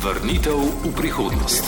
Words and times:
Vrnitev 0.00 0.56
v 0.56 0.96
prihodnost. 0.96 1.60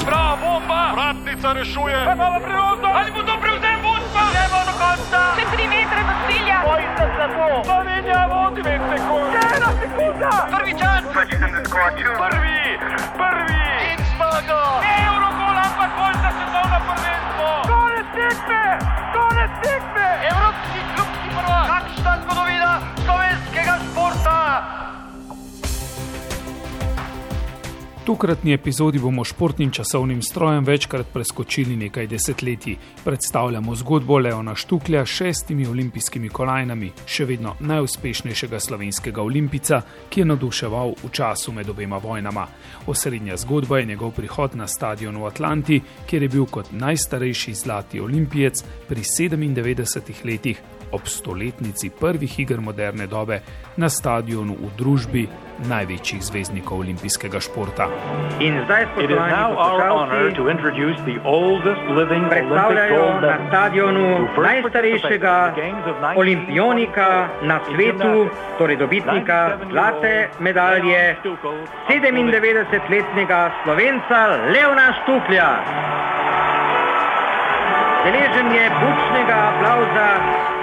Bravo, 0.00 0.40
bomba! 0.40 0.96
Vratnica 0.96 1.52
rešuje! 1.52 2.00
Imamo 2.00 2.40
priložnost! 2.40 2.96
Ali 2.96 3.10
bo 3.12 3.20
to 3.28 3.34
prevzem 3.44 3.78
vodstva? 3.84 4.22
Gremo 4.32 4.60
do 4.64 4.74
konca! 4.80 5.20
Še 5.36 5.44
tri 5.52 5.64
metre 5.68 6.00
do 6.00 6.14
cilja! 6.24 6.58
Bojite 6.64 7.04
se 7.12 7.26
to! 7.28 7.48
Slovenija 7.68 8.22
vodi 8.32 8.60
dve 8.64 8.76
sekunde! 8.88 9.40
Ena 9.52 9.70
sekunda! 9.84 10.32
Prvi 10.48 10.72
čas! 10.80 11.00
Prvi! 11.12 12.60
Prvi! 13.20 13.64
In 13.92 14.00
zmaga! 14.16 14.62
Eurogol, 14.88 15.56
ampak 15.60 15.90
bolj 15.92 16.16
za 16.24 16.30
svetovno 16.40 16.78
prvenstvo! 16.88 17.48
Konec 17.68 18.08
tekme! 18.16 18.64
Tokratni 28.08 28.52
epizodi 28.52 28.98
bomo 28.98 29.24
športnim 29.24 29.70
časovnim 29.70 30.22
strojem 30.22 30.64
večkrat 30.64 31.06
preskočili 31.12 31.76
nekaj 31.76 32.06
desetletij. 32.06 32.76
Predstavljamo 33.04 33.74
zgodbo 33.74 34.18
Leona 34.18 34.54
Štuklja 34.54 35.06
s 35.06 35.08
šestimi 35.08 35.66
olimpijskimi 35.66 36.28
kolajnami, 36.28 36.88
še 37.06 37.26
vedno 37.28 37.52
najuspešnejšega 37.60 38.60
slovenskega 38.60 39.20
olimpica, 39.22 39.82
ki 40.08 40.20
je 40.20 40.26
naduševal 40.30 40.94
v 41.02 41.10
času 41.12 41.52
med 41.52 41.68
obema 41.68 41.98
vojnama. 41.98 42.46
Osrednja 42.86 43.36
zgodba 43.36 43.78
je 43.78 43.90
njegov 43.92 44.16
prihod 44.16 44.56
na 44.56 44.66
stadion 44.66 45.20
v 45.20 45.28
Atlanti, 45.28 45.80
kjer 46.08 46.22
je 46.22 46.32
bil 46.32 46.46
kot 46.46 46.72
najstarejši 46.72 47.54
zlati 47.54 48.00
olimpijec 48.00 48.64
pri 48.88 49.04
97 49.04 50.24
letih 50.24 50.64
ob 50.92 51.06
stoletnici 51.06 51.90
prvih 51.90 52.40
iger 52.40 52.60
moderne 52.60 53.06
dobe 53.06 53.40
na 53.76 53.88
stadionu 53.88 54.54
v 54.54 54.70
družbi 54.78 55.28
največjih 55.66 56.22
zvezdnikov 56.22 56.78
olimpijskega 56.80 57.40
športa. 57.40 57.88
In 58.40 58.62
zdaj 58.64 58.86
It 59.02 59.10
is 59.10 59.18
now 59.18 59.58
our 59.58 59.82
honor 59.82 60.30
to 60.34 60.46
introduce 60.50 60.98
the 61.02 61.18
oldest 61.24 61.82
living 61.90 62.24
Olympic 62.24 62.30
predstavljajo 62.30 62.98
gold 62.98 63.14
na 63.14 63.20
medalist 63.20 63.48
stadionu 63.48 64.06
who 64.18 64.26
first 64.34 64.46
najstarejšega 64.48 65.36
participated 65.38 65.48
in 65.48 65.54
the 65.54 65.60
Games 65.66 65.86
of 65.90 65.96
19 66.02 66.18
olimpionika 66.22 67.08
na 67.42 67.56
svetu, 67.66 68.28
torej 68.58 68.76
dobitnika 68.76 69.38
zlate 69.70 70.28
medalje, 70.38 71.16
97-letnega 71.88 73.50
slovenca 73.64 74.18
Leona 74.52 74.94
Štuklja. 75.02 75.50
Deležen 78.08 78.52
je 78.52 78.70
bučnega 78.70 79.36
aplauza 79.48 80.08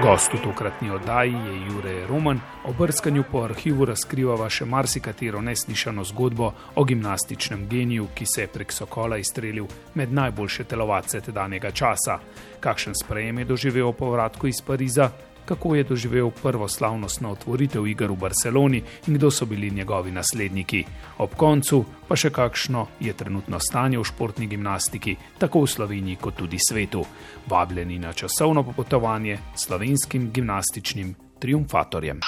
Gost 0.02 0.34
v 0.34 0.38
tokratni 0.44 0.90
oddaji 0.92 1.32
je 1.32 1.66
Jure 1.66 2.08
Roman, 2.08 2.40
o 2.66 2.74
brskanju 2.74 3.24
po 3.32 3.44
arhivu 3.46 3.86
razkrivava 3.86 4.48
še 4.50 4.66
marsikatero 4.66 5.42
neslišano 5.42 6.04
zgodbo 6.04 6.50
o 6.76 6.84
gimnastičnem 6.84 7.68
geniju, 7.70 8.08
ki 8.16 8.26
se 8.26 8.42
je 8.42 8.48
prek 8.48 8.74
Sokola 8.74 9.18
izstrelil 9.22 9.68
med 9.94 10.14
najboljše 10.14 10.64
telovadce 10.64 11.22
tedanjega 11.22 11.72
časa. 11.72 12.18
Kakšen 12.60 12.98
sprejem 13.04 13.40
je 13.40 13.46
doživel 13.46 13.94
po 13.94 14.08
povratku 14.08 14.48
iz 14.48 14.64
Pariza, 14.66 15.12
kako 15.46 15.76
je 15.76 15.84
doživel 15.84 16.32
prvo 16.32 16.68
slavnostno 16.68 17.32
otvoritev 17.32 17.88
iger 17.88 18.12
v 18.12 18.16
Barceloni 18.16 18.84
in 19.08 19.14
kdo 19.14 19.32
so 19.32 19.46
bili 19.46 19.72
njegovi 19.72 20.12
nasledniki. 20.12 20.86
Ob 21.18 21.36
koncu 21.36 21.86
pa 22.08 22.16
še 22.16 22.30
kakšno 22.30 22.88
je 23.00 23.14
trenutno 23.14 23.60
stanje 23.60 24.00
v 24.00 24.04
športni 24.04 24.48
gimnastiki, 24.48 25.16
tako 25.38 25.66
v 25.66 25.68
Sloveniji 25.68 26.16
kot 26.22 26.36
tudi 26.36 26.58
svetu. 26.60 27.06
Vabljeni 27.48 28.00
na 28.00 28.14
časovno 28.14 28.64
popotovanje 28.64 29.40
s 29.56 29.66
slovenskim 29.66 30.32
gimnastičnim 30.32 31.16
triumfatorjem. 31.40 32.20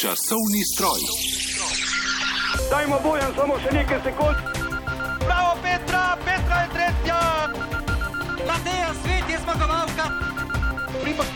Časovni 0.00 0.62
stroj. 0.74 1.00
Dajmo 2.70 3.00
bojem 3.04 3.32
samo 3.36 3.58
še 3.62 3.70
nekaj 3.76 4.00
sekund! 4.02 4.61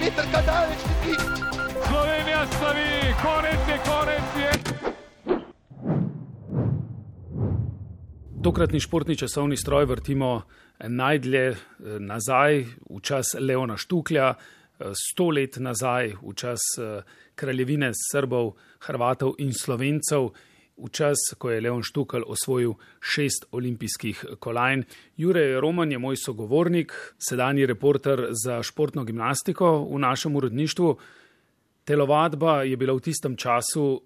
Peter, 0.07 0.25
kaj 0.33 0.43
daleč 0.47 0.83
ti? 1.03 1.15
Slovenija 1.89 2.47
slavi, 2.47 2.91
konec 3.23 3.61
je, 3.71 3.79
konec 3.91 4.27
je! 4.41 4.51
Tokratni 8.43 8.81
športni 8.81 9.17
časovni 9.17 9.57
stroj 9.57 9.85
vrtimo 9.85 10.43
najdlje 10.79 11.47
eh, 11.49 11.57
nazaj 11.99 12.65
v 12.91 13.01
čas 13.03 13.35
Leona 13.41 13.77
Štuklja, 13.77 14.29
eh, 14.31 14.93
sto 14.95 15.27
let 15.31 15.59
nazaj 15.59 16.15
v 16.23 16.35
čas 16.35 16.61
eh, 16.79 17.03
kraljevine 17.35 17.91
Srbov, 18.13 18.55
Hrvatov 18.87 19.35
in 19.39 19.51
Slovencev, 19.53 20.31
v 20.77 20.91
čas, 20.93 21.17
ko 21.39 21.51
je 21.51 21.61
Leon 21.61 21.83
Štukl 21.83 22.25
osvojil 22.27 22.75
šest 23.01 23.49
olimpijskih 23.53 24.25
kolajn. 24.39 24.85
Jure 25.17 25.61
Roman 25.61 25.93
je 25.93 25.99
moj 25.99 26.17
sogovornik, 26.17 26.93
sedanji 27.19 27.67
reporter 27.67 28.29
za 28.45 28.63
športno 28.63 29.05
gimnastiko 29.05 29.87
v 29.89 29.99
našem 29.99 30.37
uredništvu. 30.37 30.97
Telovadba 31.85 32.63
je 32.63 32.77
bila 32.77 32.93
v 32.93 33.01
tistem 33.01 33.37
času 33.37 34.03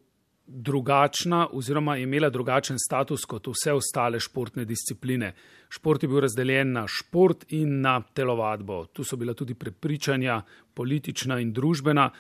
drugačna 0.46 1.46
oziroma 1.52 1.96
imela 1.96 2.30
drugačen 2.30 2.78
status 2.78 3.24
kot 3.24 3.46
vse 3.46 3.72
ostale 3.72 4.20
športne 4.20 4.64
discipline. 4.64 5.32
Šport 5.70 6.02
je 6.02 6.08
bil 6.08 6.20
razdeljen 6.20 6.72
na 6.72 6.84
šport 6.88 7.44
in 7.54 7.80
na 7.80 8.00
telovadbo. 8.14 8.86
Tu 8.86 9.04
so 9.04 9.16
bila 9.16 9.34
tudi 9.34 9.54
prepričanja, 9.54 10.42
politična 10.74 11.38
in 11.40 11.52
družbena. 11.52 12.10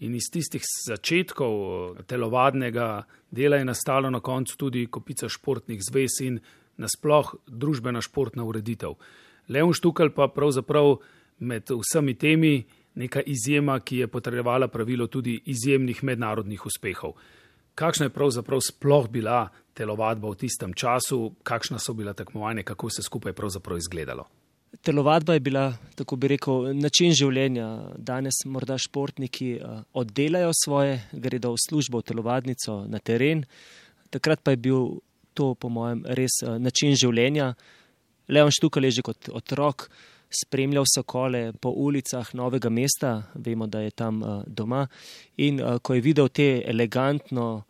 In 0.00 0.14
iz 0.16 0.30
tistih 0.32 0.64
začetkov 0.64 1.54
eh, 1.60 2.02
telovadnega 2.08 3.04
dela 3.30 3.56
je 3.60 3.64
nastalo 3.64 4.10
na 4.10 4.20
koncu 4.20 4.56
tudi 4.56 4.86
kopica 4.86 5.28
športnih 5.28 5.80
zvez 5.84 6.20
in 6.24 6.40
nasploh 6.80 7.34
družbena 7.46 8.00
športna 8.00 8.44
ureditev. 8.44 8.96
Leon 9.48 9.74
Štukal 9.74 10.14
pa 10.16 10.28
pravzaprav 10.28 10.96
med 11.40 11.68
vsemi 11.68 12.14
temi 12.14 12.64
neka 12.94 13.20
izjema, 13.20 13.80
ki 13.80 14.02
je 14.04 14.08
potrebovala 14.08 14.68
pravilo 14.68 15.06
tudi 15.06 15.40
izjemnih 15.46 16.04
mednarodnih 16.04 16.66
uspehov. 16.66 17.14
Kakšna 17.74 18.08
je 18.08 18.14
pravzaprav 18.14 18.60
sploh 18.60 19.08
bila 19.08 19.48
telovadba 19.74 20.30
v 20.30 20.36
tistem 20.36 20.74
času, 20.74 21.34
kakšna 21.42 21.78
so 21.78 21.94
bila 21.94 22.12
tekmovanja, 22.12 22.62
kako 22.62 22.90
se 22.90 23.02
skupaj 23.02 23.32
pravzaprav 23.32 23.78
izgledalo? 23.78 24.26
Telovadba 24.70 25.34
je 25.34 25.40
bila, 25.40 25.72
tako 25.94 26.16
bi 26.16 26.28
rekel, 26.30 26.70
način 26.78 27.10
življenja. 27.12 27.66
Danes 27.98 28.44
morda 28.46 28.76
športniki 28.78 29.48
eh, 29.58 29.80
oddelajo 29.92 30.52
svoje, 30.54 31.00
gredo 31.12 31.50
v 31.56 31.62
službo, 31.64 32.00
v 32.00 32.06
telovadnico, 32.12 32.84
na 32.86 33.00
teren. 33.02 33.42
Takrat 34.14 34.44
pa 34.46 34.54
je 34.54 34.60
bil 34.62 34.86
to, 35.34 35.52
po 35.58 35.68
mojem, 35.68 36.04
res 36.06 36.38
eh, 36.46 36.54
način 36.62 36.94
življenja. 36.94 37.50
Leon 38.30 38.54
Štukal 38.54 38.86
je 38.86 39.00
že 39.00 39.06
kot 39.10 39.32
otrok 39.34 39.88
spremljal 40.30 40.86
sokole 40.86 41.50
po 41.58 41.74
ulicah 41.74 42.28
novega 42.38 42.70
mesta, 42.70 43.16
vemo, 43.34 43.66
da 43.66 43.82
je 43.82 43.90
tam 43.90 44.22
eh, 44.22 44.40
doma. 44.46 44.86
In 45.42 45.58
ko 45.82 45.98
je 45.98 46.06
videl 46.06 46.30
te 46.30 46.62
elegantno 46.62 47.64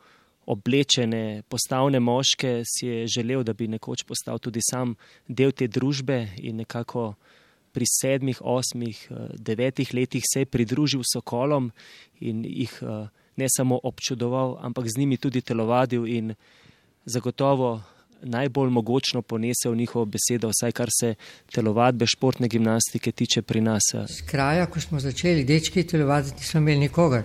oblečene, 0.51 1.43
postavne 1.49 2.01
moške, 2.01 2.63
si 2.67 2.87
je 2.87 3.07
želel, 3.07 3.45
da 3.47 3.55
bi 3.55 3.69
nekoč 3.71 4.03
postal 4.09 4.39
tudi 4.43 4.61
sam 4.65 4.97
del 5.29 5.53
te 5.53 5.69
družbe 5.71 6.19
in 6.43 6.59
nekako 6.65 7.15
pri 7.73 7.87
sedmih, 7.87 8.41
osmih, 8.43 8.99
devetih 9.39 9.95
letih 9.95 10.25
se 10.27 10.43
je 10.43 10.51
pridružil 10.51 11.07
sokolom 11.07 11.71
in 12.21 12.43
jih 12.45 12.73
ne 13.37 13.47
samo 13.57 13.79
občudoval, 13.83 14.59
ampak 14.61 14.91
z 14.91 14.99
njimi 14.99 15.17
tudi 15.17 15.41
telovadil 15.41 16.07
in 16.07 16.35
zagotovo 17.05 17.81
najbolj 18.23 18.71
mogočno 18.71 19.23
ponesel 19.23 19.75
njihovo 19.75 20.05
besedo, 20.05 20.51
vsaj 20.51 20.73
kar 20.73 20.89
se 21.01 21.15
telovadbe, 21.53 22.07
športne 22.07 22.49
gimnastike 22.49 23.13
tiče 23.13 23.43
pri 23.43 23.61
nas. 23.61 23.83
Z 24.09 24.27
kraja, 24.27 24.67
ko 24.67 24.81
smo 24.81 25.01
začeli 25.01 25.45
dečki 25.45 25.87
telovaditi, 25.87 26.43
nismo 26.43 26.61
imeli 26.61 26.89
nikogar, 26.89 27.25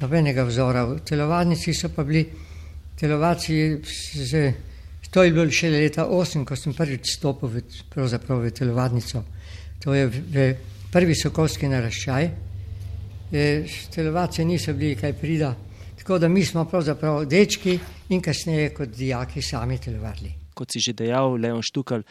nobenega 0.00 0.44
vzora. 0.46 0.84
V 0.84 1.00
telovadnici 1.04 1.74
so 1.74 1.90
pa 1.96 2.04
bili 2.04 2.28
telovadci, 3.00 3.80
že, 4.28 4.42
to 5.10 5.22
je 5.24 5.32
bilo 5.32 5.48
šele 5.50 5.80
leta 5.80 6.04
8, 6.04 6.44
ko 6.44 6.56
sem 6.56 6.76
prvič 6.76 7.16
stopil 7.16 7.48
v, 7.48 7.64
v 7.64 8.50
telovadnico. 8.52 9.24
To 9.80 9.96
je 9.96 10.04
v, 10.06 10.14
v 10.28 10.36
prvi 10.92 11.16
sokolski 11.16 11.70
naraščaj. 11.72 12.30
E, 13.30 13.44
telovadci 13.94 14.44
niso 14.44 14.74
bili 14.74 14.98
kaj 14.98 15.14
prida, 15.16 15.54
tako 15.96 16.18
da 16.18 16.28
mi 16.28 16.44
smo 16.44 16.64
pravzaprav 16.68 17.24
dečki 17.30 17.78
in 18.10 18.20
kasneje 18.20 18.74
kot 18.74 18.92
dijaki 18.92 19.42
sami 19.42 19.78
telovadili. 19.78 20.34
Kot 20.54 20.74
si 20.74 20.82
že 20.82 20.92
dejal, 20.92 21.38
Leon 21.40 21.62
Štukal, 21.64 22.02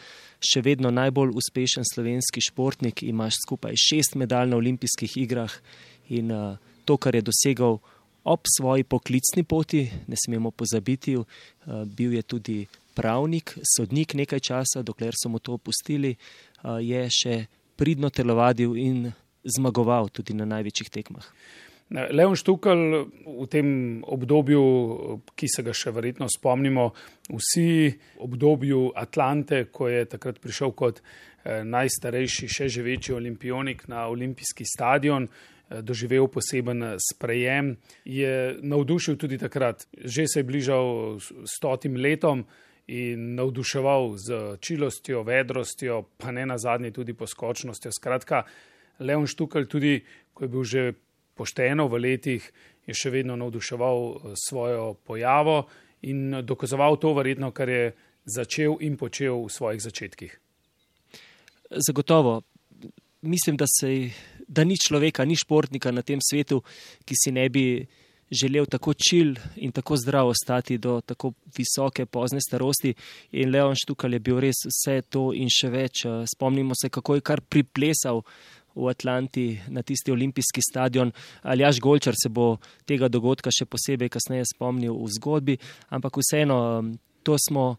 še 0.42 0.62
vedno 0.64 0.90
najbolj 0.90 1.36
uspešen 1.36 1.84
slovenski 1.86 2.42
športnik, 2.42 3.04
imaš 3.06 3.38
skupaj 3.44 3.76
šest 3.78 4.16
medalj 4.18 4.50
na 4.50 4.58
olimpijskih 4.58 5.16
igrah 5.20 5.52
in 6.08 6.32
uh, 6.32 6.56
to, 6.84 6.96
kar 6.96 7.14
je 7.14 7.22
dosegal 7.22 7.78
ob 8.24 8.46
svoji 8.56 8.84
poklicni 8.84 9.44
poti, 9.44 9.84
ne 10.06 10.16
smemo 10.24 10.50
pozabiti, 10.50 11.16
uh, 11.16 11.24
bil 11.84 12.14
je 12.14 12.22
tudi 12.22 12.58
pravnik, 12.94 13.54
sodnik 13.76 14.14
nekaj 14.14 14.40
časa, 14.40 14.82
dokler 14.82 15.16
so 15.16 15.28
mu 15.28 15.38
to 15.38 15.56
opustili, 15.56 16.16
uh, 16.16 16.76
je 16.82 17.06
še 17.08 17.40
pridno 17.80 18.10
telovadil 18.10 18.76
in 18.76 19.10
zmagoval 19.44 20.10
tudi 20.12 20.36
na 20.36 20.44
največjih 20.44 20.90
tekmah. 20.92 21.24
Leon 21.90 22.36
Štukal 22.38 23.10
v 23.26 23.46
tem 23.50 23.98
obdobju, 24.06 24.62
ki 25.34 25.46
se 25.50 25.64
ga 25.66 25.74
še 25.74 25.90
verjetno 25.90 26.28
spomnimo, 26.30 26.92
vsi 27.34 27.90
obdobju 28.22 28.92
Atlante, 28.94 29.64
ko 29.74 29.90
je 29.90 30.04
takrat 30.06 30.38
prišel 30.38 30.70
kot 30.78 31.00
eh, 31.02 31.64
najstarejši, 31.66 32.46
še 32.46 32.68
živeči 32.70 33.16
olimpionik 33.16 33.88
na 33.90 34.06
olimpijski 34.06 34.62
stadion, 34.70 35.26
eh, 35.26 35.59
doživel 35.82 36.26
poseben 36.28 36.96
sprejem, 36.98 37.76
je 38.04 38.58
navdušil 38.62 39.16
tudi 39.16 39.38
takrat. 39.38 39.86
Že 39.94 40.26
se 40.26 40.38
je 40.40 40.44
bližal 40.44 41.18
stotim 41.46 41.96
letom 41.96 42.44
in 42.90 43.34
navduševal 43.34 44.16
z 44.18 44.56
čilostjo, 44.60 45.22
vedrostjo, 45.22 46.02
pa 46.18 46.32
ne 46.34 46.46
na 46.46 46.58
zadnje 46.58 46.90
tudi 46.90 47.14
poskočnostjo. 47.14 47.92
Skratka, 47.92 48.42
Leon 48.98 49.26
Štukal 49.26 49.64
tudi, 49.70 50.02
ko 50.34 50.44
je 50.44 50.48
bil 50.48 50.64
že 50.64 50.82
pošteno 51.34 51.88
v 51.88 52.02
letih, 52.02 52.42
je 52.86 52.94
še 52.94 53.10
vedno 53.14 53.36
navduševal 53.38 53.98
eh, 54.00 54.34
svojo 54.34 54.94
pojavo 55.06 55.68
in 56.02 56.42
dokazoval 56.42 56.98
to 56.98 57.14
verjetno, 57.14 57.52
kar 57.52 57.68
je 57.68 57.92
začel 58.24 58.76
in 58.80 58.96
počel 58.96 59.46
v 59.46 59.52
svojih 59.52 59.80
začetkih. 59.80 60.32
Zagotovo. 61.70 62.42
Mislim, 63.22 63.56
da, 63.56 63.68
se, 63.68 64.10
da 64.50 64.64
ni 64.66 64.74
človeka, 64.76 65.24
ni 65.24 65.38
športnika 65.38 65.92
na 65.94 66.02
tem 66.02 66.18
svetu, 66.18 66.60
ki 67.06 67.14
si 67.14 67.30
ne 67.32 67.46
bi 67.48 67.64
želel 68.30 68.66
tako 68.66 68.94
čil 68.94 69.34
in 69.56 69.72
tako 69.72 69.96
zdrav 69.96 70.28
ostati 70.28 70.78
do 70.78 71.00
tako 71.00 71.32
visoke 71.56 72.06
pozne 72.06 72.40
starosti. 72.40 72.94
In 73.32 73.50
Leon 73.50 73.74
Štukal 73.74 74.12
je 74.12 74.18
bil 74.18 74.40
res 74.40 74.64
vse 74.66 75.02
to 75.02 75.30
in 75.34 75.50
še 75.50 75.70
več. 75.70 76.04
Eh, 76.04 76.24
spomnimo 76.34 76.74
se, 76.74 76.88
kako 76.88 77.18
je 77.18 77.26
kar 77.26 77.40
priplesal 77.40 78.22
v 78.74 78.90
Atlanti 78.90 79.58
na 79.68 79.82
tisti 79.82 80.12
olimpijski 80.12 80.62
stadion. 80.62 81.12
Aljaš 81.42 81.80
Golčar 81.80 82.14
se 82.14 82.28
bo 82.28 82.58
tega 82.86 83.08
dogodka 83.08 83.50
še 83.50 83.66
posebej 83.66 84.08
kasneje 84.08 84.46
spomnil 84.54 84.94
v 84.94 85.10
zgodbi, 85.18 85.58
ampak 85.90 86.22
vseeno 86.22 86.58
to 87.22 87.38
smo. 87.38 87.76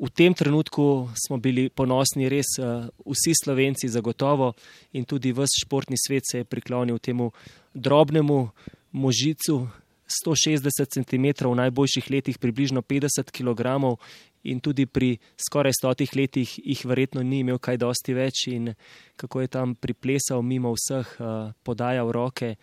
V 0.00 0.08
tem 0.08 0.32
trenutku 0.32 1.10
smo 1.12 1.36
bili 1.36 1.68
ponosni, 1.68 2.30
res 2.32 2.56
vsi 3.04 3.34
slovenci, 3.36 3.90
zagotovo, 3.92 4.54
in 4.96 5.04
tudi 5.04 5.34
vse 5.36 5.60
športni 5.60 5.98
svet 6.00 6.24
se 6.24 6.40
je 6.40 6.48
priklonil 6.48 6.98
temu 6.98 7.32
drobnemu 7.74 8.48
možicu, 8.92 9.68
160 10.10 10.90
cm, 10.90 11.26
v 11.46 11.54
najboljših 11.54 12.10
letih 12.10 12.38
približno 12.38 12.82
50 12.82 13.30
kg, 13.30 13.94
in 14.42 14.60
tudi 14.60 14.86
pri 14.86 15.18
skoraj 15.36 15.72
stotih 15.76 16.16
letih 16.16 16.58
jih 16.64 16.84
verjetno 16.86 17.22
ni 17.22 17.42
imel 17.44 17.58
kaj 17.60 17.76
dosti 17.80 18.14
več 18.16 18.46
in 18.48 18.72
kako 19.20 19.44
je 19.44 19.52
tam 19.52 19.74
priplesal 19.74 20.42
mimo 20.42 20.72
vseh, 20.72 21.08
uh, 21.20 21.52
podajal 21.62 22.12
roke. 22.12 22.54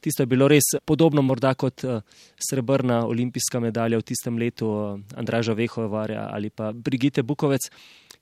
Tisto 0.00 0.22
je 0.22 0.26
bilo 0.26 0.48
res 0.48 0.64
podobno 0.84 1.22
morda 1.22 1.54
kot 1.54 1.84
uh, 1.84 2.00
srebrna 2.40 3.06
olimpijska 3.06 3.60
medalja 3.60 3.98
v 3.98 4.06
tistem 4.08 4.38
letu 4.38 4.68
uh, 4.68 5.00
Andraža 5.16 5.52
Vehovarja 5.52 6.28
ali 6.32 6.50
pa 6.50 6.72
Brigite 6.72 7.22
Bukovec. 7.22 7.70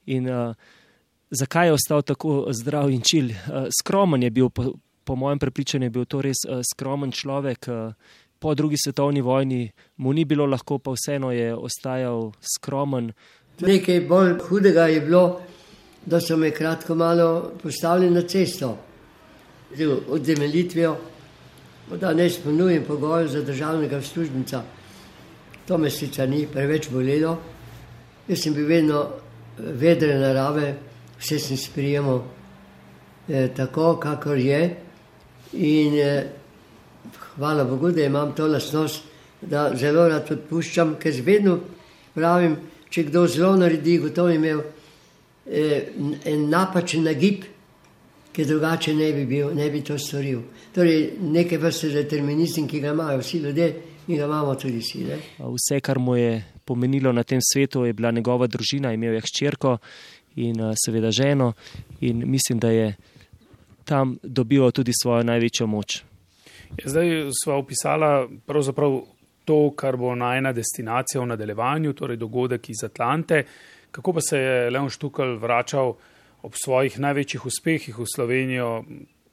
In 0.07 0.31
uh, 0.31 0.55
zakaj 1.31 1.69
je 1.69 1.73
ostal 1.73 2.03
tako 2.03 2.47
zdrav 2.53 2.91
in 2.91 3.03
čil? 3.03 3.31
Uh, 3.31 3.69
skromen 3.81 4.23
je 4.23 4.31
bil, 4.31 4.51
po, 4.51 4.73
po 5.05 5.17
mojem 5.17 5.39
prepričanju 5.39 5.87
je 5.87 5.91
bil 5.91 6.05
to 6.05 6.23
res 6.23 6.43
uh, 6.49 6.61
skromen 6.67 7.13
človek. 7.13 7.69
Uh, 7.69 7.93
po 8.39 8.55
drugi 8.55 8.77
svetovni 8.85 9.21
vojni 9.21 9.71
mu 9.97 10.13
ni 10.13 10.25
bilo 10.25 10.47
lahko, 10.47 10.79
pa 10.79 10.93
vseeno 10.95 11.33
je 11.33 11.55
ostajal 11.55 12.33
skromen. 12.55 13.13
Nekaj 13.61 14.01
bolj 14.07 14.37
hudega 14.49 14.87
je 14.87 15.01
bilo, 15.01 15.41
da 16.07 16.21
so 16.21 16.37
me 16.37 16.51
kratko 16.51 16.95
malo 16.95 17.53
postavili 17.63 18.11
na 18.11 18.23
cesto. 18.23 18.79
Od 20.09 20.25
zemelitvijo, 20.25 20.97
da 21.97 22.13
ne 22.15 22.31
spomnujem 22.31 22.85
pogojev 22.85 23.29
za 23.29 23.43
državnega 23.43 24.03
službenca. 24.03 24.63
To 25.69 25.79
me 25.79 25.91
sicer 25.91 26.29
ni 26.29 26.47
preveč 26.47 26.91
bolelo. 26.91 27.39
Jaz 28.29 28.43
sem 28.43 28.55
bil 28.55 28.67
vedno 28.67 29.07
vedre 29.59 30.19
narave, 30.19 30.75
vse 31.21 31.39
sem 31.39 31.57
sprijemal 31.57 32.23
eh, 33.29 33.49
tako, 33.57 33.97
kakor 33.97 34.39
je. 34.39 34.77
In 35.53 35.95
eh, 35.99 36.27
hvala 37.35 37.65
Bogu, 37.65 37.91
da 37.91 38.05
imam 38.05 38.35
to 38.35 38.47
lasnost, 38.47 39.03
da 39.41 39.71
zelo 39.77 40.09
rad 40.09 40.31
odpuščam, 40.31 40.97
ker 41.01 41.15
vedno 41.25 41.59
pravim, 42.15 42.57
če 42.91 43.05
kdo 43.09 43.27
zelo 43.27 43.55
naredi, 43.57 43.99
gotovo 44.03 44.33
imel 44.35 44.61
eh, 45.47 45.93
en 46.25 46.49
napačen 46.51 47.05
nagib, 47.05 47.45
ki 48.39 48.45
drugače 48.45 48.95
ne 48.95 49.13
bi, 49.13 49.25
bil, 49.27 49.49
ne 49.55 49.65
bi 49.71 49.81
to 49.83 49.97
storil. 49.99 50.45
Torej, 50.75 51.17
nekaj 51.27 51.59
vrste 51.59 51.89
determinizem, 51.91 52.69
ki 52.71 52.79
ga 52.79 52.93
imajo 52.95 53.19
vsi 53.19 53.39
ljudje 53.43 53.67
in 54.07 54.15
ga 54.15 54.29
imamo 54.29 54.53
tudi 54.55 54.79
vsi. 54.79 55.01
Ne? 55.09 55.17
Vse, 55.43 55.81
kar 55.83 55.99
mu 55.99 56.15
je 56.17 56.37
pomenilo 56.65 57.11
na 57.13 57.25
tem 57.27 57.41
svetu, 57.43 57.83
je 57.85 57.97
bila 57.99 58.13
njegova 58.15 58.47
družina, 58.47 58.93
imel 58.95 59.17
je 59.17 59.25
hčerko 59.27 59.73
in 60.37 60.55
seveda 60.85 61.11
ženo 61.11 61.53
in 62.01 62.23
mislim, 62.31 62.61
da 62.63 62.71
je 62.71 62.95
tam 63.85 64.15
dobival 64.23 64.71
tudi 64.71 64.95
svojo 65.03 65.25
največjo 65.27 65.67
moč. 65.67 65.97
Zdaj 66.85 67.33
smo 67.43 67.57
opisali 67.59 68.39
pravzaprav 68.47 69.01
to, 69.45 69.73
kar 69.75 69.97
bo 69.97 70.15
najna 70.15 70.53
destinacija 70.53 71.21
v 71.21 71.27
nadaljevanju, 71.33 71.93
torej 71.93 72.17
dogodek 72.17 72.71
iz 72.71 72.85
Atlante. 72.87 73.43
Kako 73.91 74.13
pa 74.13 74.21
se 74.21 74.39
je 74.39 74.71
Leon 74.71 74.91
Štukal 74.91 75.35
vračal 75.43 75.97
ob 76.43 76.53
svojih 76.65 76.99
največjih 76.99 77.47
uspehih 77.47 77.99
v 77.99 78.07
Slovenijo, 78.15 78.85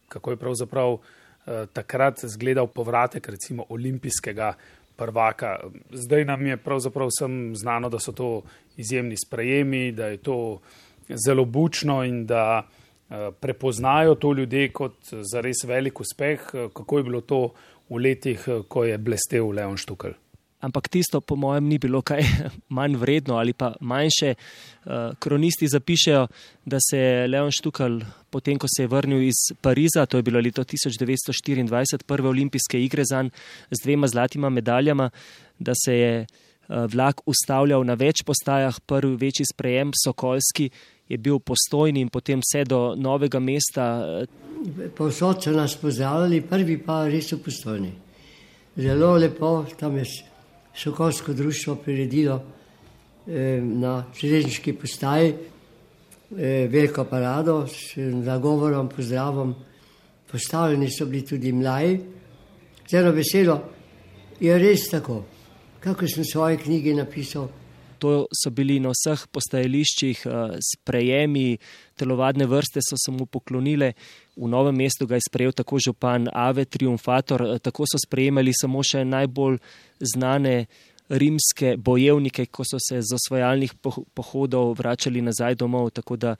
kako 0.07 0.31
je 0.31 0.37
pravzaprav 0.37 0.97
eh, 0.97 1.65
takrat 1.73 2.25
zgledal 2.25 2.67
povratek 2.67 3.29
recimo 3.29 3.65
olimpijskega 3.69 4.53
prvaka. 4.95 5.59
Zdaj 5.91 6.25
nam 6.25 6.47
je 6.47 6.57
pravzaprav 6.57 7.07
vsem 7.11 7.55
znano, 7.55 7.89
da 7.89 7.99
so 7.99 8.11
to 8.11 8.41
izjemni 8.77 9.15
sprejemi, 9.17 9.91
da 9.91 10.07
je 10.07 10.17
to 10.17 10.59
zelo 11.09 11.45
bučno 11.45 12.03
in 12.03 12.25
da 12.25 12.67
Eh, 13.09 13.31
prepoznajo 13.39 14.15
to 14.15 14.33
ljudje 14.33 14.71
kot 14.73 14.93
za 15.21 15.41
res 15.41 15.63
velik 15.65 15.99
uspeh. 15.99 16.41
Eh, 16.53 16.69
kako 16.73 16.97
je 16.97 17.03
bilo 17.03 17.21
to 17.21 17.53
v 17.89 18.01
letih, 18.01 18.47
eh, 18.47 18.61
ko 18.67 18.83
je 18.83 18.97
blestev 18.97 19.49
Leon 19.49 19.77
Štukal? 19.77 20.11
Ampak 20.65 20.89
tisto, 20.89 21.21
po 21.21 21.35
mojem, 21.37 21.67
ni 21.69 21.77
bilo 21.77 22.01
kaj 22.01 22.23
manj 22.77 22.97
vredno 22.97 23.37
ali 23.37 23.53
pa 23.53 23.75
manjše. 23.79 24.33
Kronisti 25.19 25.67
zapišejo, 25.69 26.27
da 26.65 26.77
se 26.81 26.97
je 26.97 27.27
Leon 27.27 27.51
Štukal, 27.51 27.99
potem 28.29 28.57
ko 28.57 28.67
se 28.69 28.83
je 28.83 28.89
vrnil 28.89 29.27
iz 29.27 29.53
Pariza, 29.61 30.05
to 30.05 30.17
je 30.17 30.25
bilo 30.25 30.41
leto 30.41 30.63
1924, 30.63 32.03
prve 32.05 32.29
olimpijske 32.29 32.81
igre 32.81 33.05
za 33.05 33.21
njim 33.21 33.31
z 33.71 33.83
dvema 33.83 34.07
zlatima 34.07 34.49
medaljama, 34.49 35.09
da 35.59 35.73
se 35.85 35.93
je 35.93 36.25
vlak 36.67 37.21
ustavljal 37.25 37.85
na 37.85 37.93
več 37.93 38.23
postajah, 38.25 38.79
prvi 38.85 39.15
večji 39.15 39.45
sprejem 39.53 39.91
Sokolski 40.03 40.69
je 41.09 41.17
bil 41.17 41.39
postojni 41.39 42.01
in 42.01 42.09
potem 42.09 42.41
vse 42.41 42.63
do 42.65 42.95
novega 42.97 43.39
mesta. 43.39 43.85
Povsod 44.97 45.43
so 45.43 45.51
nas 45.53 45.75
pozdravljali, 45.77 46.41
prvi 46.41 46.79
pa 46.81 47.03
res 47.07 47.29
so 47.29 47.37
postojni. 47.37 47.91
Zelo 48.75 49.13
lepo, 49.21 49.59
tam 49.79 49.97
je 49.97 50.05
Sokolsko 50.75 51.33
društvo 51.33 51.75
priredilo 51.75 52.43
eh, 53.27 53.61
na 53.61 54.05
železniški 54.19 54.73
postaji 54.73 55.29
eh, 55.29 56.67
veliko 56.71 57.05
parado 57.05 57.67
s 57.67 57.95
nagovorom, 57.97 58.89
pozdravom. 58.89 59.55
Postavljeni 60.31 60.89
so 60.91 61.05
bili 61.05 61.25
tudi 61.25 61.51
mladi. 61.51 61.99
Zelo 62.89 63.11
veselo 63.11 63.61
je 64.39 64.57
res 64.59 64.89
tako, 64.89 65.23
kako 65.79 66.07
sem 66.07 66.23
v 66.23 66.31
svoji 66.31 66.57
knjigi 66.57 66.93
napisal. 66.93 67.47
To 68.05 68.27
so 68.29 68.51
bili 68.53 68.75
na 68.77 68.91
vseh 68.93 69.23
postajališčih 69.33 70.19
eh, 70.29 70.57
sprejemi, 70.61 71.57
telovadne 71.97 72.45
vrste 72.45 72.83
so 72.85 72.99
se 73.01 73.09
mu 73.11 73.25
poklonile. 73.25 73.95
V 74.37 74.49
novem 74.51 74.77
mestu 74.77 75.07
ga 75.09 75.17
je 75.17 75.25
sprejel 75.25 75.55
tako 75.57 75.79
župan 75.81 76.29
Ave 76.29 76.67
Triumfator, 76.69 77.41
eh, 77.41 77.59
tako 77.65 77.89
so 77.89 77.97
sprejemali 77.97 78.53
samo 78.53 78.83
še 78.85 79.01
najbolj 79.09 79.57
znane 80.13 80.53
rimske 81.09 81.73
bojevnike, 81.81 82.45
ko 82.53 82.61
so 82.61 82.77
se 82.77 83.01
z 83.01 83.17
osvajalnih 83.17 83.73
pohodov 84.13 84.75
vračali 84.77 85.25
nazaj 85.25 85.57
domov. 85.57 85.89
Tako 85.97 86.21
da 86.21 86.35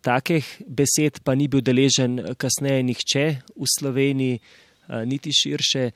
takih 0.00 0.48
besed 0.64 1.20
pa 1.20 1.36
ni 1.36 1.44
bil 1.44 1.60
deležen 1.60 2.22
eh, 2.22 2.32
kasneje 2.40 2.86
nihče 2.88 3.26
v 3.52 3.74
Sloveniji, 3.78 4.40
niti 5.04 5.32
širše. 5.34 5.90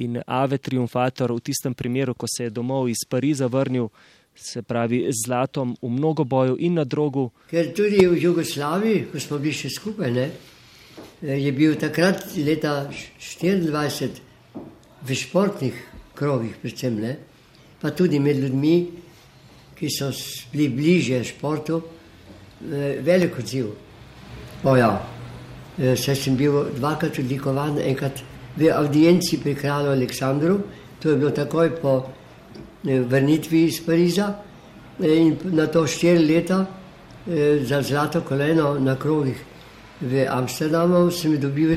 In 0.00 0.22
Ave 0.26 0.56
Triumfator 0.56 1.34
v 1.34 1.42
tistem 1.44 1.74
primeru, 1.74 2.14
ko 2.14 2.24
se 2.30 2.46
je 2.46 2.52
domov 2.54 2.86
iz 2.88 3.02
Pariza 3.04 3.50
vrnil, 3.50 3.90
se 4.34 4.62
pravi 4.62 5.06
z 5.10 5.26
zlatom 5.26 5.76
v 5.82 5.88
mnogo 5.88 6.24
boju 6.24 6.56
in 6.58 6.74
na 6.74 6.84
drogu. 6.84 7.30
Ker 7.50 7.72
tudi 7.74 8.06
v 8.06 8.16
Jugoslaviji, 8.22 9.06
ko 9.12 9.20
smo 9.20 9.38
bili 9.38 9.54
še 9.54 9.70
skupaj, 9.70 10.10
ne, 10.12 10.30
je 11.22 11.52
bil 11.52 11.76
takrat 11.76 12.24
leta 12.36 12.88
24 12.88 14.08
v 15.02 15.14
športnih 15.16 15.76
krogih, 16.14 16.56
predvsem 16.62 17.00
ne, 17.00 17.16
pa 17.80 17.90
tudi 17.90 18.20
med 18.20 18.40
ljudmi, 18.40 18.76
ki 19.76 19.88
so 19.88 20.10
bili 20.52 20.68
bliže 20.68 21.22
športu, 21.24 21.80
veliko 23.00 23.40
odziv. 23.40 23.70
Oja, 24.68 24.90
saj 25.96 26.16
sem 26.16 26.36
bil 26.36 26.66
dvakrat 26.76 27.18
odlikovan, 27.22 27.78
enkrat 27.80 28.20
v 28.56 28.68
audienci 28.68 29.38
pri 29.40 29.54
kralju 29.56 29.94
Aleksandru, 29.94 30.58
to 31.00 31.10
je 31.10 31.16
bilo 31.16 31.30
takoj 31.30 31.70
po 31.80 31.92
eh, 32.04 32.19
vrnitvi 32.84 33.64
iz 33.64 33.80
Pariza 33.86 34.34
in 35.00 35.36
na 35.44 35.66
to 35.66 35.86
štiri 35.86 36.24
leta 36.26 36.66
za 37.62 37.82
zlato 37.82 38.20
koleno 38.20 38.78
na 38.78 38.96
krogih 38.96 39.44
v 40.00 40.24
Amsterdamu 40.24 41.10
sem 41.12 41.36
dobil 41.40 41.76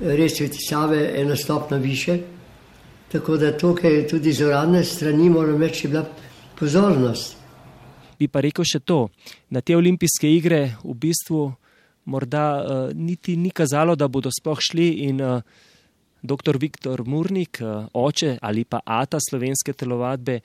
res 0.00 0.36
svetisave 0.36 1.14
eno 1.20 1.36
stopno 1.36 1.78
više. 1.78 2.18
Tako 3.12 3.36
da 3.36 3.56
tukaj 3.56 4.06
tudi 4.08 4.32
z 4.32 4.46
uradne 4.46 4.84
strani 4.84 5.30
moram 5.30 5.62
reči, 5.62 5.86
je 5.86 5.90
bila 5.90 6.04
pozornost. 6.58 7.36
Bi 8.18 8.28
pa 8.28 8.40
rekel 8.40 8.64
še 8.66 8.80
to, 8.80 9.08
na 9.50 9.60
te 9.60 9.76
olimpijske 9.76 10.30
igre 10.30 10.74
v 10.82 10.94
bistvu 10.98 11.52
morda 12.04 12.46
uh, 12.58 12.90
niti 12.94 13.36
ni 13.36 13.50
kazalo, 13.50 13.94
da 13.96 14.08
bodo 14.08 14.30
sploh 14.34 14.58
šli 14.60 14.88
in 15.06 15.22
uh, 15.22 15.40
dr. 16.24 16.56
Viktor 16.56 17.04
Murnik, 17.06 17.60
uh, 17.60 17.86
oče 17.92 18.38
ali 18.40 18.64
pa 18.64 18.80
ata 18.84 19.20
slovenske 19.20 19.72
telovadbe, 19.72 20.40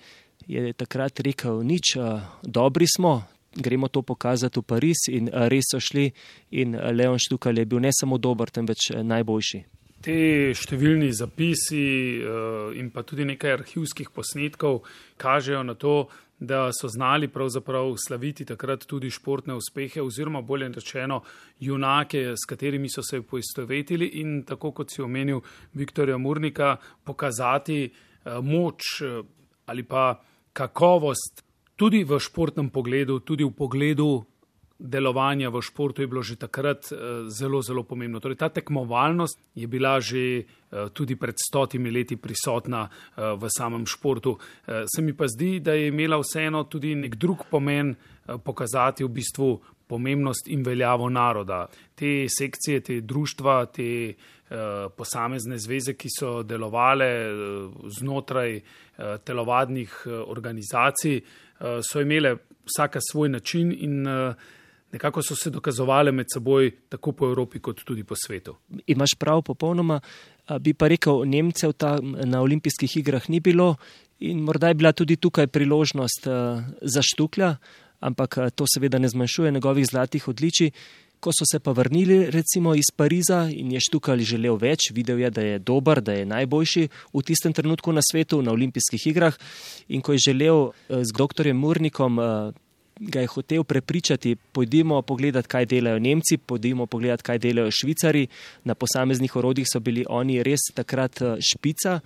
je 0.47 0.73
takrat 0.73 1.19
rekel, 1.23 1.63
nič, 1.63 1.95
uh, 1.95 2.19
dobri 2.43 2.87
smo, 2.87 3.23
gremo 3.55 3.87
to 3.87 4.01
pokazati 4.01 4.59
v 4.59 4.63
Pariz 4.63 5.07
in 5.07 5.31
uh, 5.31 5.47
res 5.47 5.71
so 5.71 5.79
šli 5.79 6.09
in 6.51 6.75
Leon 6.75 7.19
Štukal 7.19 7.57
je 7.57 7.65
bil 7.65 7.79
ne 7.79 7.93
samo 7.95 8.17
dober, 8.17 8.51
temveč 8.51 8.91
najboljši. 8.91 9.63
Te 9.99 10.15
številni 10.55 11.09
zapisi 11.11 11.83
in 12.79 12.87
pa 12.87 13.01
tudi 13.03 13.25
nekaj 13.27 13.51
arhivskih 13.57 14.13
posnetkov 14.15 14.85
kažejo 15.19 15.59
na 15.67 15.75
to, 15.75 16.07
da 16.39 16.69
so 16.71 16.87
znali 16.87 17.27
pravzaprav 17.27 17.95
slaviti 18.07 18.45
takrat 18.45 18.85
tudi 18.87 19.09
športne 19.09 19.53
uspehe 19.53 20.01
oziroma 20.01 20.41
bolje 20.41 20.67
rečeno 20.67 21.21
junake, 21.59 22.33
s 22.35 22.45
katerimi 22.47 22.89
so 22.89 23.03
se 23.03 23.21
poistovetili 23.21 24.05
in 24.05 24.43
tako 24.43 24.71
kot 24.71 24.91
si 24.91 25.01
omenil 25.01 25.41
Viktorja 25.73 26.17
Murnika, 26.17 26.77
pokazati 27.03 27.89
uh, 27.89 28.45
moč 28.45 29.01
uh, 29.01 29.25
ali 29.65 29.83
pa 29.83 30.21
kakovost 30.53 31.43
tudi 31.75 32.03
v 32.03 32.19
športnem 32.19 32.69
pogledu, 32.69 33.19
tudi 33.19 33.43
v 33.43 33.51
pogledu 33.51 34.25
delovanja 34.79 35.49
v 35.49 35.61
športu 35.61 36.01
je 36.01 36.07
bilo 36.07 36.23
že 36.23 36.39
takrat 36.39 36.87
eh, 36.91 37.27
zelo, 37.27 37.61
zelo 37.61 37.83
pomembno. 37.83 38.19
Torej, 38.19 38.39
ta 38.39 38.49
tekmovalnost 38.49 39.35
je 39.55 39.67
bila 39.67 39.99
že 39.99 40.23
eh, 40.39 40.45
tudi 40.95 41.19
pred 41.19 41.35
stotimi 41.35 41.91
leti 41.91 42.15
prisotna 42.15 42.87
eh, 42.87 43.35
v 43.35 43.43
samem 43.51 43.85
športu. 43.85 44.39
Se 44.65 45.01
mi 45.01 45.13
pa 45.13 45.27
zdi, 45.27 45.59
da 45.59 45.73
je 45.73 45.91
imela 45.91 46.17
vseeno 46.17 46.63
tudi 46.63 46.95
nek 46.95 47.15
drug 47.15 47.45
pomen 47.51 47.95
pokazati 48.43 49.03
v 49.03 49.09
bistvu 49.09 49.59
pomembnost 49.89 50.47
in 50.47 50.63
veljavo 50.63 51.09
naroda. 51.09 51.67
Te 51.95 52.29
sekcije, 52.29 52.79
te 52.81 53.01
društva, 53.01 53.65
te 53.65 54.13
posamezne 54.95 55.57
zveze, 55.57 55.93
ki 55.93 56.09
so 56.13 56.43
delovale 56.43 57.09
znotraj 57.97 58.61
telovadnih 59.25 60.05
organizacij, 60.29 61.21
so 61.81 62.01
imele 62.01 62.35
vsaka 62.69 63.01
svoj 63.01 63.29
način 63.29 63.73
in 63.73 64.05
nekako 64.91 65.21
so 65.21 65.35
se 65.35 65.49
dokazovali 65.49 66.11
med 66.11 66.27
seboj, 66.33 66.71
tako 66.89 67.11
po 67.11 67.27
Evropi, 67.27 67.59
kot 67.59 67.83
tudi 67.85 68.03
po 68.03 68.15
svetu. 68.15 68.55
Imaš 68.87 69.15
prav, 69.19 69.41
popolnoma. 69.41 69.99
Bi 70.59 70.73
pa 70.73 70.87
rekel, 70.87 71.25
Nemcev 71.25 71.73
tam 71.73 72.15
na 72.25 72.41
olimpijskih 72.41 72.97
igrah 72.97 73.29
ni 73.29 73.39
bilo 73.39 73.75
in 74.19 74.39
morda 74.43 74.67
je 74.67 74.73
bila 74.73 74.91
tudi 74.91 75.15
tukaj 75.15 75.47
priložnost 75.47 76.27
za 76.81 77.01
štuklja, 77.01 77.55
ampak 77.99 78.37
to 78.55 78.65
seveda 78.67 78.99
ne 78.99 79.09
zmanjšuje 79.09 79.51
njegovih 79.51 79.85
zlatih 79.85 80.27
odličij. 80.27 80.71
Ko 81.19 81.33
so 81.35 81.43
se 81.51 81.59
pa 81.59 81.71
vrnili 81.71 82.31
recimo 82.31 82.75
iz 82.75 82.87
Pariza 82.95 83.49
in 83.51 83.71
je 83.71 83.79
štukali 83.79 84.23
želel 84.23 84.55
več, 84.55 84.91
videl 84.95 85.19
je, 85.19 85.29
da 85.29 85.41
je 85.41 85.59
dober, 85.59 86.01
da 86.01 86.13
je 86.15 86.25
najboljši 86.25 86.87
v 87.13 87.23
tistem 87.27 87.53
trenutku 87.53 87.91
na 87.91 87.99
svetu 88.11 88.41
na 88.41 88.51
olimpijskih 88.51 89.07
igrah 89.07 89.35
in 89.87 90.01
ko 90.01 90.15
je 90.15 90.23
želel 90.31 90.71
z 90.89 91.11
doktorjem 91.17 91.57
Murnikom 91.59 92.19
ga 92.99 93.21
je 93.21 93.27
hotel 93.27 93.63
prepričati, 93.63 94.35
pojdimo 94.35 95.01
pogledati, 95.01 95.47
kaj 95.47 95.65
delajo 95.65 95.99
Nemci, 95.99 96.37
pojdimo 96.37 96.85
pogledati, 96.85 97.23
kaj 97.23 97.37
delajo 97.39 97.71
Švicari. 97.71 98.27
Na 98.63 98.75
posameznih 98.75 99.35
orodjih 99.35 99.67
so 99.73 99.79
bili 99.79 100.05
oni 100.09 100.43
res 100.43 100.59
takrat 100.73 101.21
eh, 101.21 101.35
špica, 101.39 101.99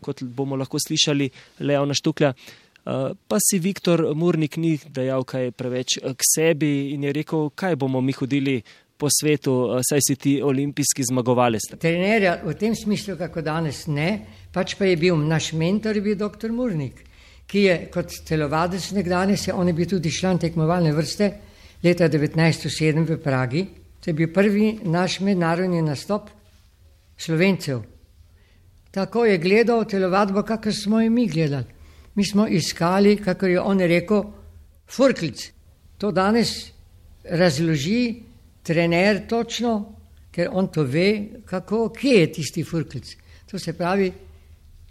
kot 0.00 0.22
bomo 0.22 0.56
lahko 0.56 0.78
slišali 0.78 1.30
Leona 1.58 1.94
Štuklja. 1.94 2.32
Eh, 2.32 3.10
pa 3.28 3.36
si 3.40 3.58
Viktor 3.58 4.14
Murnik 4.14 4.56
ni 4.56 4.78
dejal 4.86 5.24
kaj 5.24 5.50
preveč 5.50 5.98
eh, 5.98 6.14
k 6.14 6.30
sebi 6.34 6.92
in 6.94 7.04
je 7.04 7.12
rekel, 7.12 7.50
kaj 7.50 7.76
bomo 7.76 8.00
mi 8.00 8.12
hodili 8.12 8.62
po 8.96 9.10
svetu, 9.10 9.76
saj 9.84 10.00
si 10.00 10.14
ti 10.16 10.30
olimpijski 10.42 11.04
zmagovalec. 11.04 11.66
Trenerja 11.78 12.38
v 12.44 12.54
tem 12.56 12.72
smislu, 12.74 13.18
kako 13.18 13.42
danes 13.44 13.82
ne, 13.92 14.24
pač 14.52 14.72
pa 14.78 14.88
je 14.88 14.96
bil 14.96 15.18
naš 15.20 15.50
mentor, 15.52 15.98
je 15.98 16.02
bil 16.02 16.16
dr. 16.16 16.48
Murnik 16.48 17.04
ki 17.46 17.58
je 17.58 17.74
kot 17.92 18.12
telovadec 18.26 18.90
nekdanje, 18.92 19.36
se 19.36 19.52
on 19.52 19.68
je 19.68 19.74
bil 19.74 19.88
tudi 19.88 20.10
član 20.12 20.38
tekmovalne 20.38 20.92
vrste 20.92 21.30
leta 21.82 22.08
1907 22.08 23.06
v 23.06 23.18
Pragi. 23.22 23.66
To 24.00 24.10
je 24.10 24.14
bil 24.14 24.32
prvi 24.32 24.78
naš 24.84 25.20
mednarodni 25.20 25.82
nastop 25.82 26.30
slovencev. 27.16 27.82
Tako 28.90 29.24
je 29.24 29.38
gledal 29.38 29.84
telovadbo, 29.84 30.42
kakor 30.42 30.74
smo 30.74 31.00
jo 31.00 31.10
mi 31.10 31.26
gledali. 31.28 31.64
Mi 32.14 32.24
smo 32.24 32.46
iskali, 32.48 33.16
kako 33.16 33.46
je 33.46 33.60
on 33.60 33.80
rekel, 33.80 34.22
furklic. 34.88 35.52
To 35.98 36.12
danes 36.12 36.72
razloži 37.24 38.22
trener 38.62 39.26
točno, 39.28 39.92
ker 40.32 40.48
on 40.52 40.68
to 40.72 40.82
ve, 40.82 41.28
kako, 41.44 41.88
kje 41.88 42.20
je 42.20 42.32
tisti 42.32 42.64
furklic. 42.64 43.16
To 43.50 43.58
se 43.58 43.72
pravi 43.72 44.12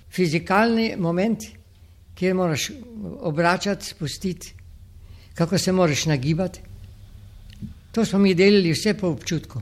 fizikalni 0.10 0.96
moment, 0.98 1.44
kjer 2.16 2.36
moraš 2.36 2.72
obračati, 3.20 3.86
spustiti, 3.86 4.54
kako 5.34 5.58
se 5.58 5.72
moraš 5.72 6.06
nagibati. 6.06 6.60
To 7.92 8.06
smo 8.06 8.20
mi 8.20 8.34
delili 8.36 8.72
vse 8.72 8.94
po 8.94 9.08
občutku. 9.08 9.62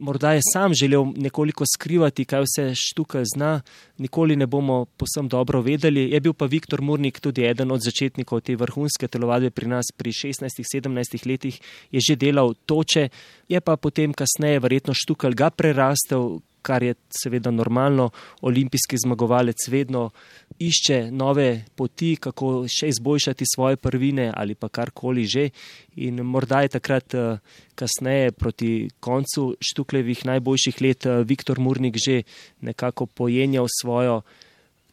Morda 0.00 0.32
je 0.32 0.40
sam 0.52 0.74
želel 0.74 1.04
nekoliko 1.16 1.64
skrivati, 1.76 2.24
kaj 2.24 2.40
vse 2.40 2.74
štuka 2.74 3.20
zna, 3.34 3.60
nikoli 3.98 4.36
ne 4.36 4.46
bomo 4.46 4.84
posem 4.84 5.28
dobro 5.28 5.60
vedeli. 5.60 6.10
Je 6.10 6.20
bil 6.20 6.32
pa 6.32 6.46
Viktor 6.46 6.80
Murnik 6.80 7.20
tudi 7.20 7.44
eden 7.44 7.72
od 7.72 7.80
začetnikov 7.84 8.40
te 8.40 8.56
vrhunske 8.56 9.08
telovadbe 9.08 9.50
pri 9.50 9.68
nas 9.68 9.92
pri 9.96 10.12
16-17 10.12 11.26
letih, 11.26 11.60
je 11.90 12.00
že 12.00 12.16
delal 12.16 12.54
toče, 12.66 13.08
je 13.48 13.60
pa 13.60 13.76
potem 13.76 14.12
kasneje 14.12 14.60
verjetno 14.60 14.94
štukal 14.94 15.36
ga 15.36 15.50
prerastel, 15.50 16.40
kar 16.62 16.82
je 16.82 16.94
seveda 17.22 17.50
normalno, 17.50 18.10
olimpijski 18.40 18.96
zmagovalec 19.04 19.68
vedno 19.68 20.10
išče 20.58 21.10
nove 21.10 21.64
poti, 21.74 22.16
kako 22.20 22.66
še 22.68 22.90
izboljšati 22.92 23.44
svoje 23.54 23.76
prvine 23.76 24.30
ali 24.36 24.54
pa 24.54 24.68
karkoli 24.68 25.24
že. 25.26 25.50
In 25.96 26.22
morda 26.22 26.62
je 26.62 26.74
takrat 26.76 27.14
eh, 27.14 27.38
kasneje, 27.74 28.32
proti 28.32 28.90
koncu 29.00 29.56
Štuklevih 29.60 30.24
najboljših 30.26 30.80
let, 30.82 31.06
eh, 31.06 31.24
Viktor 31.24 31.58
Murnik 31.60 31.96
že 31.96 32.22
nekako 32.60 33.06
pojenjal 33.06 33.66
svojo 33.80 34.22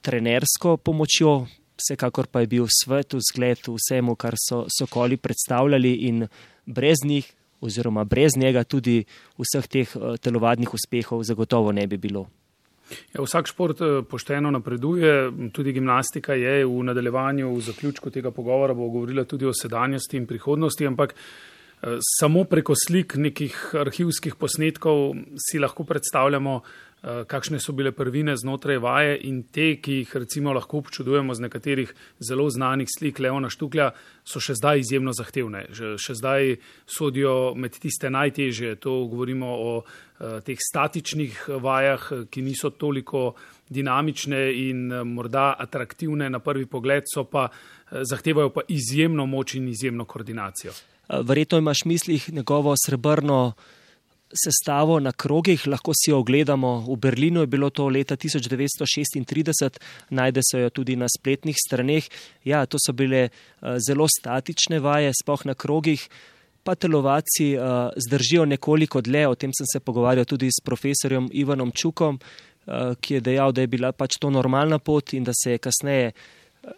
trenersko 0.01 0.77
pomočjo. 0.77 1.47
Vsekakor 1.77 2.27
pa 2.27 2.41
je 2.41 2.47
bil 2.47 2.65
svet 2.65 3.13
v 3.13 3.21
zgled 3.21 3.59
vsemu, 3.67 4.15
kar 4.15 4.33
so 4.33 4.65
sokoli 4.65 5.17
predstavljali, 5.17 5.93
in 6.09 6.25
brez 6.65 7.03
njih 7.05 7.36
oziroma 7.61 8.03
brez 8.03 8.37
njega 8.37 8.63
tudi 8.63 9.03
vseh 9.37 9.67
teh 9.67 9.95
eh, 9.95 10.17
telovadnih 10.21 10.73
uspehov 10.73 11.23
zagotovo 11.23 11.71
ne 11.71 11.87
bi 11.87 11.97
bilo. 11.97 12.27
Ja, 13.13 13.21
vsak 13.21 13.49
šport 13.51 13.81
eh, 13.81 14.01
pošteno 14.09 14.51
napreduje, 14.51 15.31
tudi 15.53 15.73
gimnastika 15.75 16.33
je 16.33 16.65
v 16.65 16.83
nadaljevanju, 16.87 17.51
v 17.55 17.61
zaključku 17.61 18.09
tega 18.09 18.31
pogovora 18.31 18.73
bo 18.73 18.89
govorila 18.89 19.25
tudi 19.25 19.45
o 19.45 19.53
sedanjosti 19.53 20.17
in 20.17 20.27
prihodnosti, 20.27 20.87
ampak 20.87 21.13
eh, 21.13 21.97
samo 22.19 22.43
preko 22.43 22.75
slik 22.75 23.15
nekih 23.15 23.57
arhivskih 23.75 24.35
posnetkov 24.35 25.15
si 25.49 25.59
lahko 25.59 25.83
predstavljamo, 25.83 26.61
kakšne 27.27 27.59
so 27.59 27.71
bile 27.71 27.91
prvine 27.91 28.35
znotraj 28.37 28.77
vaje 28.83 29.17
in 29.29 29.43
te, 29.53 29.77
ki 29.81 30.01
jih 30.01 30.15
recimo 30.15 30.53
lahko 30.53 30.81
občudujemo 30.81 31.33
z 31.33 31.45
nekaterih 31.45 31.93
zelo 32.19 32.49
znanih 32.49 32.87
slik 32.97 33.19
Leona 33.19 33.49
Štuklja, 33.49 33.91
so 34.27 34.41
še 34.43 34.57
zdaj 34.57 34.81
izjemno 34.83 35.13
zahtevne. 35.15 35.67
Še 35.71 36.15
zdaj 36.17 36.57
sodijo 36.85 37.53
med 37.55 37.77
tiste 37.79 38.11
najtežje. 38.11 38.75
To 38.83 39.05
govorimo 39.07 39.47
o 39.47 39.71
eh, 39.83 40.41
teh 40.43 40.59
statičnih 40.59 41.47
vajah, 41.63 42.09
ki 42.29 42.43
niso 42.43 42.73
toliko 42.75 43.31
dinamične 43.69 44.43
in 44.67 44.91
eh, 44.91 45.07
morda 45.07 45.53
atraktivne 45.59 46.29
na 46.29 46.43
prvi 46.43 46.65
pogled, 46.65 47.07
pa 47.31 47.47
zahtevajo 47.87 48.51
pa 48.51 48.61
izjemno 48.67 49.25
moč 49.25 49.55
in 49.55 49.67
izjemno 49.71 50.05
koordinacijo. 50.05 50.73
Verjetno 51.07 51.57
imaš 51.57 51.85
v 51.85 51.89
mislih 51.93 52.33
njegovo 52.33 52.73
srebrno 52.75 53.53
sestavo 54.33 54.99
na 54.99 55.11
krogih, 55.11 55.67
lahko 55.67 55.93
si 55.95 56.11
jo 56.11 56.19
ogledamo. 56.19 56.85
V 56.87 56.95
Berlinu 56.95 57.41
je 57.41 57.47
bilo 57.47 57.69
to 57.69 57.87
leta 57.87 58.15
1936, 58.15 59.79
najde 60.09 60.41
se 60.43 60.59
jo 60.59 60.69
tudi 60.69 60.95
na 60.95 61.07
spletnih 61.07 61.55
straneh. 61.55 62.09
Ja, 62.43 62.65
to 62.65 62.77
so 62.79 62.93
bile 62.93 63.29
eh, 63.29 63.31
zelo 63.79 64.07
statične 64.07 64.79
vaje, 64.79 65.13
spoh 65.21 65.45
na 65.45 65.53
krogih. 65.53 66.09
Pa 66.67 66.75
telovaci 66.75 67.55
uh, 67.55 67.95
zdržijo 67.95 68.43
nekoliko 68.45 68.99
dlje, 69.01 69.21
o 69.27 69.35
tem 69.39 69.53
sem 69.55 69.63
se 69.71 69.79
pogovarjal 69.79 70.25
tudi 70.27 70.49
s 70.51 70.59
profesorjem 70.59 71.29
Ivanom 71.31 71.71
Čukom. 71.71 72.19
ki 73.01 73.13
je 73.13 73.21
dejal, 73.21 73.51
da 73.51 73.61
je 73.61 73.67
bila 73.67 73.91
pač 73.91 74.17
to 74.19 74.29
normalna 74.29 74.79
pot 74.79 75.13
in 75.13 75.23
da 75.23 75.31
se 75.31 75.51
je 75.51 75.57
kasneje 75.57 76.11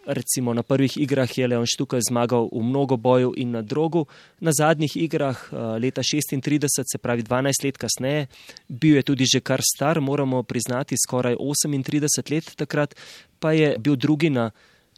recimo 0.05 0.53
na 0.53 0.63
prvih 0.63 0.97
igrah 0.97 1.37
je 1.37 1.47
Leon 1.47 1.65
Štukaj 1.65 2.01
zmagal 2.09 2.49
v 2.51 2.63
mnogo 2.63 2.97
boju 2.97 3.33
in 3.37 3.51
na 3.51 3.61
drogu, 3.61 4.05
na 4.39 4.51
zadnjih 4.51 4.97
igrah 4.97 5.37
eh, 5.51 5.55
leta 5.79 6.01
36, 6.01 6.67
se 6.91 6.97
pravi 6.97 7.23
12 7.23 7.63
let 7.65 7.77
kasneje, 7.77 8.27
bil 8.67 8.95
je 8.95 9.03
tudi 9.03 9.25
že 9.25 9.39
kar 9.39 9.61
star, 9.61 10.01
moramo 10.01 10.43
priznati 10.43 10.95
skoraj 10.97 11.35
38 11.35 12.31
let 12.31 12.55
takrat, 12.55 12.95
pa 13.39 13.51
je 13.51 13.77
bil 13.79 13.95
drugi 13.95 14.29
na 14.29 14.51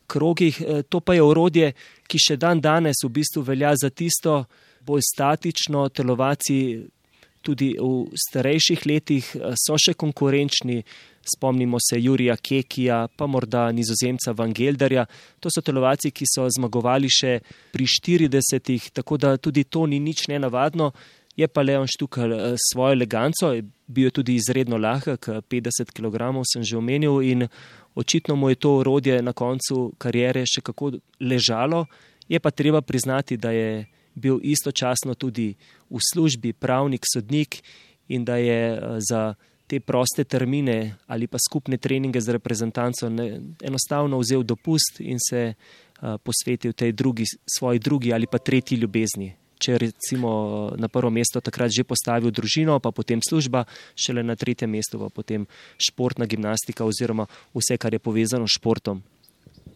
krogih. 0.07 0.61
Eh, 0.61 0.83
to 0.83 1.00
pa 1.00 1.13
je 1.13 1.23
orodje, 1.23 1.73
ki 2.07 2.17
še 2.19 2.38
dan 2.38 2.61
danes 2.61 3.03
v 3.03 3.09
bistvu 3.09 3.43
velja 3.43 3.75
za 3.75 3.89
tisto 3.89 4.45
bolj 4.85 5.01
statično 5.13 5.89
telovaciji. 5.89 6.88
Tudi 7.41 7.74
v 7.74 8.12
starejših 8.13 8.86
letih 8.86 9.25
eh, 9.36 9.53
so 9.57 9.77
še 9.79 9.95
konkurenčni, 9.98 10.81
spomnimo 11.21 11.77
se 11.81 12.00
Jurija 12.01 12.36
Kekija, 12.38 13.07
pa 13.17 13.27
morda 13.27 13.67
nizozemca 13.71 14.33
Van 14.38 14.53
Gelderja. 14.53 15.05
To 15.39 15.50
so 15.53 15.62
telovaci, 15.62 16.12
ki 16.12 16.25
so 16.29 16.48
zmagovali 16.50 17.10
še 17.10 17.39
pri 17.74 17.86
40-ih, 17.86 18.91
tako 18.93 19.17
da 19.17 19.36
tudi 19.38 19.63
to 19.63 19.86
ni 19.86 20.00
nič 20.00 20.27
nenavadno. 20.29 20.91
Je 21.38 21.48
pa 21.48 21.63
Leon 21.63 21.88
Štukal 21.88 22.33
eh, 22.33 22.55
svojo 22.60 22.98
eleganco, 22.98 23.53
bil 23.88 24.10
je 24.10 24.15
tudi 24.19 24.36
izredno 24.36 24.77
lahek, 24.77 25.29
50 25.50 25.93
kg 25.95 26.31
sem 26.48 26.63
že 26.63 26.77
omenil 26.77 27.21
in 27.21 27.48
očitno 27.95 28.36
mu 28.36 28.50
je 28.50 28.55
to 28.55 28.77
orodje 28.77 29.21
na 29.21 29.33
koncu 29.33 29.91
karijere 29.98 30.45
še 30.45 30.62
kako 30.62 30.91
ležalo. 31.19 31.86
Je 32.29 32.39
pa 32.39 32.51
treba 32.51 32.81
priznati, 32.81 33.38
da 33.38 33.51
je 33.51 33.88
bil 34.15 34.39
istočasno 34.43 35.15
tudi 35.15 35.55
v 35.91 36.00
službi 36.00 36.53
pravnik, 36.53 37.03
sodnik 37.13 37.62
in 38.07 38.25
da 38.25 38.39
je 38.39 38.62
eh, 38.74 38.79
za 39.00 39.36
te 39.67 39.79
proste 39.79 40.24
termine 40.24 40.95
ali 41.07 41.27
pa 41.27 41.39
skupne 41.39 41.77
treninge 41.77 42.19
z 42.19 42.36
reprezentanco 42.36 43.10
ne, 43.10 43.39
enostavno 43.63 44.19
vzel 44.19 44.43
dopust 44.43 45.00
in 45.00 45.15
se 45.15 45.53
uh, 45.53 46.19
posvetil 46.19 46.74
tej 46.74 46.91
drugi, 46.91 47.24
svoji 47.48 47.79
drugi 47.79 48.12
ali 48.13 48.27
pa 48.27 48.38
tretji 48.38 48.75
ljubezni. 48.75 49.31
Če 49.62 49.77
recimo 49.77 50.31
na 50.75 50.89
prvo 50.91 51.07
mesto 51.13 51.39
takrat 51.39 51.71
že 51.71 51.88
postavil 51.88 52.33
družino, 52.36 52.79
pa 52.83 52.91
potem 52.91 53.21
služba, 53.24 53.63
šele 53.95 54.25
na 54.27 54.36
tretjem 54.36 54.67
mestu 54.67 55.00
pa 55.00 55.07
potem 55.07 55.48
športna 55.79 56.25
gimnastika 56.25 56.83
oziroma 56.83 57.29
vse, 57.55 57.77
kar 57.77 57.93
je 57.93 58.03
povezano 58.03 58.50
s 58.50 58.60
športom. 58.60 59.00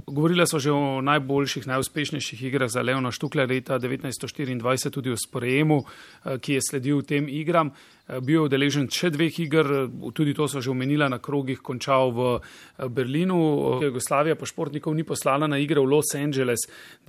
Govorila 0.07 0.45
so 0.45 0.59
že 0.61 0.69
o 0.69 1.01
najboljših, 1.01 1.65
najuspešnejših 1.67 2.43
igrah 2.43 2.69
za 2.69 2.81
Leona 2.85 3.11
Štukla 3.11 3.45
leta 3.49 3.79
1924, 3.81 4.89
tudi 4.93 5.09
o 5.09 5.17
sprejemu, 5.17 5.81
eh, 5.81 6.37
ki 6.37 6.53
je 6.53 6.61
sledil 6.61 7.01
tem 7.01 7.29
igram. 7.29 7.71
Eh, 8.07 8.21
bil 8.21 8.35
je 8.35 8.41
udeležen 8.45 8.85
še 8.85 9.09
dveh 9.09 9.39
igr, 9.39 9.89
tudi 10.13 10.33
to 10.33 10.47
so 10.47 10.61
že 10.61 10.69
omenila 10.69 11.09
na 11.09 11.17
krogih, 11.17 11.57
končal 11.57 12.13
v 12.13 12.37
eh, 12.37 12.87
Berlinu. 12.87 13.81
Jugoslavija 13.81 14.35
pa 14.35 14.45
športnikov 14.45 14.95
ni 14.95 15.03
poslala 15.03 15.47
na 15.47 15.57
igre 15.57 15.81
v 15.81 15.89
Los 15.89 16.13
Angeles 16.13 16.59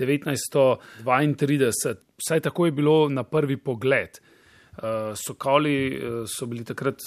1932. 0.01 1.97
Vsaj 2.17 2.41
tako 2.41 2.67
je 2.67 2.73
bilo 2.73 3.09
na 3.09 3.25
prvi 3.25 3.57
pogled. 3.57 4.21
Sokoli 5.17 5.97
so 6.29 6.47
bili 6.47 6.61
takrat 6.61 7.01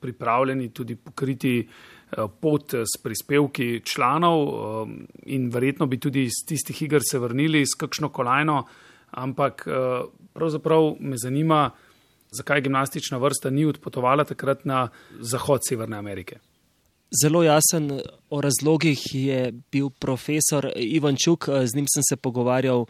pripravljeni 0.00 0.72
tudi 0.72 0.96
pokriti 0.96 1.60
Eh, 1.60 1.93
pot 2.40 2.74
s 2.74 3.02
prispevki 3.02 3.80
članov 3.84 4.48
eh, 4.48 4.86
in 5.26 5.50
verjetno 5.50 5.86
bi 5.86 6.00
tudi 6.00 6.24
iz 6.24 6.32
tistih 6.46 6.82
iger 6.82 7.00
se 7.10 7.18
vrnili 7.18 7.66
s 7.66 7.74
kakšno 7.78 8.08
kolajno, 8.08 8.64
ampak 9.10 9.66
eh, 9.66 9.72
pravzaprav 10.32 10.94
me 11.00 11.16
zanima, 11.16 11.70
zakaj 12.36 12.60
gimnastična 12.60 13.18
vrsta 13.18 13.50
ni 13.50 13.66
odpotovala 13.66 14.24
takrat 14.24 14.64
na 14.64 14.88
zahod 15.20 15.60
Severne 15.68 15.96
Amerike. 15.96 16.38
Zelo 17.22 17.42
jasen 17.42 18.00
o 18.30 18.40
razlogih 18.40 18.98
je 19.14 19.52
bil 19.72 19.90
profesor 19.90 20.72
Ivan 20.76 21.16
Čuk, 21.16 21.46
z 21.64 21.76
njim 21.76 21.86
sem 21.94 22.02
se 22.08 22.16
pogovarjal 22.16 22.86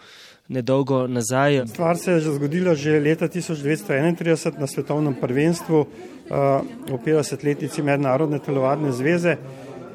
nedolgo 0.48 1.06
nazaj. 1.06 1.66
Stvar 1.66 1.98
se 1.98 2.12
je 2.12 2.20
zgodila 2.20 2.74
že 2.74 3.00
leta 3.00 3.28
1931 3.28 4.58
na 4.58 4.66
svetovnem 4.66 5.14
prvenstvu 5.20 5.86
v 6.28 6.98
50-letnici 7.04 7.82
Mednarodne 7.82 8.38
telovadne 8.38 8.92
zveze, 8.92 9.36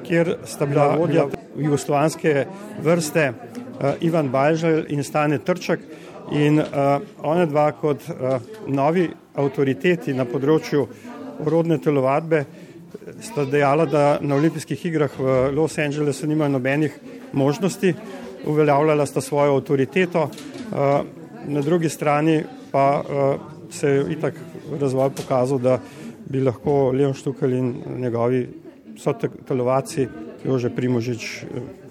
kjer 0.05 0.37
sta 0.45 0.65
bila 0.65 0.95
vodja 0.95 1.25
jugoslovanske 1.57 2.45
vrste 2.83 3.33
Ivan 4.01 4.29
Bajžel 4.29 4.85
in 4.89 5.03
Stane 5.03 5.39
Trčak. 5.39 5.79
In 6.31 6.61
one 7.25 7.45
dva 7.49 7.71
kot 7.73 8.03
novi 8.69 9.07
avtoriteti 9.33 10.13
na 10.13 10.27
področju 10.29 10.83
rodne 11.49 11.79
telovadbe 11.81 12.43
sta 13.25 13.45
dejala, 13.49 13.87
da 13.89 14.03
na 14.21 14.37
olimpijskih 14.37 14.85
igrah 14.85 15.15
v 15.17 15.37
Los 15.55 15.79
Angelesu 15.81 16.27
nimajo 16.29 16.53
nobenih 16.53 16.99
možnosti, 17.33 17.95
uveljavljala 18.45 19.05
sta 19.09 19.21
svojo 19.21 19.57
avtoriteto, 19.57 20.29
na 21.49 21.61
drugi 21.65 21.89
strani 21.89 22.43
pa 22.71 23.01
se 23.71 23.89
je 23.89 24.05
itak 24.13 24.37
razvoj 24.79 25.09
pokazal, 25.17 25.57
da 25.57 25.79
bi 26.29 26.41
lahko 26.41 26.91
Leon 26.91 27.13
Štukal 27.13 27.53
in 27.53 27.73
njegovi 27.97 28.47
sotelovaci, 28.97 30.07
Jože 30.45 30.69
Primožič, 30.69 31.43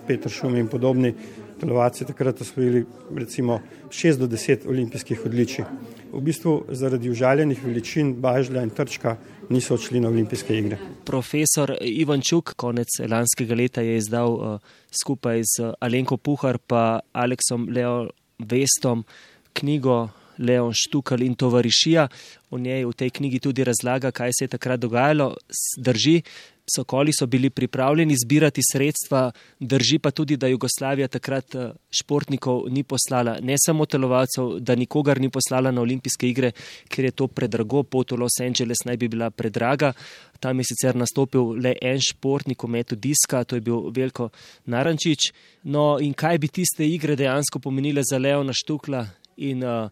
Petr 0.07 0.31
Šum 0.33 0.57
in 0.57 0.68
podobni 0.68 1.14
telovaci 1.61 2.05
takrat 2.05 2.40
osvojili 2.40 2.85
recimo 3.16 3.61
6 3.90 4.18
do 4.18 4.27
10 4.27 4.68
olimpijskih 4.68 5.27
odličij. 5.27 5.64
V 6.12 6.20
bistvu 6.20 6.64
zaradi 6.68 7.11
užaljenih 7.11 7.64
veličin 7.64 8.14
Bažlja 8.14 8.62
in 8.62 8.70
Trčka 8.70 9.16
niso 9.48 9.74
odšli 9.74 10.01
na 10.01 10.09
olimpijske 10.09 10.59
igre. 10.59 10.79
Profesor 11.05 11.74
Ivan 11.81 12.20
Čuk 12.20 12.55
konec 12.57 12.88
lanskega 13.09 13.55
leta 13.55 13.81
je 13.81 13.96
izdal 13.96 14.33
uh, 14.33 14.61
skupaj 15.03 15.42
z 15.42 15.72
Alenko 15.81 16.16
Puhar 16.16 16.59
pa 16.59 17.01
Aleksom 17.12 17.68
Leo 17.68 18.09
Vestom 18.38 19.05
knjigo 19.53 20.09
Leon 20.38 20.72
Štukal 20.74 21.22
in 21.22 21.35
tovarišija. 21.35 22.09
V 22.51 22.61
njej 22.61 22.85
v 22.85 22.92
tej 22.92 23.11
knjigi 23.11 23.40
tudi 23.40 23.64
razlaga, 23.64 24.11
kaj 24.11 24.33
se 24.33 24.44
je 24.44 24.55
takrat 24.57 24.81
dogajalo. 24.81 25.35
Drži, 25.77 26.22
Sokoli 26.77 27.12
so 27.12 27.27
bili 27.27 27.51
pripravljeni 27.51 28.14
zbirati 28.24 28.61
sredstva, 28.72 29.31
drži 29.61 29.98
pa 29.98 30.11
tudi, 30.11 30.37
da 30.37 30.46
Jugoslavija 30.46 31.09
takrat 31.09 31.55
eh, 31.55 31.70
športnikov 31.90 32.62
ni 32.68 32.83
poslala, 32.83 33.38
ne 33.40 33.55
samo 33.66 33.87
telovalcev, 33.87 34.59
da 34.61 34.74
nikogar 34.74 35.20
ni 35.20 35.31
poslala 35.31 35.70
na 35.70 35.81
olimpijske 35.81 36.29
igre, 36.29 36.53
ker 36.88 37.05
je 37.05 37.11
to 37.11 37.27
predrago, 37.27 37.83
pot 37.83 38.12
v 38.12 38.20
Los 38.20 38.40
Angeles 38.44 38.85
naj 38.85 38.96
bi 38.96 39.09
bila 39.09 39.31
predraga. 39.31 39.92
Tam 40.40 40.59
je 40.59 40.68
sicer 40.68 40.96
nastopil 40.96 41.57
le 41.57 41.72
en 41.83 42.01
športnik 42.01 42.62
v 42.62 42.68
metu 42.68 42.96
diska, 42.96 43.44
to 43.44 43.57
je 43.57 43.64
bil 43.64 43.88
Veljko 43.94 44.29
Narančič. 44.66 45.33
No 45.64 45.96
in 46.01 46.12
kaj 46.14 46.38
bi 46.38 46.48
tiste 46.48 46.85
igre 46.85 47.16
dejansko 47.16 47.59
pomenile 47.59 48.05
za 48.05 48.18
Leona 48.18 48.53
Štukla 48.53 49.07
in 49.37 49.64
uh, 49.64 49.88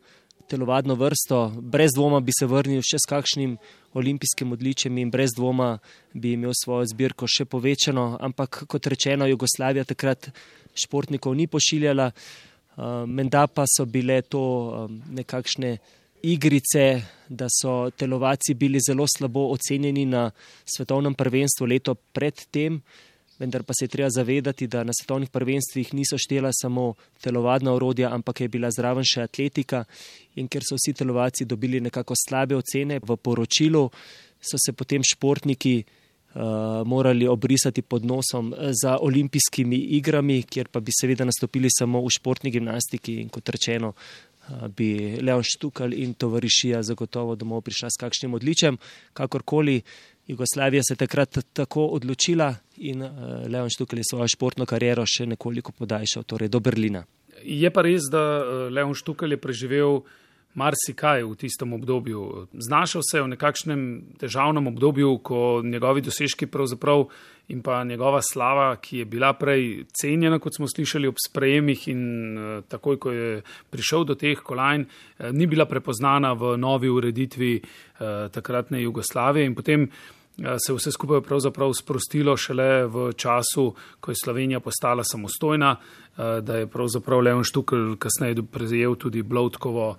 telovadno 0.48 0.94
vrsto, 0.94 1.52
brez 1.60 1.94
dvoma 1.94 2.20
bi 2.20 2.32
se 2.38 2.46
vrnil 2.46 2.82
še 2.84 3.00
s 3.02 3.08
kakšnim 3.10 3.56
olimpijskim 3.96 4.52
odličjem 4.52 4.98
in 4.98 5.10
brez 5.10 5.34
dvoma 5.36 5.76
bi 6.14 6.34
imel 6.36 6.54
svojo 6.54 6.86
zbirko 6.92 7.28
še 7.28 7.44
povečano, 7.44 8.16
ampak 8.20 8.64
kot 8.68 8.86
rečeno, 8.86 9.26
Jugoslavija 9.26 9.84
takrat 9.84 10.30
športnikov 10.76 11.36
ni 11.36 11.46
pošiljala, 11.46 12.10
uh, 12.12 13.04
menda 13.06 13.46
pa 13.46 13.64
so 13.66 13.86
bile 13.88 14.20
to 14.22 14.42
um, 14.42 15.00
nekakšne 15.16 15.76
igrice, 16.26 17.02
da 17.28 17.48
so 17.50 17.90
telovaci 17.90 18.54
bili 18.54 18.80
zelo 18.80 19.06
slabo 19.06 19.48
ocenjeni 19.54 20.06
na 20.06 20.30
svetovnem 20.64 21.14
prvenstvu 21.14 21.66
leto 21.66 21.94
pred 21.94 22.46
tem 22.50 22.80
vendar 23.38 23.62
pa 23.62 23.72
se 23.74 23.84
je 23.84 23.88
treba 23.88 24.10
zavedati, 24.10 24.66
da 24.66 24.84
na 24.84 24.92
svetovnih 24.92 25.30
prvenstvih 25.30 25.94
niso 25.94 26.18
štela 26.18 26.50
samo 26.52 26.94
telovadna 27.20 27.72
orodja, 27.72 28.14
ampak 28.14 28.40
je 28.40 28.48
bila 28.48 28.70
zraven 28.70 29.04
še 29.04 29.26
atletika 29.26 29.84
in 30.36 30.48
ker 30.48 30.64
so 30.64 30.76
vsi 30.78 30.92
telovaci 30.92 31.44
dobili 31.44 31.80
nekako 31.80 32.14
slabe 32.16 32.56
ocene 32.56 33.00
v 33.02 33.16
poročilu, 33.16 33.88
so 34.40 34.60
se 34.60 34.72
potem 34.72 35.02
športniki 35.04 35.84
uh, 35.84 36.84
morali 36.86 37.28
obrisati 37.28 37.82
pod 37.82 38.04
nosom 38.04 38.52
eh, 38.52 38.72
za 38.82 38.98
olimpijskimi 39.00 39.76
igrami, 39.98 40.42
kjer 40.42 40.68
pa 40.68 40.80
bi 40.80 40.92
seveda 40.92 41.24
nastopili 41.24 41.68
samo 41.72 42.02
v 42.04 42.12
športni 42.12 42.50
gimnastiki 42.50 43.20
in 43.22 43.28
kot 43.28 43.48
rečeno. 43.48 43.94
Eh, 44.46 44.68
bi 44.68 45.18
Leon 45.22 45.42
Štukal 45.42 45.92
in 45.92 46.14
tovarišija 46.14 46.82
zagotovo 46.82 47.34
domov 47.34 47.64
prišla 47.66 47.90
s 47.90 47.98
kakšnim 47.98 48.34
odličjem. 48.34 48.78
Kakorkoli, 49.12 49.80
Jugoslavija 50.26 50.82
se 50.82 50.92
je 50.92 50.96
takrat 50.96 51.38
tako 51.52 51.86
odločila 51.86 52.54
in 52.76 53.02
uh, 53.02 53.10
Leon 53.48 53.70
Štukal 53.70 53.98
je 53.98 54.04
svojo 54.10 54.28
športno 54.28 54.66
kariero 54.66 55.04
še 55.06 55.26
nekoliko 55.26 55.72
podaljšal, 55.72 56.26
torej 56.26 56.50
do 56.50 56.60
Berlina. 56.60 57.04
Je 57.42 57.70
pa 57.70 57.84
res, 57.86 58.08
da 58.10 58.22
uh, 58.42 58.66
Leon 58.74 58.94
Štukal 58.94 59.36
je 59.36 59.38
preživel 59.40 60.00
marsikaj 60.56 61.22
v 61.22 61.34
tistem 61.36 61.72
obdobju. 61.76 62.48
Znašel 62.52 63.02
se 63.04 63.18
je 63.18 63.22
v 63.22 63.30
nekakšnem 63.34 63.80
težavnem 64.18 64.66
obdobju, 64.66 65.18
ko 65.22 65.60
njegovi 65.64 66.00
dosežki 66.00 66.48
pravzaprav 66.48 67.04
in 67.52 67.60
pa 67.62 67.84
njegova 67.84 68.22
slava, 68.24 68.70
ki 68.80 69.04
je 69.04 69.04
bila 69.04 69.34
prej 69.36 69.84
cenjena, 69.94 70.40
kot 70.42 70.56
smo 70.56 70.66
slišali 70.66 71.06
ob 71.12 71.20
sprejemih 71.22 71.86
in 71.92 72.02
uh, 72.34 72.64
takoj, 72.66 72.98
ko 72.98 73.14
je 73.14 73.30
prišel 73.70 74.08
do 74.08 74.18
teh 74.18 74.42
kolajn, 74.42 74.88
ni 75.36 75.46
bila 75.46 75.68
prepoznana 75.70 76.32
v 76.34 76.56
novi 76.58 76.90
ureditvi 76.90 77.52
takratne 78.32 78.82
Jugoslavije 78.82 79.46
in 79.46 79.54
potem 79.56 79.86
se 80.36 80.72
je 80.72 80.76
vse 80.76 80.92
skupaj 80.92 81.20
pravzaprav 81.20 81.72
sprostilo 81.72 82.36
šele 82.36 82.86
v 82.86 83.12
času, 83.16 83.74
ko 84.00 84.10
je 84.10 84.20
Slovenija 84.24 84.60
postala 84.60 85.04
samostojna, 85.04 85.76
da 86.16 86.56
je 86.56 86.66
pravzaprav 86.66 87.20
Leon 87.20 87.44
Štukl 87.44 87.96
kasneje 87.98 88.42
prejel 88.52 88.94
tudi 88.94 89.22
Blotkovo 89.22 89.96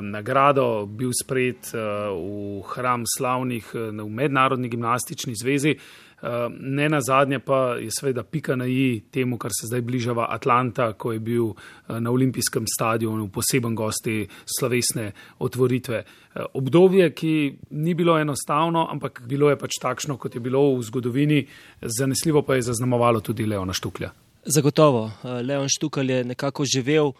nagrado, 0.00 0.86
bil 0.86 1.10
sprejet 1.12 1.72
v 1.74 2.62
hram 2.74 3.04
slavnih 3.16 3.74
v 3.74 4.08
Mednarodni 4.08 4.68
gimnastični 4.68 5.34
zvezi. 5.34 5.76
Eh, 6.24 6.48
ne 6.60 6.88
na 6.88 7.00
zadnje 7.00 7.38
pa 7.38 7.76
je 7.76 7.90
seveda 7.90 8.22
pika 8.22 8.56
na 8.56 8.66
i 8.66 9.02
temu, 9.10 9.36
kar 9.38 9.50
se 9.60 9.66
zdaj 9.66 9.80
bližava 9.80 10.26
Atlanta, 10.30 10.92
ko 10.92 11.12
je 11.12 11.18
bil 11.20 11.50
eh, 11.50 12.00
na 12.00 12.10
olimpijskem 12.10 12.64
stadionu 12.76 13.28
poseben 13.28 13.74
gosti 13.74 14.28
slovesne 14.58 15.12
otvoritve. 15.38 15.96
Eh, 15.96 16.44
obdobje, 16.54 17.10
ki 17.12 17.56
ni 17.70 17.94
bilo 17.94 18.16
enostavno, 18.18 18.86
ampak 18.90 19.22
bilo 19.28 19.50
je 19.50 19.58
pač 19.58 19.76
takšno, 19.82 20.16
kot 20.16 20.34
je 20.34 20.40
bilo 20.40 20.64
v 20.78 20.82
zgodovini, 20.82 21.46
zanesljivo 21.82 22.42
pa 22.42 22.54
je 22.54 22.62
zaznamovalo 22.62 23.20
tudi 23.20 23.46
Leona 23.46 23.72
Štuklja. 23.72 24.10
Zagotovo. 24.44 25.10
Leon 25.42 25.68
Štukal 25.68 26.10
je 26.10 26.24
nekako 26.24 26.64
živel 26.64 27.12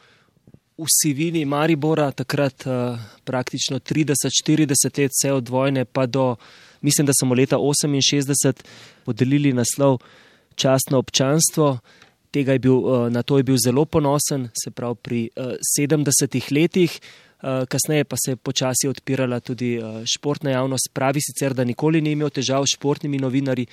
v 0.79 0.87
sivini 0.89 1.45
Maribora, 1.45 2.11
takrat 2.11 2.65
praktično 3.25 3.79
30-40 3.79 4.99
let, 4.99 5.11
vse 5.13 5.33
od 5.33 5.49
vojne 5.49 5.85
pa 5.85 6.07
do 6.07 6.37
mislim, 6.85 7.07
da 7.07 7.13
so 7.17 7.27
mu 7.27 7.35
leta 7.35 7.57
68 7.57 8.63
podelili 9.05 9.53
naslov 9.53 9.99
častno 10.55 10.99
občanstvo. 10.99 11.79
Je 12.35 12.59
bil, 12.59 12.75
eh, 12.75 13.11
na 13.11 13.23
to 13.23 13.39
je 13.39 13.43
bil 13.43 13.57
zelo 13.65 13.85
ponosen, 13.85 14.49
se 14.65 14.71
pravi 14.71 14.95
pri 15.03 15.31
70 15.63 16.51
eh, 16.51 16.55
letih. 16.55 17.01
Eh, 17.43 17.67
kasneje 17.69 18.05
pa 18.05 18.17
se 18.17 18.33
je 18.33 18.37
počasi 18.37 18.89
odpirala 18.89 19.41
tudi 19.41 19.81
športna 20.05 20.51
javnost. 20.51 20.91
Pravi 20.93 21.21
sicer, 21.21 21.55
da 21.55 21.65
nikoli 21.65 22.01
ni 22.01 22.13
imel 22.13 22.31
težav 22.31 22.65
s 22.67 22.75
športnimi 22.75 23.19
novinarji, 23.19 23.67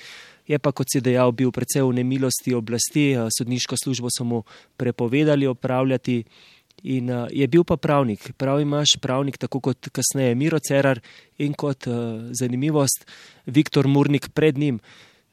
je 0.46 0.58
pa, 0.58 0.72
kot 0.72 0.86
si 0.92 1.00
dejal, 1.00 1.32
bil 1.32 1.50
predvsej 1.50 1.82
v 1.82 1.92
nemilosti 1.92 2.54
oblasti. 2.54 3.16
Sodniško 3.38 3.76
službo 3.84 4.08
so 4.10 4.24
mu 4.24 4.42
prepovedali 4.76 5.46
opravljati. 5.46 6.24
In 6.82 7.10
uh, 7.10 7.26
je 7.30 7.46
bil 7.46 7.64
pa 7.64 7.76
pravnik, 7.76 8.32
prav 8.36 8.60
imaš 8.60 8.96
pravnik, 9.00 9.38
tako 9.38 9.60
kot 9.60 9.88
kasneje 9.94 10.34
Miro 10.34 10.58
Cerar 10.58 10.98
in 11.38 11.54
kot 11.54 11.86
uh, 11.86 11.94
zanimivost 12.34 13.06
Viktor 13.46 13.86
Murnik 13.86 14.28
pred 14.34 14.58
njim. 14.58 14.80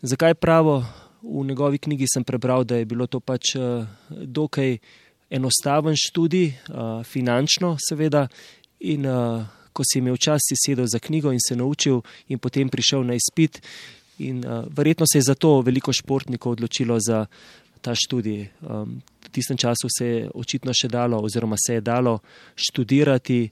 Zakaj 0.02 0.34
pravo? 0.34 0.84
V 1.22 1.44
njegovi 1.46 1.78
knjigi 1.78 2.06
sem 2.08 2.24
prebral, 2.24 2.64
da 2.64 2.78
je 2.78 2.86
bilo 2.86 3.08
to 3.08 3.20
pač 3.20 3.56
uh, 3.58 3.88
dokaj 4.10 4.78
enostaven 5.30 5.96
študij, 5.98 6.54
uh, 6.70 7.04
finančno 7.04 7.78
seveda. 7.90 8.28
In 8.80 9.06
uh, 9.06 9.44
ko 9.74 9.84
si 9.84 10.00
imel 10.00 10.18
čas, 10.18 10.44
si 10.44 10.56
sedel 10.56 10.88
za 10.88 11.00
knjigo 11.00 11.32
in 11.32 11.40
se 11.40 11.56
naučil, 11.56 12.02
in 12.28 12.40
potem 12.40 12.70
prišel 12.70 13.04
na 13.04 13.18
izpit. 13.18 13.62
In 14.20 14.44
uh, 14.46 14.66
verjetno 14.70 15.06
se 15.08 15.18
je 15.18 15.28
zato 15.28 15.62
veliko 15.62 15.94
športnikov 15.94 16.52
odločilo 16.52 17.00
za 17.00 17.26
ta 17.82 17.96
študij. 17.96 18.50
Um, 18.62 19.02
v 19.26 19.30
tistem 19.32 19.58
času 19.58 19.88
se 19.88 20.06
je 20.06 20.30
očitno 20.34 20.74
še 20.74 20.88
dalo, 20.88 21.22
oziroma 21.24 21.56
se 21.58 21.80
je 21.80 21.82
dalo 21.82 22.20
študirati, 22.56 23.50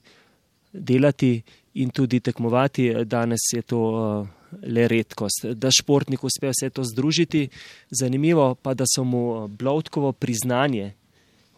delati 0.72 1.42
in 1.74 1.90
tudi 1.90 2.20
tekmovati. 2.20 3.04
Danes 3.04 3.48
je 3.54 3.62
to 3.62 3.80
uh, 3.80 4.28
le 4.62 4.88
redkost, 4.88 5.46
da 5.54 5.70
športnik 5.70 6.24
uspe 6.24 6.52
vse 6.52 6.70
to 6.70 6.84
združiti. 6.84 7.48
Zanimivo 7.90 8.54
pa, 8.54 8.74
da 8.74 8.84
so 8.86 9.04
mu 9.04 9.22
uh, 9.32 9.50
Blotkovo 9.50 10.12
priznanje. 10.12 10.92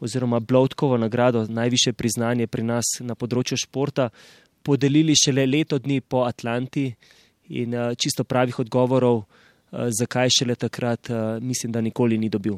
Oziroma, 0.00 0.40
Blotkovo 0.40 0.96
nagrado, 0.96 1.44
najviše 1.48 1.92
priznanje 1.92 2.46
pri 2.46 2.62
nas 2.64 2.98
na 3.00 3.14
področju 3.14 3.58
športa, 3.60 4.08
podelili 4.64 5.12
šele 5.16 5.44
leto 5.46 5.78
dni 5.78 6.00
po 6.00 6.24
Atlanti, 6.24 6.88
in 7.50 7.74
uh, 7.74 7.92
čisto 7.98 8.24
pravih 8.24 8.62
odgovorov, 8.62 9.16
uh, 9.18 9.49
zakaj 9.72 10.28
šele 10.38 10.54
takrat, 10.54 11.10
eh, 11.10 11.40
mislim, 11.40 11.72
da 11.72 11.80
nikoli 11.80 12.18
ni 12.18 12.28
dobil. 12.28 12.54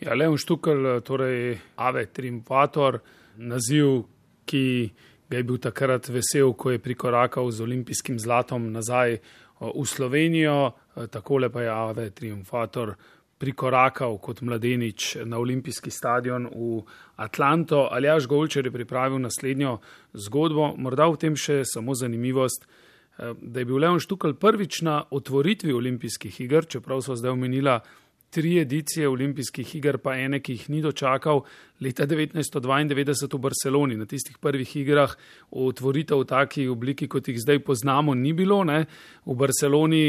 Ja, 0.00 0.14
Leon 0.14 0.38
Štukl, 0.38 0.86
eh, 0.86 1.00
torej 1.00 1.58
Ave 1.76 2.06
Triumfator, 2.06 2.98
naziv, 3.36 4.04
ki 4.46 4.92
ga 5.30 5.36
je 5.36 5.42
bil 5.42 5.58
takrat 5.58 6.08
vesel, 6.08 6.52
ko 6.52 6.70
je 6.70 6.78
prikorakal 6.78 7.50
z 7.50 7.60
olimpijskim 7.60 8.18
zlatom 8.18 8.72
nazaj 8.72 9.18
v 9.60 9.84
Slovenijo, 9.86 10.72
takole 11.10 11.48
pa 11.48 11.62
je 11.62 11.70
Ave 11.70 12.10
Triumfator 12.10 12.94
prikorakal 13.38 14.18
kot 14.18 14.40
mladenič 14.40 15.16
na 15.24 15.38
olimpijski 15.38 15.90
stadion 15.90 16.46
v 16.46 16.82
Atlanto. 17.16 17.88
Aljaš 17.90 18.26
Golčer 18.26 18.66
je 18.66 18.72
pripravil 18.72 19.18
naslednjo 19.18 19.78
zgodbo, 20.12 20.74
morda 20.76 21.08
v 21.08 21.16
tem 21.16 21.36
še 21.36 21.62
samo 21.64 21.94
zanimivost. 21.94 22.66
Eh, 23.18 23.34
da 23.40 23.60
je 23.60 23.64
bil 23.64 23.78
Leon 23.78 24.00
Štukal 24.00 24.34
prvič 24.34 24.80
na 24.82 25.02
otvoritvi 25.10 25.72
olimpijskih 25.72 26.40
iger, 26.40 26.66
čeprav 26.66 27.02
so 27.02 27.14
zdaj 27.16 27.30
omenila 27.30 27.80
tri 28.34 28.58
edicije 28.58 29.08
olimpijskih 29.08 29.76
iger, 29.78 30.00
pa 30.02 30.16
ene, 30.18 30.40
ki 30.42 30.56
jih 30.56 30.64
ni 30.74 30.80
dočakal 30.82 31.44
leta 31.80 32.06
1992 32.10 33.28
v 33.30 33.38
Barceloni. 33.38 33.98
Na 33.98 34.08
tistih 34.10 34.40
prvih 34.42 34.72
igrah 34.80 35.14
otvoritev 35.54 36.24
v 36.24 36.26
taki 36.26 36.66
obliki, 36.68 37.06
kot 37.08 37.30
jih 37.30 37.38
zdaj 37.38 37.60
poznamo, 37.62 38.14
ni 38.18 38.32
bilo. 38.34 38.64
Ne? 38.66 38.80
V 39.22 39.36
Barceloni 39.38 40.02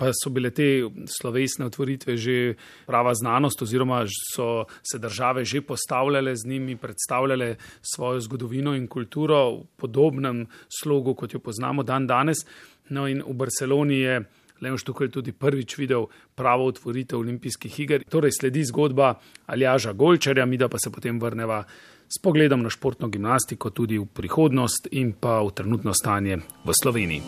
pa 0.00 0.14
so 0.16 0.32
bile 0.32 0.50
te 0.56 0.88
slovesne 1.18 1.68
otvoritve 1.68 2.16
že 2.16 2.56
prava 2.88 3.12
znanost, 3.14 3.62
oziroma 3.62 4.00
so 4.08 4.64
se 4.82 4.98
države 4.98 5.44
že 5.44 5.60
postavljale 5.60 6.36
z 6.36 6.48
njimi, 6.48 6.76
predstavljale 6.76 7.56
svojo 7.82 8.20
zgodovino 8.20 8.74
in 8.76 8.88
kulturo 8.88 9.44
v 9.50 9.62
podobnem 9.76 10.46
slogu, 10.72 11.14
kot 11.14 11.34
jo 11.34 11.40
poznamo 11.44 11.82
dan 11.82 12.06
danes. 12.06 12.46
No 12.88 13.04
in 13.08 13.20
v 13.20 13.36
Barceloni 13.36 14.00
je 14.00 14.20
Leon 14.60 14.78
Štukaj 14.78 15.08
tudi 15.08 15.32
prvič 15.32 15.76
videl 15.78 16.06
pravo 16.34 16.66
otvoritev 16.66 17.18
olimpijskih 17.18 17.80
iger. 17.80 18.02
Torej 18.10 18.32
sledi 18.40 18.64
zgodba 18.64 19.14
Aljaža 19.46 19.92
Golčarja, 19.92 20.46
mi 20.46 20.56
da 20.56 20.68
pa 20.68 20.78
se 20.78 20.90
potem 20.90 21.20
vrneva 21.20 21.64
s 22.08 22.18
pogledom 22.22 22.62
na 22.62 22.70
športno 22.70 23.08
gimnastiko 23.08 23.70
tudi 23.70 23.98
v 23.98 24.06
prihodnost 24.06 24.88
in 24.90 25.12
pa 25.12 25.40
v 25.42 25.50
trenutno 25.54 25.94
stanje 25.94 26.40
v 26.64 26.72
Sloveniji. 26.82 27.22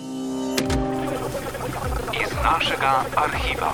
Iz 2.17 2.33
našega 2.43 3.05
arhiva. 3.17 3.73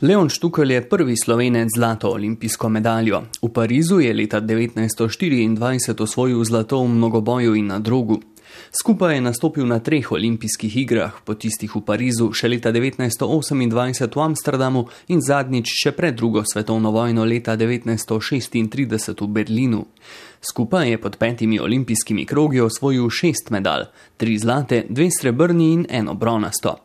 Leon 0.00 0.28
Štukal 0.28 0.70
je 0.70 0.88
prvi 0.88 1.16
slovenec 1.16 1.68
z 1.68 1.76
zlato 1.76 2.08
olimpijsko 2.08 2.68
medaljo. 2.68 3.22
V 3.42 3.52
Parizu 3.52 4.00
je 4.00 4.14
leta 4.14 4.40
1924 4.40 6.02
osvojil 6.02 6.44
zlato 6.44 6.80
v 6.80 6.88
mnogoboju 6.88 7.54
in 7.54 7.66
na 7.66 7.78
drogu. 7.78 8.20
Skupaj 8.70 9.14
je 9.14 9.20
nastopil 9.20 9.66
na 9.66 9.78
treh 9.78 10.12
olimpijskih 10.12 10.76
igrah, 10.76 11.12
po 11.24 11.34
tistih 11.34 11.72
v 11.74 11.80
Parizu 11.82 12.28
še 12.30 12.46
leta 12.52 12.70
1928 12.70 13.74
v 13.74 14.20
Amsterdamu 14.22 14.84
in 15.10 15.18
zadnjič 15.18 15.72
še 15.74 15.90
pred 15.96 16.14
drugo 16.14 16.44
svetovno 16.46 16.92
vojno 16.94 17.24
leta 17.26 17.56
1936 17.58 19.24
v 19.26 19.26
Berlinu. 19.26 19.82
Skupaj 20.38 20.86
je 20.86 21.00
pod 21.02 21.18
petimi 21.18 21.58
olimpijskimi 21.58 22.22
krogi 22.30 22.62
osvojil 22.62 23.10
šest 23.10 23.50
medalj, 23.50 23.88
tri 24.16 24.38
zlate, 24.38 24.84
dve 24.86 25.10
srebrni 25.10 25.72
in 25.72 25.82
eno 25.90 26.14
bronasto. 26.14 26.76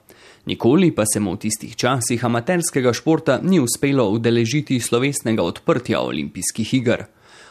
Nikoli 0.50 0.90
pa 0.90 1.06
se 1.06 1.22
mu 1.22 1.38
v 1.38 1.46
tistih 1.46 1.78
časih 1.78 2.26
amaterskega 2.26 2.98
športa 2.98 3.38
ni 3.46 3.62
uspelo 3.62 4.10
udeležiti 4.10 4.82
slovesnega 4.82 5.46
odprtja 5.46 6.02
olimpijskih 6.02 6.74
iger. 6.74 7.06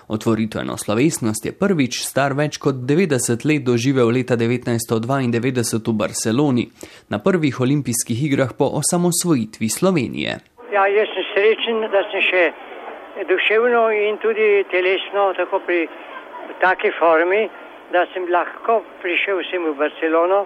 Otvoritveno 0.08 0.76
slovesnost 0.76 1.46
je 1.46 1.52
prvič 1.56 2.02
star 2.04 2.34
več 2.36 2.58
kot 2.60 2.82
90 2.88 3.46
let 3.48 3.62
doživel 3.64 4.12
leta 4.12 4.36
1992 4.36 5.80
v 5.88 5.94
Barceloni, 5.96 6.64
na 7.08 7.18
prvih 7.18 7.60
olimpijskih 7.60 8.24
igrah 8.28 8.52
po 8.58 8.68
osamosvojitvi 8.80 9.68
Slovenije. 9.68 10.32
Ja, 10.76 10.84
jaz 10.86 11.08
sem 11.14 11.24
srečen, 11.32 11.80
da 11.88 12.04
sem 12.12 12.22
še 12.28 12.44
duševno 13.30 13.82
in 13.96 14.20
tudi 14.20 14.64
telesno 14.70 15.32
tako 15.40 15.62
pri 15.66 15.88
taki 16.60 16.92
formi, 16.98 17.48
da 17.92 18.04
sem 18.12 18.28
lahko 18.28 18.82
prišel 19.02 19.40
sem 19.50 19.64
v 19.64 19.72
Barcelono 19.80 20.44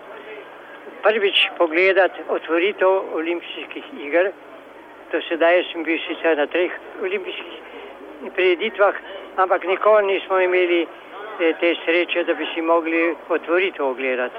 prvič 1.03 1.49
pogledati 1.59 2.23
otvoritev 2.29 3.15
olimpijskih 3.19 3.85
iger. 4.07 4.31
Do 5.13 5.19
sedaj 5.29 5.65
sem 5.73 5.83
bil 5.83 5.99
sicer 6.07 6.37
na 6.37 6.47
treh 6.47 6.71
olimpijskih 7.03 8.31
prireditvah, 8.37 8.95
ampak 9.39 9.65
nikoli 9.65 10.07
nismo 10.07 10.41
imeli 10.41 10.83
eh, 10.83 11.55
te 11.61 11.75
sreče, 11.85 12.25
da 12.25 12.35
bi 12.35 12.47
si 12.55 12.61
mogli 12.61 13.15
otvoriti 13.29 13.83
ogledati. 13.83 14.37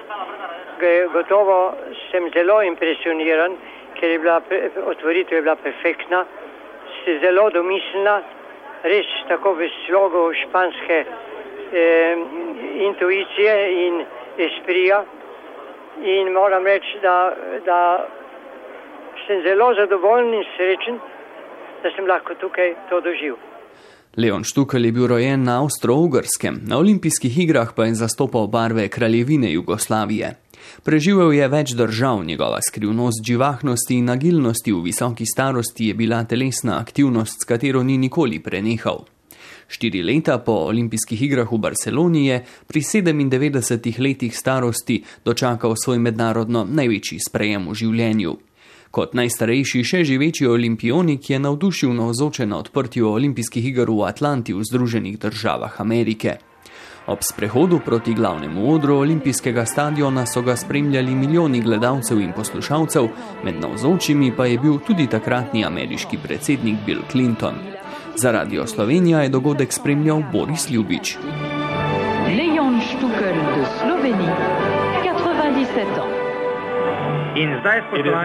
Gotovo 1.14 1.76
sem 2.12 2.30
zelo 2.34 2.62
impresioniran, 2.62 3.56
ker 4.00 4.10
je 4.10 4.20
bila 4.20 4.42
otvoritev 4.86 5.38
je 5.38 5.42
bila 5.42 5.56
perfektna, 5.56 6.26
zelo 7.22 7.50
domiselna, 7.50 8.22
res 8.84 9.08
tako 9.28 9.54
v 9.60 9.70
slogu 9.86 10.34
španske 10.44 11.00
eh, 11.04 12.16
intuicije 12.88 13.56
in 13.88 14.06
esprija. 14.38 15.04
In 16.04 16.32
moram 16.34 16.66
reči, 16.66 17.00
da, 17.02 17.34
da 17.66 18.08
sem 19.28 19.42
zelo 19.44 19.74
zadovoljen 19.74 20.34
in 20.34 20.46
srečen, 20.56 21.00
da 21.84 21.92
sem 21.92 22.08
lahko 22.08 22.36
tukaj 22.40 22.76
to 22.90 23.02
doživel. 23.02 23.59
Leon 24.18 24.44
Štukal 24.44 24.86
je 24.86 24.92
bil 24.92 25.08
rojen 25.08 25.44
na 25.44 25.62
Avstro-Ugrskem, 25.62 26.60
na 26.66 26.78
olimpijskih 26.78 27.38
igrah 27.38 27.74
pa 27.76 27.86
je 27.86 27.96
zastopal 27.96 28.48
barve 28.48 28.88
kraljevine 28.88 29.52
Jugoslavije. 29.54 30.36
Preživel 30.84 31.34
je 31.34 31.48
več 31.48 31.76
držav, 31.78 32.24
njegova 32.26 32.58
skrivnost 32.68 33.22
živahnosti 33.26 33.96
in 34.02 34.10
agilnosti 34.10 34.74
v 34.74 34.82
visoki 34.82 35.26
starosti 35.26 35.88
je 35.88 35.94
bila 35.94 36.24
telesna 36.24 36.80
aktivnost, 36.80 37.42
s 37.42 37.46
katero 37.46 37.84
ni 37.84 37.98
nikoli 37.98 38.40
prenehal. 38.40 39.06
Štiri 39.70 40.02
leta 40.04 40.40
po 40.42 40.58
olimpijskih 40.74 41.22
igrah 41.22 41.52
v 41.52 41.58
Barceloni 41.62 42.26
je 42.28 42.44
pri 42.68 42.82
97 42.82 44.02
letih 44.02 44.38
starosti 44.38 45.04
dočakal 45.26 45.76
svoj 45.78 46.00
mednarodno 46.00 46.66
največji 46.66 47.20
sprejem 47.30 47.70
v 47.70 47.78
življenju. 47.78 48.38
Kot 48.90 49.14
najstarejši 49.14 49.84
še 49.86 50.00
živeči 50.02 50.48
olimpionik 50.50 51.30
je 51.30 51.38
navdušil 51.40 51.92
navzoče 51.94 52.46
na 52.50 52.58
odprtju 52.58 53.12
olimpijskih 53.12 53.66
iger 53.70 53.90
v 53.94 54.08
Atlanti 54.08 54.54
v 54.54 54.64
Združenih 54.66 55.20
državah 55.22 55.76
Amerike. 55.82 56.40
Ob 57.10 57.22
sprehodu 57.22 57.80
proti 57.86 58.14
glavnemu 58.14 58.66
odru 58.74 58.98
olimpijskega 59.04 59.66
stadiona 59.66 60.26
so 60.26 60.42
ga 60.42 60.56
spremljali 60.58 61.16
milijoni 61.16 61.62
gledalcev 61.62 62.22
in 62.22 62.34
poslušalcev, 62.34 63.08
med 63.46 63.62
navzočimi 63.62 64.32
pa 64.38 64.46
je 64.46 64.58
bil 64.58 64.80
tudi 64.88 65.08
takratni 65.08 65.66
ameriški 65.66 66.18
predsednik 66.24 66.82
Bill 66.86 67.02
Clinton. 67.12 67.62
Za 68.16 68.32
Radio 68.32 68.68
Slovenija 68.68 69.22
je 69.22 69.30
dogodek 69.30 69.74
spremljal 69.74 70.24
Boris 70.32 70.70
Ljubič. 70.70 71.18
Leon 72.38 72.82
Štukel 72.82 73.38
do 73.56 73.66
Slovenije, 73.78 74.36
97 75.06 76.02
ans. 76.02 76.29
In 77.40 77.56
zdaj, 77.60 77.82
living 77.92 78.16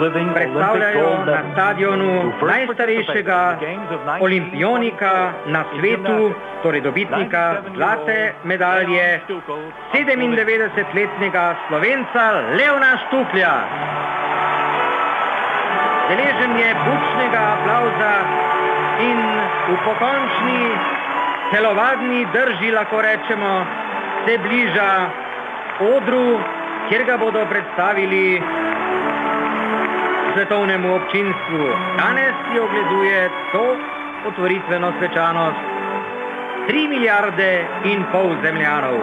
Olympic 0.00 0.34
predstavljajo 0.34 1.08
na 1.26 1.40
stadionu 1.52 2.32
najstarejšega 2.46 3.36
participated 3.36 3.68
in 3.68 3.80
the 3.84 3.84
Games 3.84 3.90
of 3.92 4.00
19 4.06 4.22
olimpionika 4.24 5.32
na 5.46 5.64
svetu, 5.76 6.32
torej 6.62 6.80
dobitnika 6.80 7.42
zlate 7.76 8.32
medalje, 8.44 9.20
97-letnega 9.92 11.44
slovenca 11.68 12.24
Leona 12.56 12.92
Štuklja. 13.04 13.54
Deležen 16.08 16.52
je 16.56 16.74
bučnega 16.84 17.42
aplauza 17.60 18.14
in 19.04 19.18
v 19.68 19.76
pokončni 19.84 20.62
telovadni 21.52 22.26
drži, 22.32 22.72
lahko 22.72 23.02
rečemo, 23.04 23.66
se 24.24 24.38
bliža 24.38 25.27
odru, 25.80 26.40
kjer 26.88 27.04
ga 27.04 27.16
bodo 27.16 27.46
predstavili 27.50 28.42
svetovnemu 30.34 30.94
občinstvu. 30.94 31.62
Danes 31.98 32.34
si 32.46 32.60
ogleduje 32.60 33.30
to 33.52 33.76
otvoritveno 34.26 34.92
svečanost 34.98 35.58
3 36.68 36.88
milijarde 36.88 37.66
in 37.84 38.04
pol 38.12 38.36
zemljanov. 38.42 38.98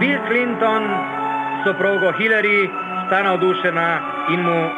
Bill 0.00 0.18
Clinton, 0.28 0.84
soprogo 1.64 2.12
Hillary, 2.12 2.68
sta 3.06 3.22
navdušena 3.22 3.88
in 4.28 4.40
mu 4.42 4.70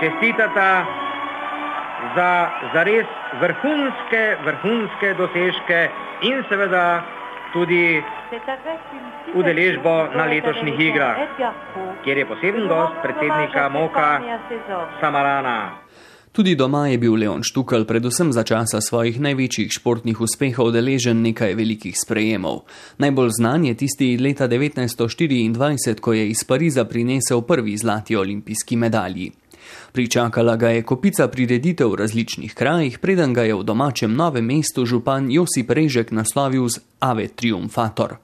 čestitata 0.00 0.84
za 2.16 2.50
zares 2.74 3.06
vrhunske, 3.40 4.36
vrhunske 4.44 5.14
dosežke 5.14 5.88
in 6.20 6.44
seveda 6.48 7.02
tudi 7.52 8.02
udeležbo 9.34 9.94
na 10.16 10.24
letošnjih 10.24 10.80
igrah, 10.80 11.16
kjer 12.04 12.18
je 12.18 12.26
poseben 12.26 12.68
gost 12.68 12.94
predsednika 13.02 13.68
Moka 13.68 14.20
Samarana. 15.00 15.82
Tudi 16.32 16.54
doma 16.56 16.86
je 16.88 16.98
bil 16.98 17.14
Leon 17.14 17.42
Štukal 17.44 17.84
predvsem 17.84 18.32
za 18.32 18.40
časa 18.42 18.80
svojih 18.80 19.20
največjih 19.20 19.68
športnih 19.68 20.20
uspehov 20.20 20.70
deležen 20.72 21.20
nekaj 21.20 21.52
velikih 21.54 21.92
sprejemov. 21.92 22.64
Najbolj 22.98 23.30
znan 23.36 23.64
je 23.68 23.74
tisti 23.76 24.16
leta 24.16 24.48
1924, 24.48 26.00
ko 26.00 26.12
je 26.12 26.28
iz 26.32 26.40
Pariza 26.48 26.84
prinesel 26.88 27.44
prvi 27.44 27.76
zlati 27.76 28.16
olimpijski 28.16 28.76
medalji. 28.76 29.41
Pričakala 29.92 30.56
ga 30.56 30.68
je 30.68 30.82
kopica 30.82 31.28
prireditev 31.28 31.92
v 31.92 31.94
različnih 31.94 32.54
krajih, 32.54 32.98
preden 32.98 33.32
ga 33.32 33.42
je 33.42 33.54
v 33.54 33.64
domačem 33.64 34.14
novem 34.14 34.44
mestu 34.44 34.86
župan 34.86 35.30
Josip 35.30 35.70
Režek 35.70 36.12
naslovil 36.12 36.68
z 36.68 36.80
Ave 37.00 37.28
Triumfator. 37.28 38.16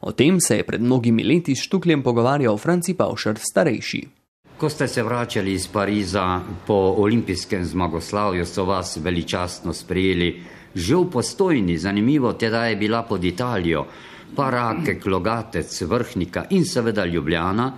O 0.00 0.12
tem 0.12 0.40
se 0.40 0.56
je 0.56 0.66
pred 0.66 0.82
mnogimi 0.82 1.24
leti 1.24 1.56
s 1.56 1.64
Štukljem 1.64 2.02
pogovarjal 2.02 2.58
Franci 2.58 2.94
Pavšar 2.94 3.38
starejši. 3.40 4.02
Ko 4.56 4.68
ste 4.68 4.88
se 4.88 5.02
vračali 5.02 5.52
iz 5.52 5.68
Pariza 5.68 6.40
po 6.66 6.94
olimpijskem 6.96 7.64
zmagoslavju, 7.64 8.46
so 8.46 8.64
vas 8.64 8.96
veličastno 8.96 9.72
sprejeli. 9.72 10.42
Že 10.74 10.96
v 10.96 11.10
postojni, 11.10 11.76
zanimivo, 11.78 12.32
teda 12.32 12.66
je 12.66 12.76
bila 12.76 13.02
pod 13.02 13.24
Italijo, 13.24 13.86
Parake, 14.36 15.00
Klogatec, 15.00 15.82
Vrhnika 15.82 16.44
in 16.50 16.64
seveda 16.64 17.04
Ljubljana. 17.04 17.72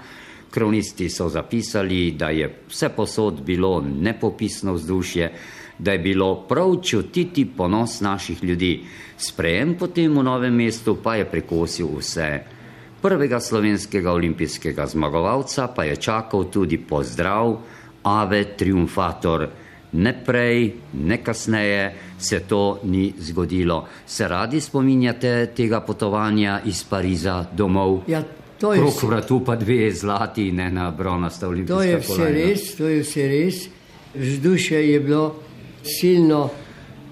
Kronisti 0.51 1.09
so 1.11 1.29
zapisali, 1.29 2.11
da 2.11 2.29
je 2.29 2.49
vse 2.69 2.89
posod 2.89 3.43
bilo 3.43 3.81
nepopisno 3.81 4.73
vzdušje, 4.73 5.33
da 5.79 5.93
je 5.93 5.99
bilo 5.99 6.47
prav 6.49 6.77
čutiti 6.83 7.45
ponos 7.57 8.01
naših 8.01 8.45
ljudi. 8.45 8.85
Sprejem 9.17 9.77
potem 9.79 10.19
v 10.19 10.23
novem 10.23 10.55
mestu 10.55 10.97
pa 11.03 11.17
je 11.17 11.25
prekosil 11.25 11.89
vse. 11.99 12.59
Prvega 13.03 13.41
slovenskega 13.41 14.13
olimpijskega 14.13 14.87
zmagovalca 14.87 15.69
pa 15.77 15.85
je 15.85 15.97
čakal 15.97 16.45
tudi 16.51 16.79
pozdrav 16.79 17.57
Ave 18.03 18.45
Triumfator. 18.57 19.49
Ne 19.93 20.13
prej, 20.25 20.73
ne 20.93 21.23
kasneje 21.25 21.95
se 22.19 22.41
to 22.41 22.81
ni 22.85 23.15
zgodilo. 23.19 23.87
Se 24.07 24.29
radi 24.29 24.61
spominjate 24.61 25.47
tega 25.57 25.81
potovanja 25.81 26.61
iz 26.65 26.85
Pariza 26.85 27.45
domov? 27.53 28.03
Ja, 28.07 28.23
Krok 28.59 29.03
vratu 29.03 29.44
pa 29.44 29.57
dve 29.57 29.90
zlati 29.92 30.49
in 30.49 30.61
ena 30.61 30.90
bronasta 30.90 31.49
olimpijska 31.49 31.77
To 31.77 31.83
je 31.83 31.97
vse 31.97 32.07
kolajna. 32.07 32.38
res, 32.38 32.75
to 32.77 32.88
je 32.88 33.03
vse 33.03 33.29
res. 33.29 33.68
Vzdušje 34.14 34.90
je 34.90 35.01
bilo 35.01 35.37
silno, 35.83 36.51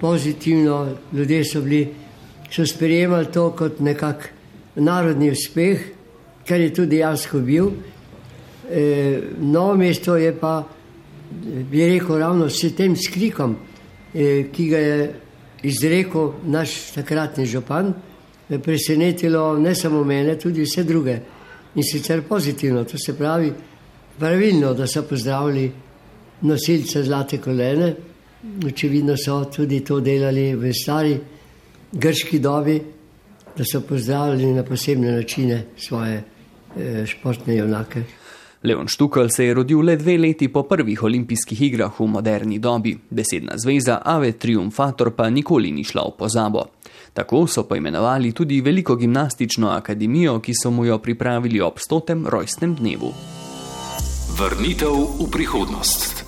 pozitivno, 0.00 0.96
ljudje 1.12 1.44
so 1.44 1.60
bili, 1.60 1.88
so 2.50 2.66
sprejemali 2.66 3.26
to 3.32 3.50
kot 3.50 3.80
nekak 3.80 4.30
narodni 4.74 5.30
uspeh, 5.30 5.80
kar 6.48 6.60
je 6.60 6.74
tudi 6.74 6.96
dejansko 6.96 7.38
bil. 7.38 7.70
E, 8.70 9.20
novo 9.38 9.76
mesto 9.76 10.16
je 10.16 10.34
pa, 10.34 10.64
bi 11.70 11.86
rekel, 11.86 12.18
ravno 12.18 12.50
s 12.50 12.74
tem 12.76 12.96
skrikom, 12.96 13.56
e, 14.14 14.48
ki 14.52 14.68
ga 14.68 14.78
je 14.78 15.14
izrekel 15.62 16.32
naš 16.44 16.92
takratni 16.94 17.46
župan, 17.46 17.94
presenetilo 18.62 19.58
ne 19.58 19.74
samo 19.74 20.04
mene, 20.04 20.38
tudi 20.38 20.62
vse 20.62 20.84
druge. 20.84 21.35
In 21.76 21.82
sicer 21.82 22.22
pozitivno, 22.22 22.84
to 22.84 22.98
se 22.98 23.16
pravi, 23.16 23.52
pravilno, 24.18 24.72
da 24.74 24.86
so 24.86 25.02
pozdravili 25.02 25.72
nosilce 26.40 27.02
zlate 27.02 27.38
kolene. 27.38 27.94
Očividno 28.66 29.16
so 29.16 29.44
tudi 29.44 29.80
to 29.84 30.00
delali 30.00 30.54
v 30.54 30.72
stari 30.72 31.16
grški 31.92 32.38
dobi, 32.38 32.76
da 33.56 33.64
so 33.64 33.80
pozdravili 33.80 34.52
na 34.54 34.62
posebne 34.64 35.12
načine 35.12 35.64
svoje 35.76 36.22
eh, 36.76 37.06
športne 37.06 37.56
junake. 37.56 38.02
Leon 38.62 38.88
Štukal 38.88 39.28
se 39.28 39.44
je 39.44 39.54
rodil 39.54 39.80
le 39.80 39.96
dve 39.96 40.18
leti 40.18 40.48
po 40.48 40.62
prvih 40.62 41.02
olimpijskih 41.02 41.60
igrah 41.62 42.00
v 42.00 42.06
moderni 42.06 42.58
dobi. 42.58 42.96
Besedna 43.10 43.58
zveza 43.58 44.00
Ave 44.04 44.32
Triumfator 44.32 45.10
pa 45.16 45.30
nikoli 45.30 45.70
ni 45.70 45.84
šla 45.84 46.08
v 46.08 46.16
pozabo. 46.18 46.64
Tako 47.16 47.46
so 47.46 47.62
poimenovali 47.64 48.32
tudi 48.32 48.60
veliko 48.60 48.96
gimnastično 48.96 49.70
akademijo, 49.70 50.40
ki 50.40 50.52
so 50.62 50.70
mu 50.70 50.84
jo 50.84 50.98
pripravili 50.98 51.60
ob 51.60 51.78
stotem 51.80 52.26
rojstnem 52.28 52.74
dnevu. 52.76 53.12
Vrnitev 54.38 54.92
v 55.20 55.28
prihodnost. 55.32 56.24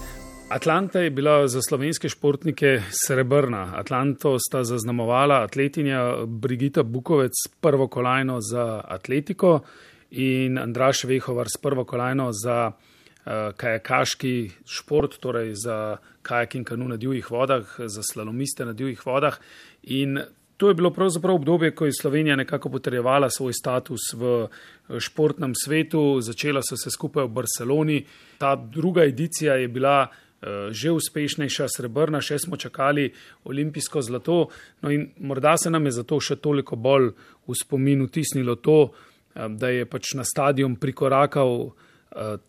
Atlanta 0.48 1.01
je 1.01 1.11
bila 1.11 1.48
za 1.48 1.61
slovenske 1.62 2.09
športnike 2.09 2.81
srebrna. 3.07 3.74
Atlanto 3.77 4.38
sta 4.38 4.64
zaznamovala 4.64 5.42
atletinja 5.42 6.24
Brigita 6.27 6.83
Bukovec 6.83 7.33
s 7.37 7.48
prvo 7.61 7.88
kolajno 7.88 8.40
za 8.40 8.81
atletiko 8.88 9.61
in 10.11 10.59
Andraš 10.59 11.05
Vehovar 11.05 11.46
s 11.53 11.61
prvo 11.61 11.85
kolajno 11.85 12.31
za 12.33 12.72
uh, 12.72 13.33
kajakaški 13.57 14.51
šport, 14.64 15.20
torej 15.20 15.53
za 15.55 15.96
kajak 16.22 16.55
in 16.55 16.64
kanu 16.64 16.88
na 16.88 16.96
divjih 16.96 17.31
vodah, 17.31 17.77
za 17.79 18.03
slalomiste 18.12 18.64
na 18.64 18.72
divjih 18.72 19.07
vodah. 19.07 19.37
In 19.83 20.18
to 20.59 20.68
je 20.68 20.75
bilo 20.75 20.90
pravzaprav 20.90 21.35
obdobje, 21.35 21.71
ko 21.75 21.87
je 21.87 21.92
Slovenija 22.01 22.37
nekako 22.37 22.68
potrjevala 22.68 23.31
svoj 23.31 23.53
status 23.53 24.01
v 24.14 24.49
športnem 25.01 25.53
svetu. 25.55 26.21
Začela 26.21 26.61
so 26.62 26.77
se 26.77 26.90
skupaj 26.90 27.25
v 27.25 27.29
Barceloni. 27.29 28.05
Ta 28.38 28.57
druga 28.57 29.05
edicija 29.05 29.55
je 29.55 29.68
bila 29.68 30.09
že 30.71 30.92
uspešnejša, 30.94 31.66
srebrna, 31.66 32.21
še 32.23 32.37
smo 32.38 32.57
čakali 32.57 33.09
olimpijsko 33.44 34.03
zlato. 34.03 34.49
No 34.83 34.90
in 34.90 35.09
morda 35.18 35.57
se 35.59 35.71
nam 35.71 35.87
je 35.87 35.97
zato 35.99 36.21
še 36.21 36.37
toliko 36.37 36.77
bolj 36.77 37.11
v 37.47 37.57
spomin 37.59 38.03
utisnilo 38.03 38.55
to, 38.55 38.92
da 39.35 39.68
je 39.75 39.87
pač 39.87 40.14
na 40.14 40.25
stadion 40.25 40.77
prikorakal 40.77 41.73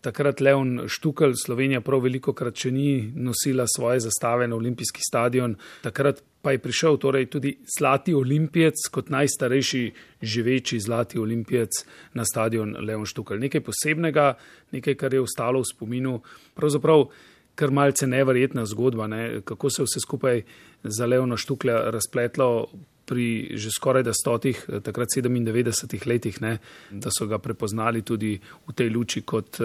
takrat 0.00 0.40
Leon 0.40 0.86
Štukel, 0.88 1.34
Slovenija 1.34 1.82
prav 1.84 2.02
veliko 2.06 2.32
krat 2.32 2.56
še 2.56 2.70
ni 2.74 3.10
nosila 3.14 3.66
svoje 3.68 4.00
zastave 4.06 4.48
na 4.48 4.56
olimpijski 4.56 5.02
stadion. 5.04 5.56
Takrat 5.82 6.22
pa 6.42 6.52
je 6.52 6.58
prišel 6.58 6.96
torej 6.96 7.26
tudi 7.26 7.56
Zlati 7.78 8.14
olimpijec 8.14 8.88
kot 8.90 9.10
najstarejši 9.10 9.82
živeči 10.22 10.80
Zlati 10.80 11.18
olimpijec 11.18 11.84
na 12.14 12.24
stadion 12.24 12.76
Leon 12.80 13.06
Štukal. 13.06 13.38
Nekaj 13.38 13.60
posebnega, 13.60 14.34
nekaj, 14.72 14.94
kar 14.94 15.14
je 15.14 15.20
ostalo 15.20 15.60
v 15.60 15.68
spominu, 15.68 16.20
pravzaprav 16.54 17.10
kar 17.54 17.70
malce 17.70 18.06
neverjetna 18.06 18.64
zgodba, 18.66 19.06
ne? 19.06 19.42
kako 19.44 19.70
se 19.70 19.84
vse 19.84 20.00
skupaj 20.00 20.42
za 20.82 21.06
Leona 21.06 21.36
Štukla 21.36 21.90
razpletlo 21.90 22.70
pri 23.04 23.56
že 23.58 23.70
skoraj 23.74 24.02
da 24.06 24.12
stotih, 24.14 24.64
takrat 24.82 25.08
97 25.16 26.06
letih, 26.06 26.40
ne? 26.40 26.58
da 26.90 27.10
so 27.10 27.26
ga 27.26 27.38
prepoznali 27.38 28.02
tudi 28.02 28.38
v 28.40 28.72
tej 28.72 28.88
luči 28.88 29.22
kot 29.22 29.58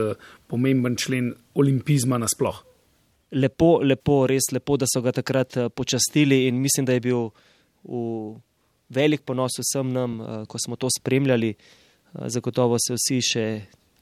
pomemben 0.47 0.95
člen 0.97 1.33
olimpizma 1.55 2.17
nasploh 2.17 2.74
lepo, 3.35 3.79
lepo, 3.83 4.25
res 4.27 4.49
lepo, 4.51 4.77
da 4.79 4.87
so 4.89 5.01
ga 5.03 5.13
takrat 5.15 5.57
eh, 5.57 5.69
počastili 5.69 6.45
in 6.47 6.59
mislim, 6.61 6.85
da 6.85 6.95
je 6.95 7.03
bil 7.03 7.29
v 7.83 8.39
velik 8.89 9.25
ponos 9.25 9.59
vsem 9.59 9.91
nam, 9.93 10.19
eh, 10.21 10.45
ko 10.47 10.59
smo 10.59 10.75
to 10.75 10.89
spremljali. 10.99 11.51
Eh, 11.55 12.29
zagotovo 12.31 12.79
se 12.79 12.95
vsi 12.95 13.19
še, 13.21 13.45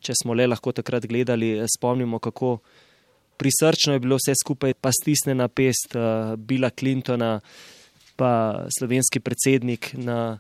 če 0.04 0.14
smo 0.22 0.38
le 0.38 0.48
lahko 0.48 0.72
takrat 0.72 1.08
gledali, 1.10 1.56
spomnimo, 1.78 2.20
kako 2.20 2.60
prisrčno 3.38 3.94
je 3.94 4.04
bilo 4.04 4.20
vse 4.22 4.36
skupaj, 4.38 4.76
pa 4.78 4.92
stisnjena 4.94 5.48
pest 5.48 5.96
Bila 6.38 6.70
Clintona, 6.70 7.40
pa 8.16 8.32
slovenski 8.78 9.20
predsednik 9.20 9.94
na 9.98 10.38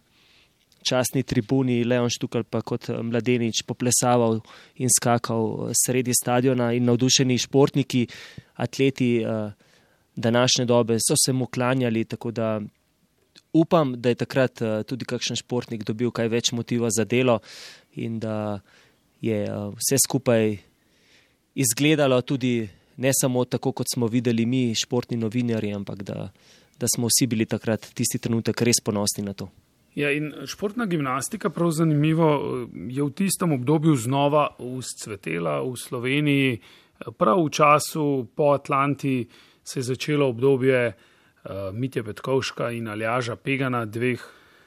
častni 0.84 1.24
tribuni 1.24 1.84
Leon 1.84 2.10
Štukal 2.10 2.44
pa 2.44 2.62
kot 2.62 2.90
eh, 2.90 3.00
mladenič 3.02 3.64
poplesaval 3.68 4.40
in 4.76 4.92
skakal 4.92 5.70
eh, 5.70 5.74
sredi 5.78 6.14
stadiona 6.14 6.72
in 6.74 6.86
navdušeni 6.86 7.38
športniki, 7.38 8.08
atleti 8.56 9.18
eh, 9.24 9.52
današnje 10.16 10.66
dobe 10.66 11.00
so 11.00 11.18
se 11.18 11.34
mu 11.34 11.46
klanjali, 11.46 12.06
tako 12.06 12.32
da 12.32 12.62
upam, 13.54 13.96
da 14.02 14.10
je 14.10 14.16
takrat 14.16 14.62
tudi 14.88 15.06
kakšen 15.06 15.38
športnik 15.38 15.84
dobil 15.84 16.12
kaj 16.12 16.30
več 16.30 16.52
motiva 16.52 16.90
za 16.90 17.06
delo 17.06 17.40
in 17.96 18.20
da 18.20 18.60
je 19.22 19.46
vse 19.78 19.98
skupaj 20.06 20.58
izgledalo 21.56 22.22
tudi 22.22 22.68
ne 22.98 23.12
samo 23.14 23.46
tako, 23.46 23.72
kot 23.72 23.88
smo 23.94 24.08
videli 24.08 24.46
mi, 24.46 24.76
športni 24.76 25.18
novinarji, 25.18 25.74
ampak 25.74 26.04
da, 26.04 26.30
da 26.80 26.88
smo 26.96 27.08
vsi 27.08 27.28
bili 27.28 27.46
takrat 27.46 27.90
tisti 27.94 28.20
trenutek 28.20 28.62
res 28.62 28.82
ponosni 28.84 29.26
na 29.26 29.34
to. 29.34 29.50
Ja, 29.96 30.10
športna 30.46 30.86
gimnastika, 30.86 31.50
prav 31.50 31.70
zanimivo, 31.72 32.28
je 32.74 33.04
v 33.04 33.12
tistem 33.14 33.52
obdobju 33.54 33.94
znova 33.96 34.56
uscvetela 34.58 35.62
v 35.62 35.76
Sloveniji. 35.78 36.58
Prav 37.18 37.44
v 37.46 37.52
času 37.54 38.26
po 38.36 38.58
Atlanti 38.58 39.28
se 39.64 39.80
je 39.80 39.84
začelo 39.84 40.28
obdobje 40.34 40.88
uh, 40.88 41.70
Mitja 41.74 42.04
Petkovška 42.04 42.72
in 42.72 42.88
Aljaža 42.88 43.36
Pegana, 43.36 43.86
dveh 43.86 44.18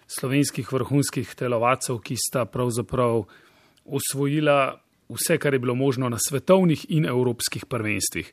slovenskih 0.07 0.73
vrhunskih 0.73 1.35
telovacov, 1.35 1.99
ki 2.07 2.15
sta 2.15 2.47
pravzaprav 2.47 3.27
osvojila 3.85 4.79
vse, 5.11 5.39
kar 5.43 5.55
je 5.55 5.59
bilo 5.59 5.75
možno 5.75 6.09
na 6.09 6.23
svetovnih 6.23 6.87
in 6.89 7.07
evropskih 7.07 7.67
prvenstvih. 7.67 8.33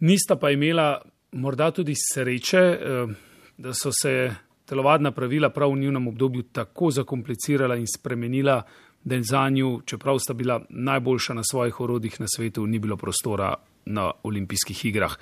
Nista 0.00 0.36
pa 0.38 0.50
imela 0.54 1.02
morda 1.32 1.70
tudi 1.70 1.94
sreče, 1.98 2.62
uh, 2.70 3.10
da 3.58 3.74
so 3.74 3.90
se 3.90 4.46
telovadna 4.68 5.12
pravila 5.12 5.50
prav 5.50 5.72
v 5.72 5.80
njihovem 5.80 6.08
obdobju 6.08 6.42
tako 6.52 6.90
zakomplicirala 6.90 7.76
in 7.76 7.86
spremenila, 7.88 8.62
da 9.04 9.22
za 9.22 9.48
njo, 9.48 9.80
čeprav 9.86 10.18
sta 10.18 10.34
bila 10.34 10.60
najboljša 10.68 11.34
na 11.34 11.42
svojih 11.44 11.80
orodjih 11.80 12.20
na 12.20 12.26
svetu, 12.36 12.66
ni 12.66 12.78
bilo 12.78 12.96
prostora 12.96 13.54
na 13.84 14.10
olimpijskih 14.22 14.84
igrah. 14.84 15.16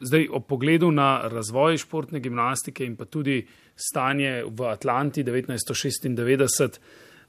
Zdaj, 0.00 0.28
ob 0.30 0.46
pogledu 0.46 0.90
na 0.90 1.28
razvoj 1.28 1.78
športne 1.78 2.20
gimnastike 2.20 2.84
in 2.86 2.96
pa 2.96 3.04
tudi 3.04 3.46
stanje 3.76 4.44
v 4.46 4.66
Atlanti 4.70 5.24
1996, 5.24 6.78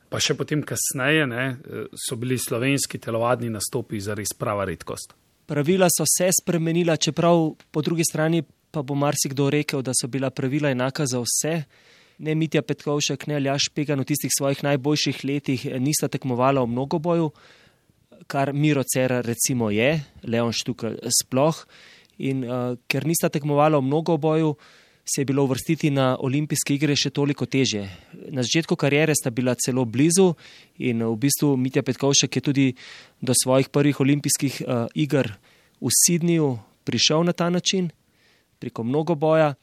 pa 0.09 0.19
še 0.19 0.36
potem 0.38 0.62
kasneje, 0.62 1.27
ne, 1.27 1.45
so 1.97 2.17
bili 2.21 2.38
slovenski 2.38 2.99
telovadni 3.01 3.49
nastopi 3.49 4.01
za 4.01 4.13
res 4.13 4.33
prava 4.38 4.65
redkost. 4.69 5.15
Pravila 5.45 5.89
so 5.89 6.05
se 6.07 6.29
spremenila, 6.41 6.97
čeprav 6.97 7.55
po 7.71 7.81
drugi 7.81 8.05
strani 8.05 8.43
pa 8.73 8.81
bo 8.81 8.97
marsikdo 8.97 9.51
rekel, 9.53 9.83
da 9.86 9.93
so 9.93 10.09
bila 10.09 10.33
pravila 10.33 10.71
enaka 10.73 11.05
za 11.05 11.21
vse. 11.21 11.63
Ne 12.25 12.33
Mitja 12.36 12.62
Petkovšek, 12.65 13.27
ne 13.29 13.38
Aljaš 13.38 13.69
Pegan 13.73 14.01
v 14.01 14.07
tistih 14.09 14.33
svojih 14.33 14.63
najboljših 14.65 15.21
letih 15.29 15.65
nista 15.81 16.09
tekmovala 16.09 16.63
v 16.65 16.71
mnogoboju, 16.73 17.29
kar 18.27 18.53
Miro 18.53 18.83
Cera 18.83 19.21
recimo 19.21 19.69
je, 19.69 19.99
Leon 20.23 20.53
Štukal 20.53 20.97
sploh. 21.21 21.65
In 22.25 22.45
uh, 22.45 22.73
ker 22.89 23.05
nista 23.05 23.29
tekmovala 23.29 23.77
v 23.81 23.89
mnogoboju, 23.89 24.53
se 25.05 25.21
je 25.21 25.25
bilo 25.25 25.43
uvrstiti 25.43 25.89
na 25.91 26.13
olimpijske 26.19 26.77
igre 26.77 26.95
še 26.95 27.12
toliko 27.12 27.45
težje. 27.45 27.83
Na 28.31 28.45
začetku 28.45 28.77
karijere 28.79 29.13
sta 29.17 29.29
bila 29.29 29.53
celo 29.59 29.83
blizu 29.86 30.31
in 30.79 31.03
v 31.03 31.15
bistvu 31.19 31.57
Mitja 31.59 31.83
Petkovšek 31.83 32.39
je 32.39 32.41
tudi 32.41 32.67
do 33.21 33.36
svojih 33.36 33.69
prvih 33.69 33.99
olimpijskih 33.99 34.62
uh, 34.63 34.88
iger 34.95 35.33
v 35.81 35.91
Sidniju 36.05 36.55
prišel 36.88 37.27
na 37.27 37.33
ta 37.33 37.49
način 37.49 37.91
preko 38.63 38.88
mnogoboja. 38.88 39.54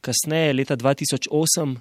Kasneje, 0.00 0.54
leta 0.54 0.78
2008, 0.78 1.76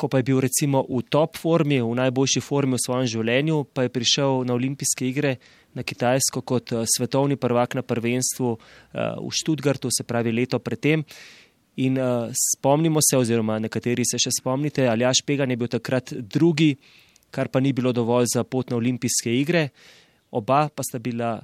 ko 0.00 0.08
pa 0.08 0.20
je 0.20 0.28
bil 0.32 0.40
recimo 0.40 0.80
v 0.88 1.04
top 1.12 1.36
formi, 1.36 1.82
v 1.84 1.92
najboljši 2.00 2.40
formi 2.40 2.78
v 2.78 2.84
svojem 2.86 3.08
življenju, 3.12 3.66
pa 3.76 3.84
je 3.84 3.92
prišel 3.92 4.48
na 4.48 4.56
olimpijske 4.56 5.04
igre 5.04 5.36
na 5.76 5.84
Kitajsko 5.84 6.40
kot 6.42 6.72
eh, 6.72 6.88
svetovni 6.88 7.36
prvak 7.36 7.76
na 7.78 7.84
prvenstvu 7.84 8.56
eh, 8.56 9.12
v 9.20 9.30
Študgartu, 9.30 9.92
se 9.92 10.08
pravi 10.08 10.32
leto 10.32 10.58
predtem. 10.58 11.04
In 11.80 11.96
uh, 11.96 12.28
spomnimo 12.34 12.98
se, 13.00 13.16
oziroma 13.16 13.54
nekateri 13.62 14.02
se 14.04 14.18
še 14.20 14.32
spomnite, 14.40 14.82
Aljaš 14.90 15.22
Pegan 15.24 15.48
je 15.54 15.56
bil 15.56 15.70
takrat 15.70 16.10
drugi, 16.12 16.74
kar 17.32 17.48
pa 17.48 17.62
ni 17.62 17.70
bilo 17.72 17.92
dovolj 17.96 18.26
za 18.34 18.42
pot 18.44 18.68
na 18.68 18.76
olimpijske 18.76 19.30
igre. 19.32 19.68
Oba 20.34 20.66
pa 20.68 20.84
sta 20.84 20.98
bila 21.00 21.38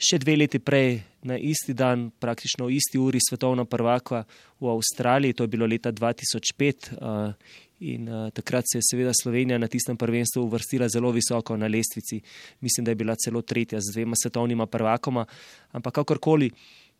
še 0.00 0.18
dve 0.20 0.36
leti 0.40 0.58
prej, 0.58 1.02
na 1.28 1.36
isti 1.36 1.74
dan, 1.76 2.08
praktično 2.10 2.70
v 2.70 2.78
isti 2.80 2.98
uri, 2.98 3.20
svetovna 3.20 3.66
prvaka 3.68 4.24
v 4.60 4.70
Avstraliji, 4.72 5.36
to 5.36 5.44
je 5.44 5.52
bilo 5.52 5.68
leta 5.68 5.92
2005. 5.92 6.94
Uh, 6.96 7.58
in 7.84 8.08
uh, 8.08 8.28
takrat 8.32 8.64
se 8.68 8.80
je 8.80 8.86
seveda 8.90 9.12
Slovenija 9.16 9.58
na 9.60 9.68
tistem 9.68 9.96
prvenstvu 9.96 10.42
uvrstila 10.44 10.88
zelo 10.88 11.12
visoko 11.12 11.56
na 11.56 11.68
lestvici. 11.68 12.20
Mislim, 12.60 12.84
da 12.84 12.90
je 12.90 13.00
bila 13.00 13.16
celo 13.16 13.42
tretja 13.42 13.80
z 13.80 13.92
dvema 13.94 14.16
svetovnima 14.16 14.66
prvakoma. 14.66 15.26
Ampak 15.72 16.00
kakorkoli, 16.00 16.50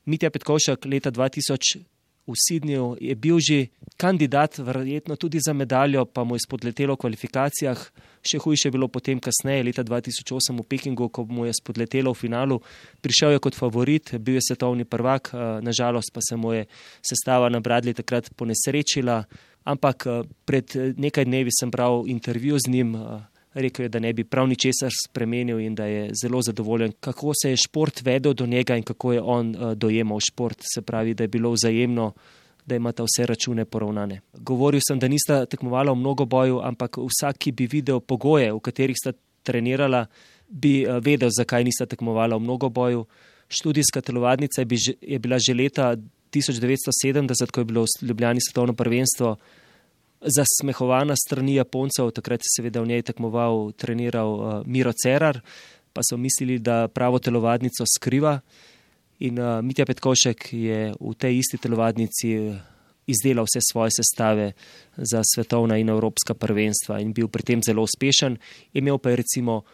Mitja 0.04 0.30
Petkovšek 0.30 0.84
leta 0.84 1.10
2000 1.12 1.99
v 2.26 2.34
Sidnju 2.36 2.96
je 3.00 3.14
bil 3.14 3.38
že 3.40 3.68
kandidat, 3.96 4.58
verjetno 4.58 5.16
tudi 5.16 5.40
za 5.40 5.52
medaljo, 5.52 6.04
pa 6.04 6.24
mu 6.24 6.36
je 6.36 6.44
spodletelo 6.46 6.94
v 6.94 7.00
kvalifikacijah. 7.04 7.78
Še 8.20 8.38
hujše 8.38 8.68
je 8.68 8.74
bilo 8.74 8.88
potem, 8.88 9.20
kasneje, 9.20 9.64
leta 9.64 9.84
2008 9.84 10.60
v 10.60 10.64
Pekingu, 10.68 11.08
ko 11.08 11.24
mu 11.24 11.48
je 11.48 11.56
spodletelo 11.56 12.12
v 12.12 12.20
finalu. 12.20 12.60
Prišel 13.00 13.36
je 13.36 13.42
kot 13.44 13.56
favorit, 13.56 14.14
bil 14.20 14.36
je 14.36 14.46
svetovni 14.52 14.84
prvak, 14.84 15.32
eh, 15.32 15.60
nažalost 15.64 16.12
pa 16.12 16.20
se 16.20 16.36
mu 16.36 16.52
je 16.52 16.66
sestava 17.00 17.48
na 17.48 17.60
Bradley 17.60 17.96
takrat 17.96 18.30
ponesrečila. 18.36 19.24
Ampak 19.64 20.06
eh, 20.06 20.22
pred 20.44 20.66
eh, 20.76 20.92
nekaj 20.96 21.24
dnevi 21.24 21.50
sem 21.52 21.70
bral 21.70 22.04
intervju 22.06 22.58
z 22.58 22.70
njim. 22.70 22.96
Rekel 23.54 23.84
je, 23.84 23.88
da 23.88 23.98
ne 23.98 24.12
bi 24.12 24.24
prav 24.24 24.46
ničesar 24.48 24.90
spremenil 25.06 25.60
in 25.60 25.74
da 25.74 25.84
je 25.84 26.10
zelo 26.22 26.42
zadovoljen, 26.42 26.92
kako 27.00 27.32
se 27.42 27.50
je 27.50 27.56
šport 27.56 28.02
vedel 28.02 28.34
do 28.34 28.46
njega 28.46 28.76
in 28.76 28.82
kako 28.82 29.12
je 29.12 29.20
on 29.20 29.56
uh, 29.56 29.72
dojemal 29.72 30.20
šport. 30.20 30.58
Se 30.74 30.82
pravi, 30.82 31.14
da 31.14 31.24
je 31.24 31.28
bilo 31.28 31.50
vzajemno, 31.50 32.12
da 32.66 32.76
imata 32.76 33.02
vse 33.02 33.26
račune 33.26 33.64
poravnane. 33.64 34.20
Govoril 34.32 34.80
sem, 34.88 34.98
da 34.98 35.08
nista 35.08 35.46
tekmovala 35.46 35.92
v 35.92 35.98
mnogo 35.98 36.24
boju, 36.24 36.60
ampak 36.62 36.98
vsak, 36.98 37.38
ki 37.38 37.52
bi 37.52 37.66
videl 37.66 38.00
pogoje, 38.00 38.52
v 38.52 38.60
katerih 38.60 38.96
sta 38.96 39.12
trenirala, 39.42 40.06
bi 40.48 40.84
uh, 40.86 41.02
vedel, 41.02 41.30
zakaj 41.34 41.64
nista 41.64 41.86
tekmovala 41.86 42.36
v 42.36 42.46
mnogo 42.46 42.68
boju. 42.68 43.06
Študijska 43.48 44.00
telovadnica 44.00 44.62
je 44.62 45.18
bila 45.18 45.38
že 45.38 45.54
leta 45.54 45.96
1970, 46.30 47.50
ko 47.50 47.60
je 47.60 47.64
bilo 47.64 47.82
v 47.82 48.06
Ljubljani 48.06 48.38
svetovno 48.40 48.78
prvenstvo 48.78 49.36
zasmehovana 50.20 51.16
strani 51.16 51.54
Japoncev, 51.54 52.10
takrat 52.10 52.44
je 52.44 52.52
seveda 52.56 52.82
v 52.82 52.92
njej 52.92 53.02
tekmoval, 53.02 53.72
treniral 53.72 54.30
uh, 54.34 54.48
Miro 54.66 54.92
Cerar, 54.92 55.40
pa 55.92 56.04
so 56.04 56.16
mislili, 56.16 56.58
da 56.58 56.88
pravo 56.88 57.18
telovadnico 57.18 57.84
skriva. 57.88 58.40
In 59.20 59.38
uh, 59.38 59.60
Mitja 59.64 59.86
Petkošek 59.86 60.52
je 60.52 60.92
v 61.00 61.14
tej 61.18 61.40
isti 61.40 61.58
telovadnici 61.60 62.28
eh, 62.32 62.56
izdelal 63.04 63.44
vse 63.44 63.60
svoje 63.60 63.90
sestave 63.92 64.52
za 64.96 65.20
svetovna 65.24 65.76
in 65.76 65.88
evropska 65.88 66.34
prvenstva 66.34 67.00
in 67.00 67.12
bil 67.12 67.28
pri 67.28 67.42
tem 67.42 67.60
zelo 67.60 67.84
uspešen. 67.84 68.38
Imel 68.72 68.98
pa 68.98 69.10
je 69.10 69.20
recimo 69.20 69.64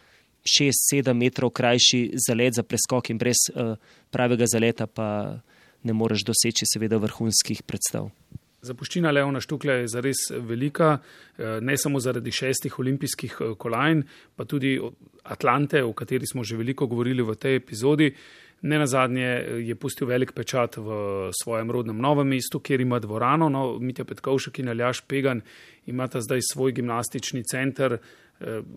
6-7 0.43 1.13
metrov 1.13 1.51
krajši 1.51 2.11
zalet 2.27 2.55
za 2.55 2.63
preskok 2.63 3.09
in 3.09 3.17
brez 3.17 3.47
uh, 3.51 3.75
pravega 4.11 4.47
zaleta 4.47 4.87
pa 4.87 5.39
ne 5.83 5.93
moreš 5.93 6.23
doseči 6.27 6.67
seveda 6.67 6.97
vrhunskih 6.97 7.63
predstav. 7.63 8.09
Zapuščina 8.61 9.11
Leona 9.13 9.37
Štukla 9.41 9.73
je 9.81 9.87
zares 9.91 10.23
velika, 10.31 10.97
eh, 11.37 11.59
ne 11.61 11.77
samo 11.77 11.99
zaradi 11.99 12.31
šestih 12.31 12.79
olimpijskih 12.79 13.37
eh, 13.39 13.53
kolajn, 13.57 14.03
pa 14.35 14.45
tudi 14.45 14.79
Atlante, 15.23 15.83
o 15.83 15.93
kateri 15.93 16.25
smo 16.25 16.43
že 16.43 16.57
veliko 16.57 16.87
govorili 16.87 17.21
v 17.21 17.35
tej 17.35 17.55
epizodi. 17.55 18.13
Ne 18.61 18.79
na 18.79 18.87
zadnje 18.87 19.61
je 19.61 19.75
pustil 19.75 20.07
velik 20.07 20.31
pečat 20.33 20.77
v 20.77 21.29
svojem 21.43 21.71
rodnem 21.71 21.97
novem 22.01 22.27
mestu, 22.27 22.59
kjer 22.59 22.81
ima 22.81 22.97
dvorano. 22.99 23.49
No, 23.49 23.77
Mitja 23.79 24.05
Petkovšek 24.05 24.59
in 24.59 24.69
Aljaš 24.69 25.03
Pegan 25.05 25.41
imata 25.85 26.21
zdaj 26.21 26.41
svoj 26.41 26.71
gimnastični 26.71 27.43
center, 27.43 27.99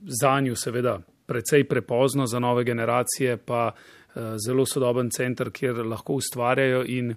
za 0.05 0.41
njo 0.41 0.57
seveda 0.57 0.99
precej 1.27 1.65
prepozno, 1.65 2.27
za 2.27 2.39
nove 2.39 2.65
generacije 2.65 3.37
pa 3.37 3.73
zelo 4.47 4.67
sodoben 4.67 5.11
center, 5.11 5.51
kjer 5.51 5.81
lahko 5.87 6.21
ustvarjajo 6.21 6.85
in 6.85 7.15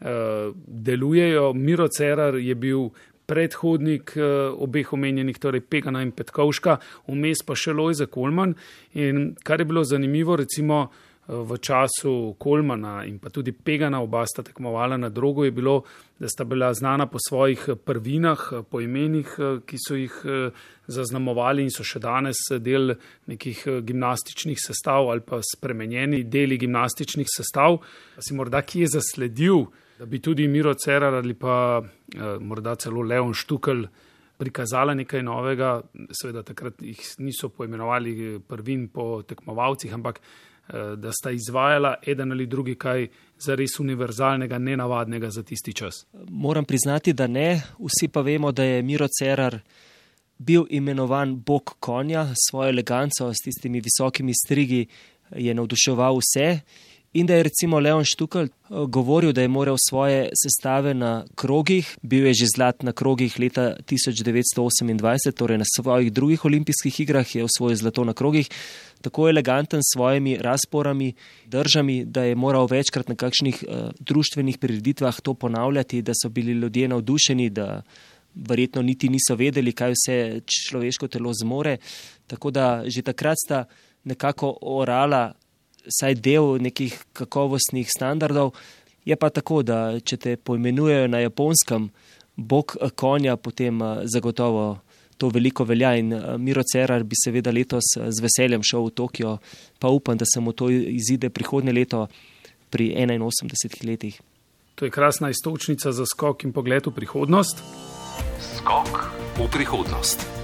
delujejo. 0.00 1.52
Miro 1.54 1.88
Cerar 1.88 2.34
je 2.38 2.54
bil 2.54 2.88
predhodnik 3.28 4.14
obeh 4.56 4.92
omenjenih, 4.92 5.36
torej 5.38 5.60
Pegana 5.68 6.00
in 6.02 6.14
Petkovška, 6.16 6.78
vmes 7.10 7.44
pa 7.44 7.56
še 7.58 7.74
Lojze 7.76 8.06
Kolman. 8.08 8.54
In 8.96 9.34
kar 9.44 9.60
je 9.60 9.68
bilo 9.68 9.84
zanimivo, 9.84 10.36
recimo 10.40 10.86
v 11.28 11.58
času 11.60 12.36
Kolmana 12.40 13.04
in 13.04 13.18
pa 13.20 13.28
tudi 13.28 13.52
Pegana, 13.52 14.00
oba 14.00 14.24
sta 14.24 14.40
tekmovala 14.42 14.96
na 14.96 15.10
drogo, 15.12 15.44
je 15.44 15.52
bilo, 15.52 15.82
da 16.18 16.28
sta 16.28 16.44
bila 16.48 16.72
znana 16.72 17.04
po 17.06 17.20
svojih 17.20 17.66
prvinah, 17.84 18.64
po 18.70 18.80
imenih, 18.80 19.34
ki 19.68 19.76
so 19.76 19.98
jih 19.98 20.14
zaznamovali 20.88 21.68
in 21.68 21.70
so 21.70 21.84
še 21.84 22.00
danes 22.00 22.40
del 22.64 22.94
nekih 23.28 23.60
gimnastičnih 23.84 24.56
sestav 24.56 25.12
ali 25.12 25.20
pa 25.20 25.42
spremenjeni 25.44 26.24
deli 26.24 26.56
gimnastičnih 26.56 27.28
sestav. 27.28 27.76
Si 28.24 28.32
morda 28.32 28.64
kje 28.64 28.88
zasledil, 28.96 29.66
da 29.98 30.06
bi 30.06 30.20
tudi 30.22 30.48
Miro 30.48 30.74
Cerar 30.74 31.14
ali 31.14 31.34
pa 31.34 31.82
morda 32.40 32.74
celo 32.76 33.02
Leon 33.02 33.34
Štukel 33.34 33.86
prikazala 34.38 34.94
nekaj 34.94 35.22
novega, 35.22 35.80
seveda 36.14 36.44
takrat 36.46 36.82
jih 36.82 37.00
niso 37.18 37.48
poimenovali 37.48 38.38
prvin 38.48 38.88
po 38.88 39.22
tekmovalcih, 39.22 39.94
ampak 39.94 40.20
da 40.96 41.10
sta 41.12 41.30
izvajala 41.30 41.94
eden 42.06 42.32
ali 42.32 42.46
drugi 42.46 42.74
kaj 42.74 43.08
zares 43.40 43.78
univerzalnega, 43.80 44.58
nenavadnega 44.58 45.30
za 45.30 45.42
tisti 45.42 45.72
čas? 45.72 46.06
Moram 46.28 46.64
priznati, 46.64 47.12
da 47.12 47.26
ne. 47.26 47.62
Vsi 47.78 48.08
pa 48.12 48.20
vemo, 48.20 48.52
da 48.52 48.64
je 48.64 48.82
Miro 48.82 49.08
Cerar 49.18 49.58
bil 50.38 50.66
imenovan 50.70 51.36
bog 51.36 51.74
konja, 51.80 52.26
svojo 52.48 52.68
eleganco 52.68 53.32
s 53.32 53.42
tistimi 53.44 53.80
visokimi 53.80 54.32
strigi 54.44 54.86
je 55.36 55.54
navduševal 55.54 56.20
vse. 56.20 56.60
In 57.12 57.26
da 57.26 57.34
je 57.34 57.42
recimo 57.42 57.78
Leon 57.80 58.04
Štukal 58.04 58.48
govoril, 58.68 59.32
da 59.32 59.42
je 59.42 59.48
moral 59.48 59.76
svoje 59.88 60.28
sestave 60.36 60.94
na 60.94 61.24
krogih, 61.34 61.96
bil 62.02 62.26
je 62.26 62.34
že 62.34 62.46
zlat 62.56 62.82
na 62.82 62.92
krogih 62.92 63.38
leta 63.40 63.76
1928, 63.80 65.32
torej 65.32 65.58
na 65.58 65.64
svojih 65.76 66.12
drugih 66.12 66.44
olimpijskih 66.44 67.00
igrah 67.00 67.34
je 67.34 67.44
osvojil 67.44 67.76
zlato 67.76 68.04
na 68.04 68.12
krogih, 68.12 68.50
tako 69.00 69.28
eleganten 69.28 69.80
s 69.80 69.96
svojimi 69.96 70.36
razporami, 70.36 71.14
držami, 71.46 72.04
da 72.04 72.22
je 72.22 72.34
moral 72.34 72.66
večkrat 72.66 73.08
na 73.08 73.14
kakšnih 73.14 73.64
uh, 73.68 73.90
društvenih 74.00 74.58
prireditvah 74.58 75.20
to 75.20 75.34
ponavljati, 75.34 76.02
da 76.02 76.12
so 76.12 76.28
bili 76.28 76.52
ljudje 76.52 76.88
navdušeni, 76.88 77.50
da 77.50 77.82
verjetno 78.34 78.82
niti 78.82 79.08
niso 79.08 79.34
vedeli, 79.34 79.72
kaj 79.72 79.92
vse 79.96 80.40
človeško 80.44 81.08
telo 81.08 81.32
zmore. 81.34 81.76
Tako 82.26 82.50
da 82.50 82.82
že 82.86 83.02
takrat 83.02 83.36
sta 83.44 83.64
nekako 84.04 84.58
orala 84.60 85.32
saj 85.88 86.14
del 86.14 86.58
nekih 86.62 86.96
kakovostnih 87.12 87.88
standardov. 87.90 88.52
Je 89.04 89.16
pa 89.16 89.30
tako, 89.30 89.62
da 89.62 89.98
če 90.00 90.16
te 90.16 90.36
poimenujejo 90.36 91.08
na 91.08 91.22
japonskem, 91.24 91.88
bog 92.36 92.76
konja, 92.94 93.36
potem 93.36 93.80
uh, 93.82 94.04
zagotovo 94.04 94.78
to 95.18 95.28
veliko 95.34 95.64
velja 95.64 95.96
in 95.98 96.14
Miro 96.38 96.62
Cerar 96.62 97.02
bi 97.02 97.18
seveda 97.18 97.50
letos 97.50 97.96
z 97.98 98.22
veseljem 98.22 98.62
šel 98.62 98.86
v 98.86 98.94
Tokio, 98.94 99.36
pa 99.78 99.90
upam, 99.90 100.16
da 100.16 100.28
se 100.28 100.40
mu 100.40 100.52
to 100.52 100.70
izide 100.70 101.30
prihodnje 101.30 101.72
leto 101.72 102.06
pri 102.70 102.92
81 102.94 103.86
letih. 103.88 104.20
To 104.78 104.84
je 104.84 104.90
krasna 104.90 105.30
istočnica 105.30 105.92
za 105.92 106.06
skok 106.06 106.44
in 106.44 106.52
pogled 106.52 106.86
v 106.86 106.94
prihodnost. 106.94 107.62
Skok 108.38 109.10
v 109.38 109.50
prihodnost. 109.50 110.37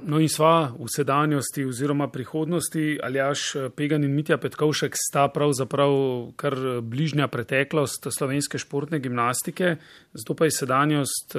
No 0.00 0.16
in 0.20 0.28
sva 0.32 0.72
v 0.72 0.88
sedanjosti 0.88 1.64
oziroma 1.68 2.06
prihodnosti, 2.08 2.98
Aljaš 3.04 3.72
Pegan 3.76 4.04
in 4.04 4.14
Mitja 4.16 4.38
Petkovšek 4.40 4.96
sta 4.96 5.26
pravzaprav 5.28 5.92
kar 6.40 6.56
bližnja 6.80 7.28
preteklost 7.28 8.08
slovenske 8.08 8.58
športne 8.58 9.00
gimnastike, 9.00 9.76
zato 10.14 10.34
pa 10.34 10.48
je 10.48 10.56
sedanjost 10.56 11.36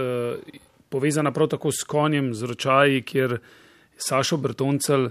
povezana 0.89 1.31
prav 1.31 1.47
tako 1.55 1.71
s 1.71 1.87
konjem, 1.87 2.33
z 2.33 2.49
ročaji, 2.51 3.01
kjer 3.01 3.37
Sašo 3.97 4.37
Brtoncel, 4.37 5.09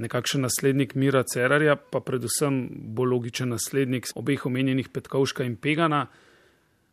nekakšen 0.00 0.44
naslednik 0.44 0.94
Mira 0.94 1.22
Cerarja, 1.22 1.76
pa 1.76 2.00
predvsem 2.00 2.66
bolj 2.96 3.14
logičen 3.14 3.52
naslednik 3.52 4.10
obeh 4.16 4.46
omenjenih 4.46 4.88
Petkovška 4.88 5.44
in 5.44 5.56
Pegana, 5.56 6.06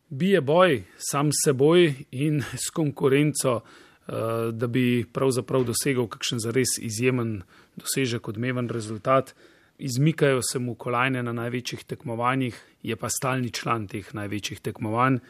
bije 0.08 0.40
boj 0.40 0.82
sam 0.96 1.32
s 1.32 1.44
seboj 1.44 1.92
in 2.10 2.42
s 2.42 2.70
konkurenco, 2.72 3.60
da 4.52 4.66
bi 4.66 5.04
pravzaprav 5.12 5.66
dosegel 5.68 6.06
kakšen 6.08 6.40
zares 6.40 6.78
izjemen 6.80 7.42
dosežek, 7.76 8.28
odmeven 8.28 8.68
rezultat. 8.72 9.34
Izmikajo 9.78 10.40
se 10.42 10.58
mu 10.58 10.74
kolajne 10.74 11.22
na 11.22 11.32
največjih 11.32 11.84
tekmovanjih, 11.84 12.56
je 12.82 12.96
pa 12.96 13.10
stalni 13.12 13.50
član 13.52 13.86
teh 13.86 14.14
največjih 14.14 14.60
tekmovanj. 14.64 15.20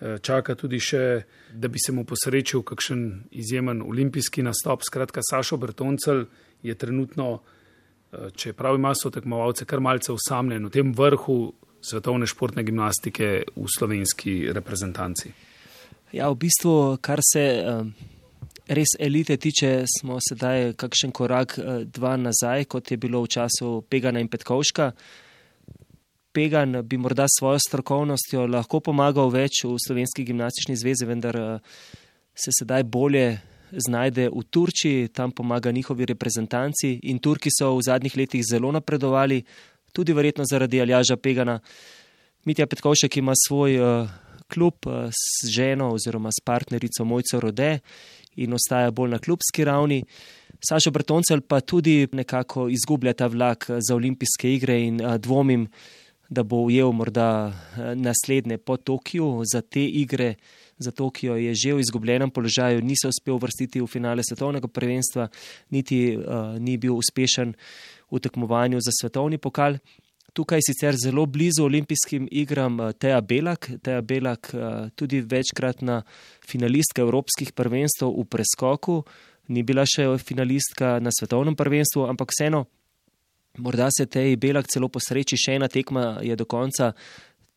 Eh, 0.00 0.18
čaka 0.18 0.56
tudi 0.58 0.80
še, 0.82 1.22
da 1.54 1.68
bi 1.70 1.78
se 1.78 1.92
mu 1.94 2.02
posrečil 2.04 2.64
kakšen 2.66 3.04
izjemen 3.30 3.82
olimpijski 3.82 4.42
nastop. 4.42 4.82
Skratka, 4.82 5.22
Sašo 5.22 5.56
Bertoncel 5.56 6.24
je 6.62 6.74
trenutno, 6.74 7.38
eh, 7.38 8.30
čeprav 8.34 8.74
ima 8.74 8.94
so 8.94 9.10
tekmovalce 9.10 9.64
kar 9.64 9.80
malce 9.80 10.12
usamljen 10.12 10.66
v 10.66 10.70
tem 10.70 10.92
vrhu 10.92 11.54
svetovne 11.80 12.26
športne 12.26 12.64
gimnastike 12.64 13.44
v 13.56 13.66
slovenski 13.78 14.52
reprezentanci. 14.52 15.32
Ja, 16.12 16.30
v 16.30 16.36
bistvu, 16.36 16.98
kar 17.00 17.20
se 17.22 17.62
res 18.68 18.94
elite 18.98 19.36
tiče, 19.36 19.84
smo 20.00 20.18
sedaj 20.20 20.72
kakšen 20.80 21.12
korak 21.12 21.58
dva 21.84 22.16
nazaj, 22.16 22.64
kot 22.64 22.90
je 22.90 22.96
bilo 22.96 23.22
v 23.22 23.28
času 23.28 23.82
Pegana 23.88 24.20
in 24.20 24.28
Petkovška. 24.28 24.92
Pegan 26.34 26.80
bi 26.82 26.98
morda 26.98 27.28
s 27.28 27.38
svojo 27.38 27.60
strokovnostjo 27.62 28.46
lahko 28.50 28.80
pomagal 28.80 29.30
več 29.30 29.62
v 29.62 29.76
slovenski 29.78 30.24
gimnastični 30.26 30.74
zvezi, 30.76 31.06
vendar 31.06 31.38
se 32.34 32.50
sedaj 32.58 32.82
bolje 32.82 33.38
znajde 33.70 34.28
v 34.34 34.42
Turčiji, 34.50 35.08
tam 35.08 35.30
pomaga 35.30 35.70
njihovi 35.70 36.06
reprezentanci 36.10 36.98
in 37.02 37.18
Turki 37.18 37.50
so 37.54 37.76
v 37.76 37.82
zadnjih 37.86 38.16
letih 38.16 38.42
zelo 38.42 38.72
napredovali, 38.72 39.44
tudi 39.92 40.12
verjetno 40.12 40.44
zaradi 40.50 40.80
Aljaža 40.80 41.16
Pegana. 41.16 41.60
Mitja 42.44 42.66
Petkovšek 42.66 43.16
ima 43.16 43.32
svoj 43.46 43.78
uh, 43.78 44.08
klub 44.48 44.86
uh, 44.86 45.08
s 45.10 45.48
ženo 45.50 45.92
oziroma 45.92 46.30
s 46.32 46.42
partnerico 46.44 47.04
Mojco 47.04 47.40
Rode 47.40 47.78
in 48.36 48.52
ostaja 48.52 48.90
bolj 48.90 49.10
na 49.10 49.18
klubski 49.18 49.64
ravni. 49.64 50.04
Sašo 50.68 50.90
Brtoncel 50.90 51.40
pa 51.40 51.60
tudi 51.60 52.08
nekako 52.12 52.68
izgublja 52.68 53.12
ta 53.12 53.26
vlak 53.26 53.66
za 53.78 53.94
olimpijske 53.94 54.54
igre 54.54 54.80
in 54.82 55.00
uh, 55.00 55.16
dvomim, 55.16 55.68
da 56.28 56.42
bo 56.42 56.64
ujel 56.64 56.92
morda 56.92 57.52
eh, 57.52 57.94
naslednje 57.94 58.58
po 58.58 58.76
Tokiu. 58.76 59.42
Za 59.52 59.60
te 59.60 59.84
igre 59.84 60.34
za 60.78 60.90
Tokio 60.90 61.36
je 61.36 61.54
že 61.54 61.74
v 61.74 61.80
izgubljenem 61.80 62.30
položaju, 62.30 62.82
ni 62.82 62.96
se 62.96 63.08
uspel 63.08 63.38
vrstiti 63.38 63.80
v 63.80 63.86
finale 63.86 64.22
svetovnega 64.24 64.68
prvenstva, 64.68 65.28
niti 65.70 66.16
uh, 66.16 66.58
ni 66.58 66.76
bil 66.76 66.96
uspešen 66.96 67.54
v 68.10 68.18
tekmovanju 68.18 68.80
za 68.80 68.90
svetovni 69.00 69.38
pokal. 69.38 69.78
Tukaj 70.34 70.58
sicer 70.66 70.96
zelo 70.98 71.26
blizu 71.26 71.62
olimpijskim 71.64 72.28
igram 72.30 72.80
uh, 72.80 72.92
Teja 72.92 73.20
Belak, 73.20 73.70
Teja 73.82 74.00
Belak 74.02 74.50
uh, 74.54 74.88
tudi 74.94 75.20
večkratna 75.20 76.02
finalistka 76.42 77.02
evropskih 77.02 77.52
prvenstv 77.52 78.10
v 78.10 78.24
preskoku, 78.26 79.04
ni 79.48 79.62
bila 79.62 79.84
še 79.86 80.08
finalistka 80.18 80.98
na 80.98 81.14
svetovnem 81.14 81.54
prvenstvu, 81.54 82.08
ampak 82.10 82.34
vseeno 82.34 82.64
Morda 83.58 83.86
se 83.94 84.06
tej 84.10 84.34
Belak 84.36 84.66
celo 84.66 84.88
posreči, 84.90 85.38
še 85.38 85.54
ena 85.54 85.68
tekma 85.70 86.18
je 86.26 86.34
do 86.34 86.46
konca 86.50 86.90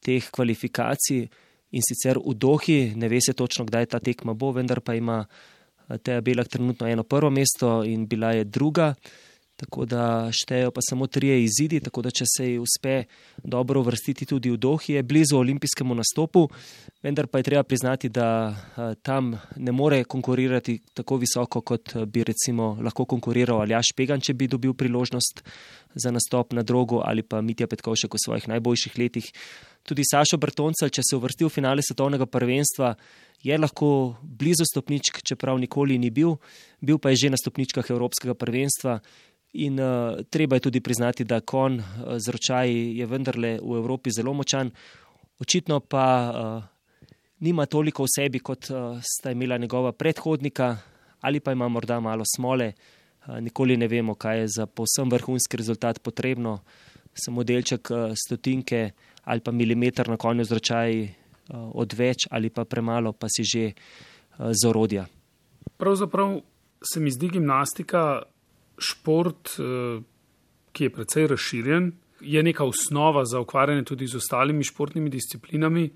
teh 0.06 0.30
kvalifikacij. 0.30 1.26
In 1.74 1.84
sicer 1.84 2.16
v 2.22 2.32
Dohi, 2.38 2.94
ne 2.96 3.10
ve 3.10 3.18
se 3.20 3.34
točno, 3.34 3.66
kdaj 3.66 3.90
ta 3.92 4.00
tekma 4.00 4.38
bo, 4.38 4.54
vendar 4.54 4.80
pa 4.86 4.94
ima 4.96 5.24
Teja 6.04 6.22
Belak 6.22 6.48
trenutno 6.54 6.88
eno 6.88 7.04
prvo 7.04 7.32
mesto 7.34 7.82
in 7.84 8.06
bila 8.08 8.32
je 8.38 8.46
druga. 8.46 8.94
Tako 9.58 9.86
da 9.89 10.30
štejejo 10.32 10.72
pa 10.72 10.82
samo 10.86 11.08
trije 11.08 11.43
izidi, 11.43 11.80
tako 11.80 12.01
da 12.05 12.12
če 12.14 12.26
se 12.30 12.45
ji 12.51 12.60
uspe 12.62 13.03
dobro 13.43 13.82
vrstiti 13.82 14.26
tudi 14.30 14.51
v 14.53 14.58
Dohi, 14.58 14.93
je 14.93 15.03
blizu 15.03 15.39
olimpijskemu 15.39 15.95
nastopu, 15.97 16.43
vendar 17.01 17.26
pa 17.28 17.41
je 17.41 17.47
treba 17.47 17.64
priznati, 17.64 18.10
da 18.10 18.53
tam 19.01 19.34
ne 19.55 19.72
more 19.72 20.03
konkurirati 20.03 20.78
tako 20.93 21.18
visoko, 21.18 21.62
kot 21.62 21.95
bi 22.05 22.24
recimo 22.24 22.76
lahko 22.82 23.05
konkuriral 23.05 23.64
Aljaš 23.66 23.95
Pegan, 23.97 24.22
če 24.22 24.38
bi 24.38 24.47
dobil 24.47 24.78
priložnost 24.78 25.41
za 25.95 26.12
nastop 26.14 26.53
na 26.53 26.62
drogu 26.62 27.01
ali 27.05 27.24
pa 27.26 27.41
Mitja 27.41 27.68
Petkovšek 27.68 28.14
v 28.14 28.22
svojih 28.26 28.47
najboljših 28.53 28.97
letih. 28.99 29.32
Tudi 29.88 30.03
Sašo 30.05 30.38
Brtoncel, 30.38 30.91
če 30.93 31.01
se 31.01 31.16
uvrsti 31.18 31.47
v 31.47 31.49
finale 31.49 31.82
svetovnega 31.82 32.28
prvenstva, 32.30 32.93
je 33.43 33.58
lahko 33.58 34.18
blizu 34.22 34.66
stopničk, 34.70 35.22
čeprav 35.26 35.58
nikoli 35.58 35.97
ni 35.97 36.10
bil, 36.12 36.36
bil 36.82 36.99
pa 36.99 37.10
je 37.10 37.24
že 37.24 37.30
na 37.34 37.38
stopničkah 37.39 37.89
Evropskega 37.89 38.36
prvenstva 38.38 38.99
In 39.54 39.80
uh, 39.80 40.20
treba 40.30 40.56
je 40.56 40.60
tudi 40.68 40.82
priznati, 40.82 41.24
da 41.24 41.39
kon 41.39 41.80
uh, 41.80 41.86
z 42.18 42.30
ročaji 42.30 42.98
je 42.98 43.06
vendarle 43.06 43.60
v 43.64 43.78
Evropi 43.78 44.12
zelo 44.12 44.34
močan, 44.34 44.72
očitno 45.39 45.80
pa 45.80 46.06
uh, 46.30 46.64
nima 47.39 47.66
toliko 47.66 48.04
v 48.04 48.12
sebi, 48.12 48.39
kot 48.39 48.70
uh, 48.70 49.00
sta 49.02 49.32
imela 49.32 49.58
njegova 49.58 49.91
predhodnika, 49.91 50.78
ali 51.22 51.39
pa 51.39 51.52
ima 51.52 51.68
morda 51.68 52.00
malo 52.00 52.24
smole. 52.36 52.74
Uh, 52.74 53.39
nikoli 53.39 53.78
ne 53.78 53.88
vemo, 53.88 54.16
kaj 54.16 54.39
je 54.39 54.48
za 54.48 54.66
povsem 54.66 55.10
vrhunski 55.10 55.58
rezultat 55.58 56.00
potrebno, 56.00 56.60
samo 57.14 57.43
delček 57.43 57.91
uh, 57.91 58.12
stotinke 58.14 58.91
ali 59.24 59.41
pa 59.41 59.52
milimeter 59.52 60.10
na 60.10 60.18
konju 60.18 60.43
z 60.43 60.52
ročaji 60.52 61.02
uh, 61.04 61.72
odveč 61.74 62.28
ali 62.30 62.50
pa 62.50 62.66
premalo, 62.66 63.14
pa 63.14 63.28
si 63.30 63.43
že 63.43 63.66
uh, 63.72 64.52
z 64.52 64.68
orodja. 64.68 65.08
Pravzaprav 65.78 66.41
se 66.84 67.00
mi 67.00 67.12
zdi 67.12 67.30
gimnastika 67.30 68.22
šport, 68.78 69.50
eh, 69.60 70.02
ki 70.72 70.84
je 70.84 70.90
precej 70.90 71.28
razširjen, 71.28 71.92
je 72.22 72.44
neka 72.44 72.66
osnova 72.66 73.26
za 73.26 73.40
ukvarjanje 73.40 73.84
tudi 73.84 74.08
z 74.08 74.18
ostalimi 74.18 74.64
športnimi 74.64 75.10
disciplinami. 75.10 75.90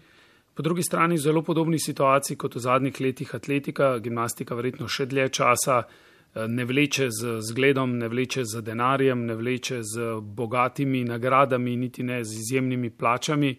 Po 0.54 0.64
drugi 0.64 0.84
strani, 0.84 1.18
zelo 1.18 1.42
podobni 1.42 1.80
situaciji 1.80 2.38
kot 2.38 2.56
v 2.56 2.60
zadnjih 2.60 3.02
letih 3.02 3.36
atletika, 3.36 4.00
gimnastika 4.00 4.56
verjetno 4.56 4.88
še 4.88 5.06
dlje 5.06 5.30
časa 5.30 5.84
eh, 5.84 6.48
ne 6.48 6.66
vleče 6.66 7.08
z 7.10 7.38
zgledom, 7.52 7.98
ne 7.98 8.08
vleče 8.08 8.46
z 8.46 8.62
denarjem, 8.62 9.26
ne 9.26 9.36
vleče 9.36 9.82
z 9.84 10.20
bogatimi 10.22 11.04
nagradami, 11.04 11.76
niti 11.76 12.04
ne 12.04 12.24
z 12.24 12.38
izjemnimi 12.44 12.90
plačami, 12.90 13.56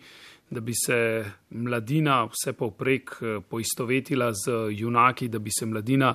da 0.51 0.61
bi 0.61 0.73
se 0.77 1.25
mladina 1.51 2.25
vse 2.25 2.53
povprek 2.53 3.11
eh, 3.20 3.41
poistovetila 3.49 4.33
z 4.33 4.68
junaki, 4.70 5.29
da 5.29 5.39
bi 5.39 5.51
se 5.51 5.66
mladina 5.66 6.14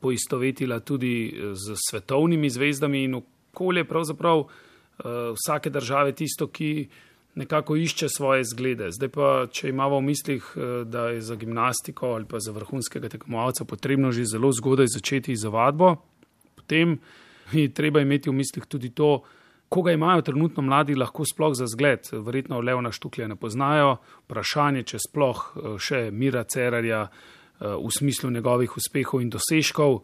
poistovetila 0.00 0.80
tudi 0.80 1.28
eh, 1.28 1.54
z 1.54 1.74
svetovnimi 1.90 2.50
zvezdami 2.50 3.04
in 3.04 3.14
okolje 3.14 3.84
pravzaprav 3.84 4.40
eh, 4.40 5.02
vsake 5.34 5.70
države 5.70 6.12
tisto, 6.12 6.46
ki 6.46 6.88
nekako 7.34 7.76
išče 7.76 8.08
svoje 8.08 8.44
zglede. 8.44 8.90
Zdaj 8.94 9.08
pa, 9.08 9.46
če 9.50 9.68
imamo 9.68 9.98
v 9.98 10.06
mislih, 10.06 10.44
da 10.86 11.08
je 11.10 11.20
za 11.20 11.34
gimnastiko 11.34 12.12
ali 12.14 12.28
pa 12.30 12.38
za 12.38 12.52
vrhunskega 12.54 13.08
tekmovalca 13.08 13.64
potrebno 13.64 14.12
že 14.12 14.24
zelo 14.24 14.52
zgodaj 14.52 14.86
začeti 14.86 15.34
z 15.36 15.50
vadbo, 15.50 15.96
potem 16.54 17.00
je 17.52 17.72
treba 17.74 18.00
imeti 18.00 18.30
v 18.30 18.38
mislih 18.38 18.66
tudi 18.70 18.94
to, 18.94 19.24
koga 19.68 19.92
imajo 19.92 20.22
trenutno 20.22 20.62
mladi 20.62 20.94
lahko 20.94 21.24
sploh 21.26 21.58
za 21.58 21.66
zgled. 21.66 22.06
Verjetno 22.12 22.60
Leona 22.60 22.92
Štuklja 22.92 23.26
ne 23.26 23.36
poznajo, 23.36 23.96
vprašanje, 24.28 24.82
če 24.82 24.98
sploh 25.08 25.42
še 25.82 26.10
Mira 26.14 26.44
Cerarja, 26.44 27.08
Eh, 27.08 27.33
v 27.60 27.90
smislu 27.90 28.30
njegovih 28.30 28.76
uspehov 28.76 29.22
in 29.22 29.30
dosežkov. 29.30 30.02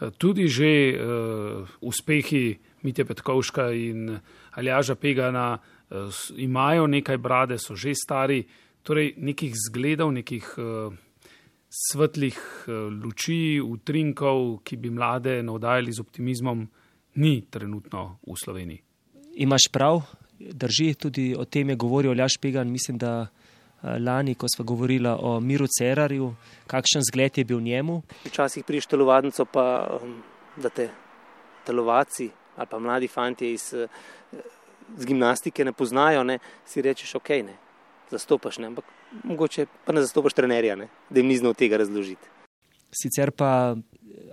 Eh, 0.00 0.10
tudi 0.18 0.48
že 0.48 0.94
uh, 0.94 1.66
uspehi 1.80 2.58
Mitja 2.82 3.04
Petkovška 3.04 3.70
in 3.72 4.18
Aljaža 4.52 4.94
Pegana 4.94 5.58
imajo 6.36 6.86
nekaj 6.86 7.18
brade, 7.20 7.58
so 7.58 7.76
že 7.76 7.92
stari, 7.94 8.40
torej 8.82 9.12
nekih 9.20 9.52
zgledov, 9.68 10.08
nekih 10.08 10.56
svetlih 11.68 12.38
luči, 13.04 13.60
utrinkov, 13.60 14.64
ki 14.64 14.80
bi 14.80 14.88
mlade 14.88 15.42
navdajali 15.44 15.92
z 15.92 16.00
optimizmom, 16.00 16.64
ni 17.20 17.44
trenutno 17.44 18.24
v 18.24 18.34
Sloveniji. 18.40 18.80
Imaš 19.44 19.68
prav, 19.68 20.00
drži, 20.40 20.94
tudi 20.96 21.36
o 21.36 21.44
tem 21.44 21.68
je 21.68 21.76
govoril 21.76 22.16
Aljaš 22.16 22.40
Pegan, 22.40 22.72
mislim, 22.72 22.96
da. 22.98 23.28
Eh, 23.82 23.98
lani, 23.98 24.34
ko 24.34 24.46
smo 24.48 24.64
govorili 24.64 25.08
o 25.08 25.40
Miru 25.40 25.66
Cerarju, 25.66 26.34
kakšen 26.66 27.02
zgled 27.02 27.38
je 27.38 27.44
bil 27.44 27.60
njemu. 27.60 28.02
Včasih 28.24 28.64
priješ 28.64 28.86
telovadnico, 28.86 29.44
pa 29.44 29.98
um, 30.02 30.22
da 30.56 30.68
te 30.68 30.88
telovaci 31.66 32.30
ali 32.56 32.66
pa 32.70 32.78
mladi 32.78 33.08
fanti 33.08 33.52
iz, 33.52 33.74
eh, 33.74 33.88
iz 34.98 35.06
gimnastike 35.06 35.64
ne 35.64 35.72
poznajo, 35.72 36.24
ne, 36.24 36.38
si 36.66 36.82
rečeš, 36.82 37.14
ok, 37.14 37.28
ne, 37.28 37.56
zastopaš, 38.10 38.58
ne, 38.58 38.66
ampak 38.66 38.84
mogoče 39.24 39.66
pa 39.84 39.92
ne 39.92 40.02
zastopaš 40.02 40.32
trenerja, 40.32 40.76
ne, 40.76 40.88
da 41.10 41.20
jim 41.20 41.26
ni 41.26 41.36
znal 41.36 41.54
tega 41.54 41.76
razložiti. 41.76 42.28
Sicer 42.92 43.32
pa 43.32 43.74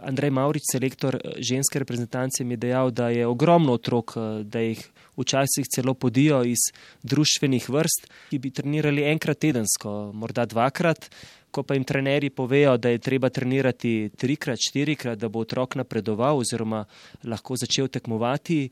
Andrej 0.04 0.32
Maurič, 0.32 0.64
selektor 0.72 1.16
eh, 1.16 1.40
ženske 1.40 1.80
reprezentance, 1.80 2.44
mi 2.44 2.54
je 2.54 2.64
dejal, 2.68 2.92
da 2.92 3.10
je 3.10 3.28
ogromno 3.28 3.74
otrok, 3.80 4.16
da 4.44 4.60
jih 4.60 4.84
včasih 5.20 5.68
celo 5.68 5.94
podijo 5.94 6.44
iz 6.48 6.70
družbenih 7.04 7.70
vrst, 7.70 8.08
ki 8.32 8.40
bi 8.40 8.52
trenirali 8.52 9.04
enkrat 9.12 9.40
tedensko, 9.40 10.12
morda 10.14 10.46
dvakrat. 10.46 11.10
Ko 11.50 11.64
pa 11.66 11.74
jim 11.74 11.84
trenerji 11.84 12.30
povejo, 12.30 12.76
da 12.78 12.92
je 12.94 13.02
treba 13.02 13.32
trenirati 13.34 14.12
trikrat, 14.14 14.62
štirikrat, 14.62 15.18
da 15.18 15.32
bo 15.34 15.42
otrok 15.42 15.80
napredoval 15.80 16.44
oziroma 16.44 16.84
lahko 17.26 17.58
začel 17.58 17.90
tekmovati, 17.90 18.68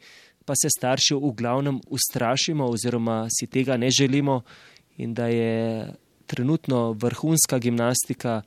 pa 0.45 0.53
se 0.55 0.69
starši 0.69 1.17
v 1.17 1.31
glavnem 1.35 1.81
ustrašimo 1.89 2.69
oziroma 2.69 3.25
si 3.33 3.49
tega 3.51 3.77
ne 3.77 3.89
želimo 3.89 4.41
in 4.97 5.13
da 5.13 5.27
je 5.27 5.87
trenutno 6.25 6.91
vrhunska 6.93 7.59
gimnastika 7.59 8.41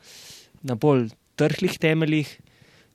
na 0.62 0.74
bolj 0.74 1.10
trhlih 1.40 1.78
temeljih, 1.80 2.28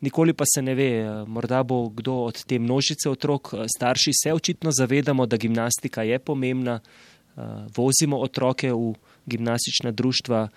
nikoli 0.06 0.34
pa 0.34 0.46
se 0.46 0.62
ne 0.62 0.76
ve, 0.78 0.90
morda 1.28 1.64
bo 1.64 1.90
kdo 1.90 2.14
od 2.30 2.44
te 2.46 2.60
množice 2.60 3.10
otrok, 3.10 3.54
starši 3.78 4.12
se 4.14 4.34
očitno 4.34 4.72
zavedamo, 4.72 5.26
da 5.26 5.38
gimnastika 5.38 6.04
je 6.06 6.20
pomembna, 6.20 6.80
eh, 6.80 7.42
vozimo 7.76 8.20
otroke 8.22 8.74
v 8.74 8.94
gimnastična 9.26 9.92
društva 9.92 10.48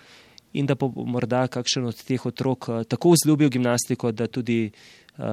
in 0.53 0.65
da 0.65 0.75
bo 0.75 0.91
morda 1.05 1.47
kakšen 1.47 1.85
od 1.85 2.03
teh 2.03 2.25
otrok 2.25 2.69
eh, 2.69 2.83
tako 2.83 3.15
vzljubil 3.17 3.49
gimnastiko, 3.49 4.11
da 4.11 4.27
tudi 4.27 4.69
eh, 4.69 5.23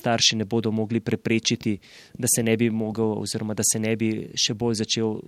starši 0.00 0.36
ne 0.36 0.44
bodo 0.44 0.70
mogli 0.70 1.00
preprečiti, 1.00 1.78
da 2.14 2.28
se 2.36 2.42
ne 2.42 2.56
bi 2.56 2.70
mogel 2.70 3.12
oziroma 3.18 3.54
da 3.54 3.62
se 3.72 3.80
ne 3.80 3.96
bi 3.96 4.30
še 4.34 4.54
bolj 4.54 4.80
začel 4.82 5.20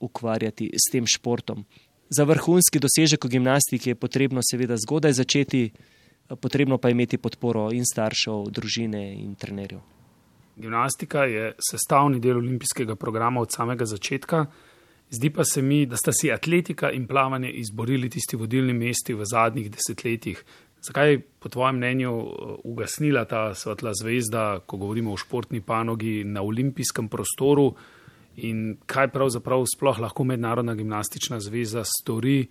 ukvarjati 0.00 0.70
s 0.72 0.92
tem 0.92 1.04
športom. 1.06 1.64
Za 2.10 2.24
vrhunski 2.24 2.80
dosežek 2.82 3.24
v 3.24 3.36
gimnastiki 3.36 3.92
je 3.92 3.94
potrebno 3.94 4.40
seveda 4.42 4.74
zgodaj 4.76 5.12
začeti, 5.20 5.70
potrebno 6.36 6.78
pa 6.78 6.90
imeti 6.90 7.18
podporo 7.18 7.70
in 7.72 7.84
staršev, 7.86 8.50
družine 8.50 9.02
in 9.14 9.34
trenerjev. 9.34 9.80
Gimnastika 10.60 11.24
je 11.24 11.54
sestavni 11.70 12.20
del 12.20 12.38
olimpijskega 12.38 12.96
programa 12.96 13.40
od 13.40 13.52
samega 13.52 13.84
začetka. 13.84 14.46
Zdi 15.10 15.30
pa 15.30 15.44
se 15.44 15.62
mi, 15.62 15.86
da 15.86 15.96
sta 15.96 16.12
si 16.12 16.30
atletika 16.30 16.90
in 16.94 17.06
plavanje 17.06 17.50
izborili 17.50 18.10
tisti 18.10 18.36
vodilni 18.36 18.72
mesti 18.72 19.14
v 19.14 19.24
zadnjih 19.26 19.70
desetletjih. 19.70 20.44
Zakaj 20.82 21.10
je 21.10 21.20
po 21.20 21.48
tvojem 21.48 21.76
mnenju 21.76 22.12
uh, 22.16 22.52
ugasnila 22.64 23.24
ta 23.24 23.54
svetla 23.54 23.92
zvezda, 23.94 24.60
ko 24.66 24.76
govorimo 24.76 25.12
o 25.12 25.16
športni 25.16 25.60
panogi 25.60 26.24
na 26.24 26.42
olimpijskem 26.42 27.08
prostoru 27.08 27.74
in 28.36 28.78
kaj 28.86 29.10
pravzaprav 29.12 29.64
sploh 29.74 29.98
lahko 29.98 30.24
mednarodna 30.24 30.74
gimnastična 30.74 31.40
zveza 31.40 31.82
stori, 31.84 32.46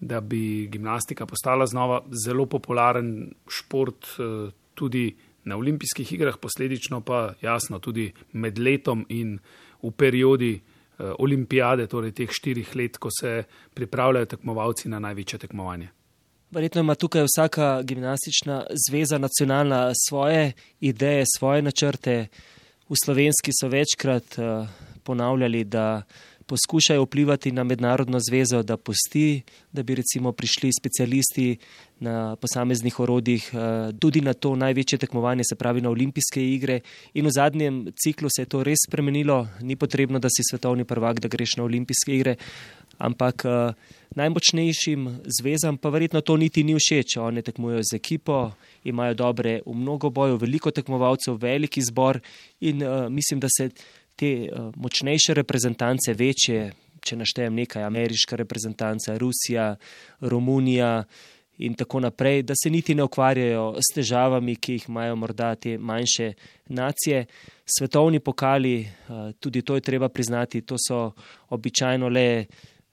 da 0.00 0.20
bi 0.20 0.66
gimnastika 0.66 1.26
postala 1.26 1.66
znova 1.66 2.02
zelo 2.24 2.46
popularen 2.46 3.34
šport 3.48 4.06
eh, 4.06 4.50
tudi 4.74 5.16
na 5.44 5.56
olimpijskih 5.56 6.12
igrah, 6.12 6.36
posledično 6.40 7.00
pa 7.00 7.32
jasno 7.42 7.78
tudi 7.78 8.12
med 8.32 8.58
letom 8.58 9.06
in 9.08 9.38
v 9.82 9.90
periodi 9.90 10.54
eh, 10.54 11.12
olimpijade, 11.18 11.86
torej 11.86 12.12
teh 12.12 12.28
štirih 12.32 12.76
let, 12.76 12.98
ko 12.98 13.08
se 13.20 13.42
pripravljajo 13.74 14.26
tekmovalci 14.26 14.88
na 14.88 14.98
največje 14.98 15.38
tekmovanje. 15.38 15.88
Verjetno 16.50 16.80
ima 16.80 16.94
tukaj 16.94 17.24
vsaka 17.28 17.82
gimnastična 17.82 18.64
zveza 18.88 19.18
nacionalna 19.18 19.92
svoje 20.08 20.52
ideje, 20.80 21.24
svoje 21.36 21.62
načrte. 21.62 22.26
V 22.88 22.94
slovenski 23.04 23.52
so 23.54 23.68
večkrat 23.68 24.38
uh, 24.38 24.68
ponavljali, 25.04 25.64
da 25.64 26.02
poskušajo 26.50 27.02
vplivati 27.02 27.52
na 27.52 27.64
mednarodno 27.64 28.18
zvezo, 28.20 28.62
da 28.62 28.76
pusti, 28.76 29.42
da 29.72 29.82
bi 29.82 29.94
recimo 29.94 30.32
prišli 30.32 30.70
specialisti 30.80 31.56
na 32.00 32.36
posameznih 32.36 33.00
orodjih 33.00 33.50
eh, 33.52 33.92
tudi 34.00 34.20
na 34.20 34.32
to 34.34 34.56
največje 34.56 34.98
tekmovanje, 34.98 35.44
se 35.46 35.54
pravi 35.54 35.80
na 35.80 35.90
olimpijske 35.90 36.42
igre. 36.42 36.80
In 37.14 37.26
v 37.26 37.30
zadnjem 37.30 37.84
ciklu 37.94 38.28
se 38.34 38.42
je 38.42 38.50
to 38.50 38.64
res 38.66 38.82
spremenilo, 38.88 39.46
ni 39.60 39.76
potrebno, 39.76 40.18
da 40.18 40.28
si 40.28 40.42
svetovni 40.50 40.84
prvak, 40.84 41.20
da 41.20 41.28
greš 41.28 41.56
na 41.60 41.64
olimpijske 41.64 42.16
igre, 42.16 42.34
ampak 42.98 43.44
eh, 43.44 43.72
najmočnejšim 44.18 45.06
zvezam 45.38 45.78
pa 45.78 45.88
verjetno 45.94 46.20
to 46.20 46.36
niti 46.36 46.64
ni 46.64 46.74
všeč. 46.74 47.16
One 47.22 47.46
tekmujejo 47.46 47.86
z 47.92 48.00
ekipo, 48.00 48.50
imajo 48.84 49.14
dobre 49.14 49.60
v 49.66 49.76
mnogo 49.76 50.10
boju, 50.10 50.40
veliko 50.40 50.74
tekmovalcev, 50.74 51.38
velik 51.38 51.78
izbor 51.78 52.18
in 52.60 52.82
uh, 52.82 53.08
mislim, 53.08 53.40
da 53.40 53.48
se 53.48 53.70
te 54.20 54.30
uh, 54.44 54.68
močnejše 54.76 55.34
reprezentance, 55.34 56.12
večje, 56.14 56.70
če 57.00 57.16
naštejem 57.16 57.54
nekaj, 57.62 57.84
ameriška 57.86 58.36
reprezentanca, 58.36 59.16
Rusija, 59.18 59.74
Romunija 60.20 61.04
in 61.60 61.74
tako 61.76 62.00
naprej, 62.04 62.42
da 62.48 62.54
se 62.56 62.70
niti 62.70 62.94
ne 62.94 63.04
ukvarjajo 63.04 63.74
s 63.80 63.94
težavami, 63.94 64.56
ki 64.56 64.78
jih 64.78 64.88
imajo 64.88 65.16
morda 65.16 65.54
te 65.56 65.78
manjše 65.78 66.32
nacije. 66.68 67.24
Svetovni 67.64 68.20
pokali, 68.20 68.76
uh, 68.84 69.32
tudi 69.40 69.62
to 69.62 69.80
je 69.80 69.86
treba 69.88 70.08
priznati, 70.08 70.60
to 70.60 70.76
so 70.88 71.10
običajno 71.48 72.08
le. 72.08 72.28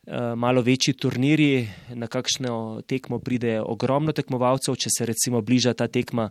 Eh, 0.07 0.35
malo 0.35 0.61
večji 0.61 0.93
turniri, 0.93 1.67
na 1.89 2.07
kakšno 2.07 2.81
tekmo 2.87 3.17
pride 3.19 3.57
ogromno 3.59 4.13
tekmovalcev, 4.15 4.77
če 4.79 4.89
se 4.97 5.05
recimo 5.05 5.41
bliža 5.43 5.73
ta 5.75 5.89
tekma 5.91 6.29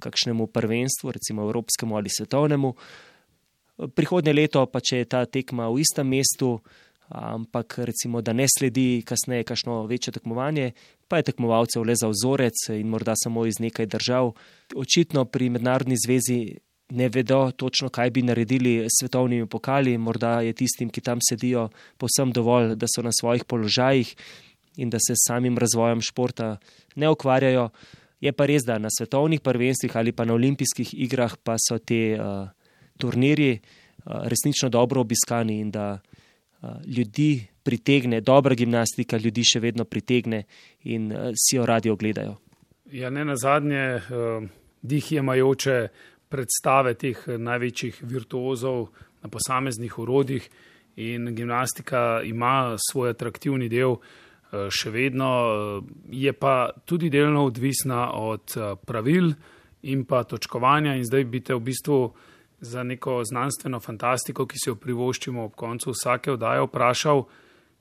kakšnemu 0.00 0.46
prvenstvu, 0.46 1.12
recimo 1.12 1.42
evropskemu 1.42 1.96
ali 1.96 2.08
svetovnemu. 2.08 2.74
Prihodnje 3.76 4.32
leto 4.32 4.66
pa, 4.66 4.80
če 4.80 5.02
je 5.02 5.08
ta 5.08 5.24
tekma 5.24 5.68
v 5.72 5.80
istem 5.80 6.08
mestu, 6.08 6.58
ampak 7.12 7.78
recimo, 7.88 8.20
da 8.20 8.32
ne 8.32 8.46
sledi 8.48 9.02
kasneje 9.04 9.44
kakšno 9.48 9.84
večje 9.88 10.12
tekmovanje, 10.16 10.72
pa 11.08 11.20
je 11.20 11.28
tekmovalcev 11.28 11.84
le 11.84 11.96
za 11.96 12.08
vzorec 12.08 12.68
in 12.76 12.88
morda 12.88 13.16
samo 13.16 13.46
iz 13.46 13.60
nekaj 13.60 13.86
držav. 13.86 14.32
Očitno 14.76 15.24
pri 15.24 15.50
mednarodni 15.52 15.96
zvezi 15.96 16.56
ne 16.92 17.08
vedo 17.08 17.50
točno, 17.56 17.88
kaj 17.88 18.10
bi 18.10 18.22
naredili 18.22 18.84
s 18.84 19.00
svetovnimi 19.00 19.46
pokali, 19.46 19.98
morda 19.98 20.40
je 20.40 20.52
tistim, 20.52 20.90
ki 20.90 21.00
tam 21.00 21.18
sedijo, 21.24 21.68
povsem 21.96 22.32
dovolj, 22.32 22.76
da 22.76 22.86
so 22.88 23.02
na 23.02 23.12
svojih 23.12 23.44
položajih 23.44 24.14
in 24.76 24.90
da 24.90 24.98
se 25.00 25.16
s 25.16 25.28
samim 25.28 25.58
razvojem 25.58 26.00
športa 26.00 26.56
ne 26.96 27.08
ukvarjajo. 27.08 27.70
Je 28.20 28.32
pa 28.32 28.46
res, 28.46 28.64
da 28.64 28.78
na 28.78 28.88
svetovnih 28.92 29.40
prvenstvih 29.40 29.96
ali 29.96 30.12
pa 30.12 30.24
na 30.24 30.34
olimpijskih 30.34 30.94
igrah 30.94 31.34
pa 31.42 31.56
so 31.58 31.78
te 31.78 32.14
uh, 32.14 32.48
turnirji 33.02 33.58
uh, 33.58 34.22
resnično 34.30 34.70
dobro 34.72 35.02
obiskani 35.02 35.58
in 35.60 35.70
da 35.74 35.86
uh, 35.98 36.70
ljudi 36.86 37.46
pritegne, 37.62 38.20
dobra 38.20 38.54
gimnastika 38.54 39.18
ljudi 39.18 39.44
še 39.44 39.60
vedno 39.60 39.84
pritegne 39.84 40.44
in 40.94 41.10
uh, 41.12 41.30
si 41.34 41.58
jo 41.58 41.66
radi 41.66 41.90
ogledajo. 41.90 42.38
Ja, 42.92 43.10
ne 43.10 43.24
na 43.24 43.36
zadnje, 43.36 43.84
uh, 43.98 44.48
dih 44.82 45.12
je 45.12 45.22
majoče 45.22 45.78
predstave 46.32 46.94
teh 46.94 47.18
največjih 47.38 48.02
virtuozov 48.08 48.86
na 49.22 49.30
posameznih 49.30 49.98
urodjih 49.98 50.48
in 50.96 51.34
gimnastika 51.34 52.22
ima 52.24 52.76
svoj 52.90 53.12
atraktivni 53.12 53.68
del. 53.68 53.96
Eh, 54.52 54.68
še 54.68 54.90
vedno 54.92 55.28
eh, 55.48 55.92
je 56.12 56.32
pa 56.36 56.72
tudi 56.84 57.08
delno 57.08 57.46
odvisna 57.48 58.10
od 58.12 58.52
eh, 58.56 58.74
pravil 58.84 59.32
in 59.88 60.04
pa 60.04 60.24
točkovanja 60.28 60.92
in 60.98 61.06
zdaj 61.08 61.24
bi 61.24 61.40
te 61.40 61.56
v 61.56 61.64
bistvu 61.70 62.00
za 62.62 62.82
neko 62.82 63.24
znanstveno 63.24 63.80
fantastiko, 63.80 64.46
ki 64.46 64.58
si 64.58 64.70
jo 64.70 64.76
privoščimo 64.78 65.44
ob 65.48 65.54
koncu 65.58 65.90
vsake 65.90 66.36
oddaje, 66.36 66.62
vprašal, 66.62 67.24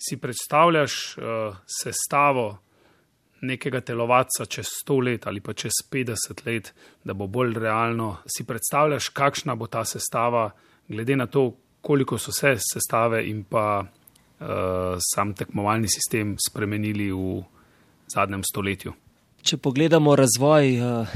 si 0.01 0.17
predstavljaš 0.17 0.95
uh, 1.17 1.57
sestavo 1.69 2.47
nekega 3.45 3.81
telovadca 3.85 4.45
čez 4.45 4.71
100 4.85 4.97
let 5.05 5.27
ali 5.27 5.41
pa 5.41 5.53
čez 5.53 5.83
50 5.91 6.41
let, 6.45 6.73
da 7.03 7.13
bo 7.13 7.27
bolj 7.27 7.53
realno, 7.59 8.15
si 8.25 8.45
predstavljaš, 8.45 9.09
kakšna 9.13 9.55
bo 9.55 9.67
ta 9.67 9.85
sestava, 9.85 10.49
glede 10.87 11.15
na 11.15 11.27
to, 11.27 11.51
koliko 11.81 12.17
so 12.17 12.31
se 12.31 12.55
sestave 12.57 13.23
in 13.29 13.43
pa 13.43 13.83
uh, 13.85 14.97
sam 15.13 15.33
tekmovalni 15.33 15.89
sistem 15.89 16.35
spremenili 16.41 17.11
v 17.11 17.41
zadnjem 18.13 18.43
stoletju. 18.43 18.93
Če 19.41 19.57
pogledamo 19.57 20.15
razvoj 20.15 20.77
uh, 20.77 21.15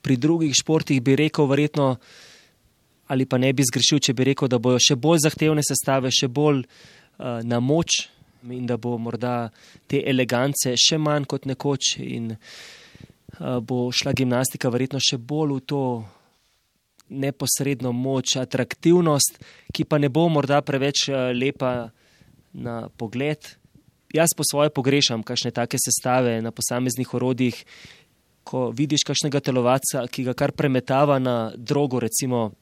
pri 0.00 0.16
drugih 0.16 0.54
športih, 0.56 1.02
bi 1.04 1.16
rekel, 1.16 1.48
verjetno, 1.48 1.96
ali 3.08 3.26
pa 3.26 3.38
ne 3.38 3.52
bi 3.52 3.64
zgrešil, 3.64 4.00
če 4.04 4.14
bi 4.14 4.28
rekel, 4.30 4.48
da 4.48 4.60
bojo 4.60 4.80
še 4.82 4.96
bolj 5.00 5.24
zahtevne 5.24 5.64
sestave, 5.64 6.12
še 6.12 6.28
bolj 6.28 6.62
uh, 6.64 7.40
na 7.44 7.60
moč 7.60 8.04
in 8.48 8.68
da 8.68 8.76
bo 8.78 8.94
morda 9.02 9.50
te 9.90 9.98
elegance 10.06 10.76
še 10.78 10.98
manj 11.02 11.26
kot 11.26 11.48
nekoč 11.48 11.96
in 12.04 12.30
uh, 12.34 13.58
bo 13.64 13.88
šla 13.90 14.14
gimnastika 14.16 14.70
verjetno 14.70 15.00
še 15.02 15.18
bolj 15.18 15.56
v 15.56 15.64
to 15.72 15.82
neposredno 17.08 17.94
moč, 17.96 18.36
atraktivnost, 18.36 19.38
ki 19.72 19.88
pa 19.88 19.96
ne 19.96 20.10
bo 20.12 20.26
morda 20.28 20.60
preveč 20.60 21.08
lepa 21.32 21.88
na 22.52 22.88
pogled. 23.00 23.56
Jaz 24.12 24.32
po 24.36 24.44
svoje 24.44 24.68
pogrešam 24.72 25.24
kakšne 25.24 25.52
take 25.56 25.80
sestave 25.80 26.38
na 26.44 26.52
posameznih 26.52 27.08
orodjih, 27.14 27.56
ko 28.44 28.68
vidiš 28.72 29.04
kakšnega 29.08 29.40
telovca, 29.44 30.06
ki 30.08 30.24
ga 30.28 30.36
kar 30.36 30.52
premetava 30.56 31.18
na 31.20 31.52
drogo, 31.56 32.00
recimo 32.00 32.52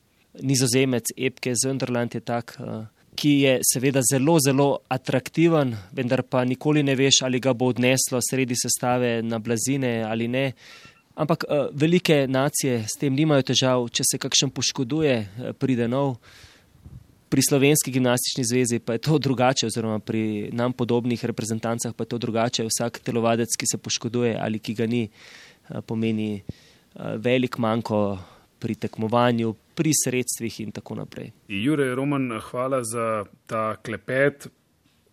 nizozemec 0.43 1.13
Epke 1.17 1.55
Zunderland 1.55 2.15
je 2.15 2.21
tak, 2.21 2.57
eh, 2.61 2.87
ki 3.17 3.31
je 3.41 3.61
seveda 3.65 4.01
zelo, 4.05 4.39
zelo 4.41 4.79
atraktiven, 4.89 5.77
vendar 5.93 6.23
pa 6.23 6.45
nikoli 6.45 6.83
ne 6.83 6.95
veš, 6.95 7.23
ali 7.23 7.41
ga 7.41 7.55
bo 7.55 7.71
odneslo 7.73 8.21
sredi 8.21 8.55
sestave 8.57 9.23
na 9.23 9.39
blazine 9.39 10.03
ali 10.05 10.29
ne. 10.29 10.53
Ampak 11.17 11.45
uh, 11.49 11.73
velike 11.73 12.27
nacije 12.29 12.83
s 12.85 12.99
tem 13.01 13.15
nimajo 13.15 13.43
težav, 13.43 13.87
če 13.89 14.05
se 14.05 14.19
kakšen 14.21 14.51
poškoduje, 14.53 15.15
uh, 15.17 15.55
pride 15.57 15.89
nov. 15.89 16.19
Pri 17.33 17.43
slovenski 17.43 17.91
gimnastični 17.91 18.45
zvezi 18.45 18.79
pa 18.79 18.95
je 18.95 19.03
to 19.09 19.17
drugače, 19.19 19.67
oziroma 19.67 19.99
pri 19.99 20.51
nam 20.53 20.77
podobnih 20.77 21.25
reprezentancah 21.25 21.95
pa 21.97 22.05
je 22.05 22.13
to 22.13 22.19
drugače. 22.19 22.69
Vsak 22.69 23.01
telovadec, 23.01 23.57
ki 23.57 23.67
se 23.67 23.79
poškoduje 23.79 24.37
ali 24.37 24.61
ki 24.61 24.75
ga 24.75 24.87
ni, 24.87 25.09
eh, 25.09 25.81
pomeni 25.81 26.37
eh, 26.37 27.17
velik 27.17 27.59
manjko 27.59 28.19
pri 28.61 28.75
tekmovanju, 28.75 29.55
pri 29.77 29.93
sredstvih 29.93 30.61
in 30.65 30.73
tako 30.73 30.97
naprej. 31.03 31.31
Jure 31.49 31.95
Roman, 31.95 32.31
hvala 32.51 32.81
za 32.85 33.25
ta 33.47 33.77
klepet 33.77 34.49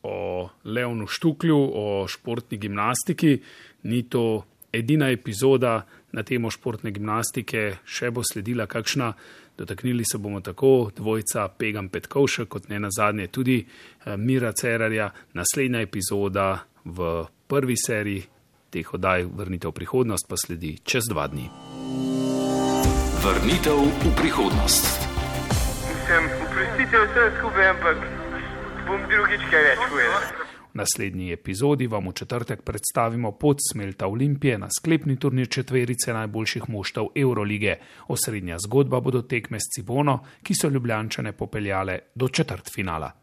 o 0.03 0.49
Leonu 0.63 1.07
Štuklju, 1.07 1.59
o 1.73 2.07
športni 2.07 2.57
gimnastiki. 2.57 3.37
Ni 3.83 4.03
to 4.09 4.43
edina 4.71 5.09
epizoda 5.11 5.85
na 6.11 6.23
temo 6.23 6.51
športne 6.51 6.91
gimnastike, 6.91 7.77
še 7.85 8.11
bo 8.11 8.23
sledila 8.23 8.67
kakšna. 8.67 9.13
Dotaknili 9.57 10.03
se 10.11 10.17
bomo 10.17 10.41
tako 10.41 10.89
dvojca 10.95 11.47
Pegan 11.57 11.89
Petkovša, 11.89 12.45
kot 12.45 12.69
ne 12.69 12.79
na 12.79 12.89
zadnje 12.89 13.27
tudi 13.27 13.59
eh, 13.61 14.17
Mira 14.17 14.51
Cerarja. 14.51 15.11
Naslednja 15.33 15.83
epizoda 15.85 16.63
v 16.85 17.25
prvi 17.47 17.77
seriji 17.77 18.23
teh 18.73 18.93
oddaj 18.93 19.27
Vrnitev 19.29 19.69
v 19.69 19.77
prihodnost 19.83 20.25
pa 20.29 20.39
sledi 20.39 20.79
čez 20.83 21.05
dva 21.11 21.29
dni. 21.29 22.32
Vrnitev 23.23 23.79
v 24.03 24.15
prihodnost. 24.19 24.83
Mislim, 25.87 26.23
oprostite 26.43 26.97
vse 26.99 27.23
skupaj, 27.39 27.67
ampak 27.71 27.97
bom 28.87 28.99
drugič 29.07 29.45
kaj 29.47 29.63
več 29.63 29.79
povedal. 29.87 30.23
V 30.73 30.75
naslednji 30.75 31.31
epizodi 31.31 31.87
vam 31.87 32.09
v 32.11 32.13
četrtek 32.19 32.67
predstavimo 32.67 33.31
pot 33.31 33.63
Smelta 33.63 34.07
Olimpije 34.11 34.57
na 34.57 34.67
sklepni 34.67 35.15
turnir 35.15 35.47
četverice 35.47 36.13
najboljših 36.13 36.67
moštev 36.67 37.15
Eurolige. 37.15 37.77
Osrednja 38.07 38.57
zgodba 38.59 38.99
bodo 38.99 39.21
tekme 39.21 39.59
s 39.59 39.71
Cibono, 39.71 40.19
ki 40.43 40.53
so 40.59 40.67
ljubljančane 40.67 41.31
popeljale 41.31 41.99
do 42.15 42.27
četrt 42.27 42.75
finala. 42.75 43.11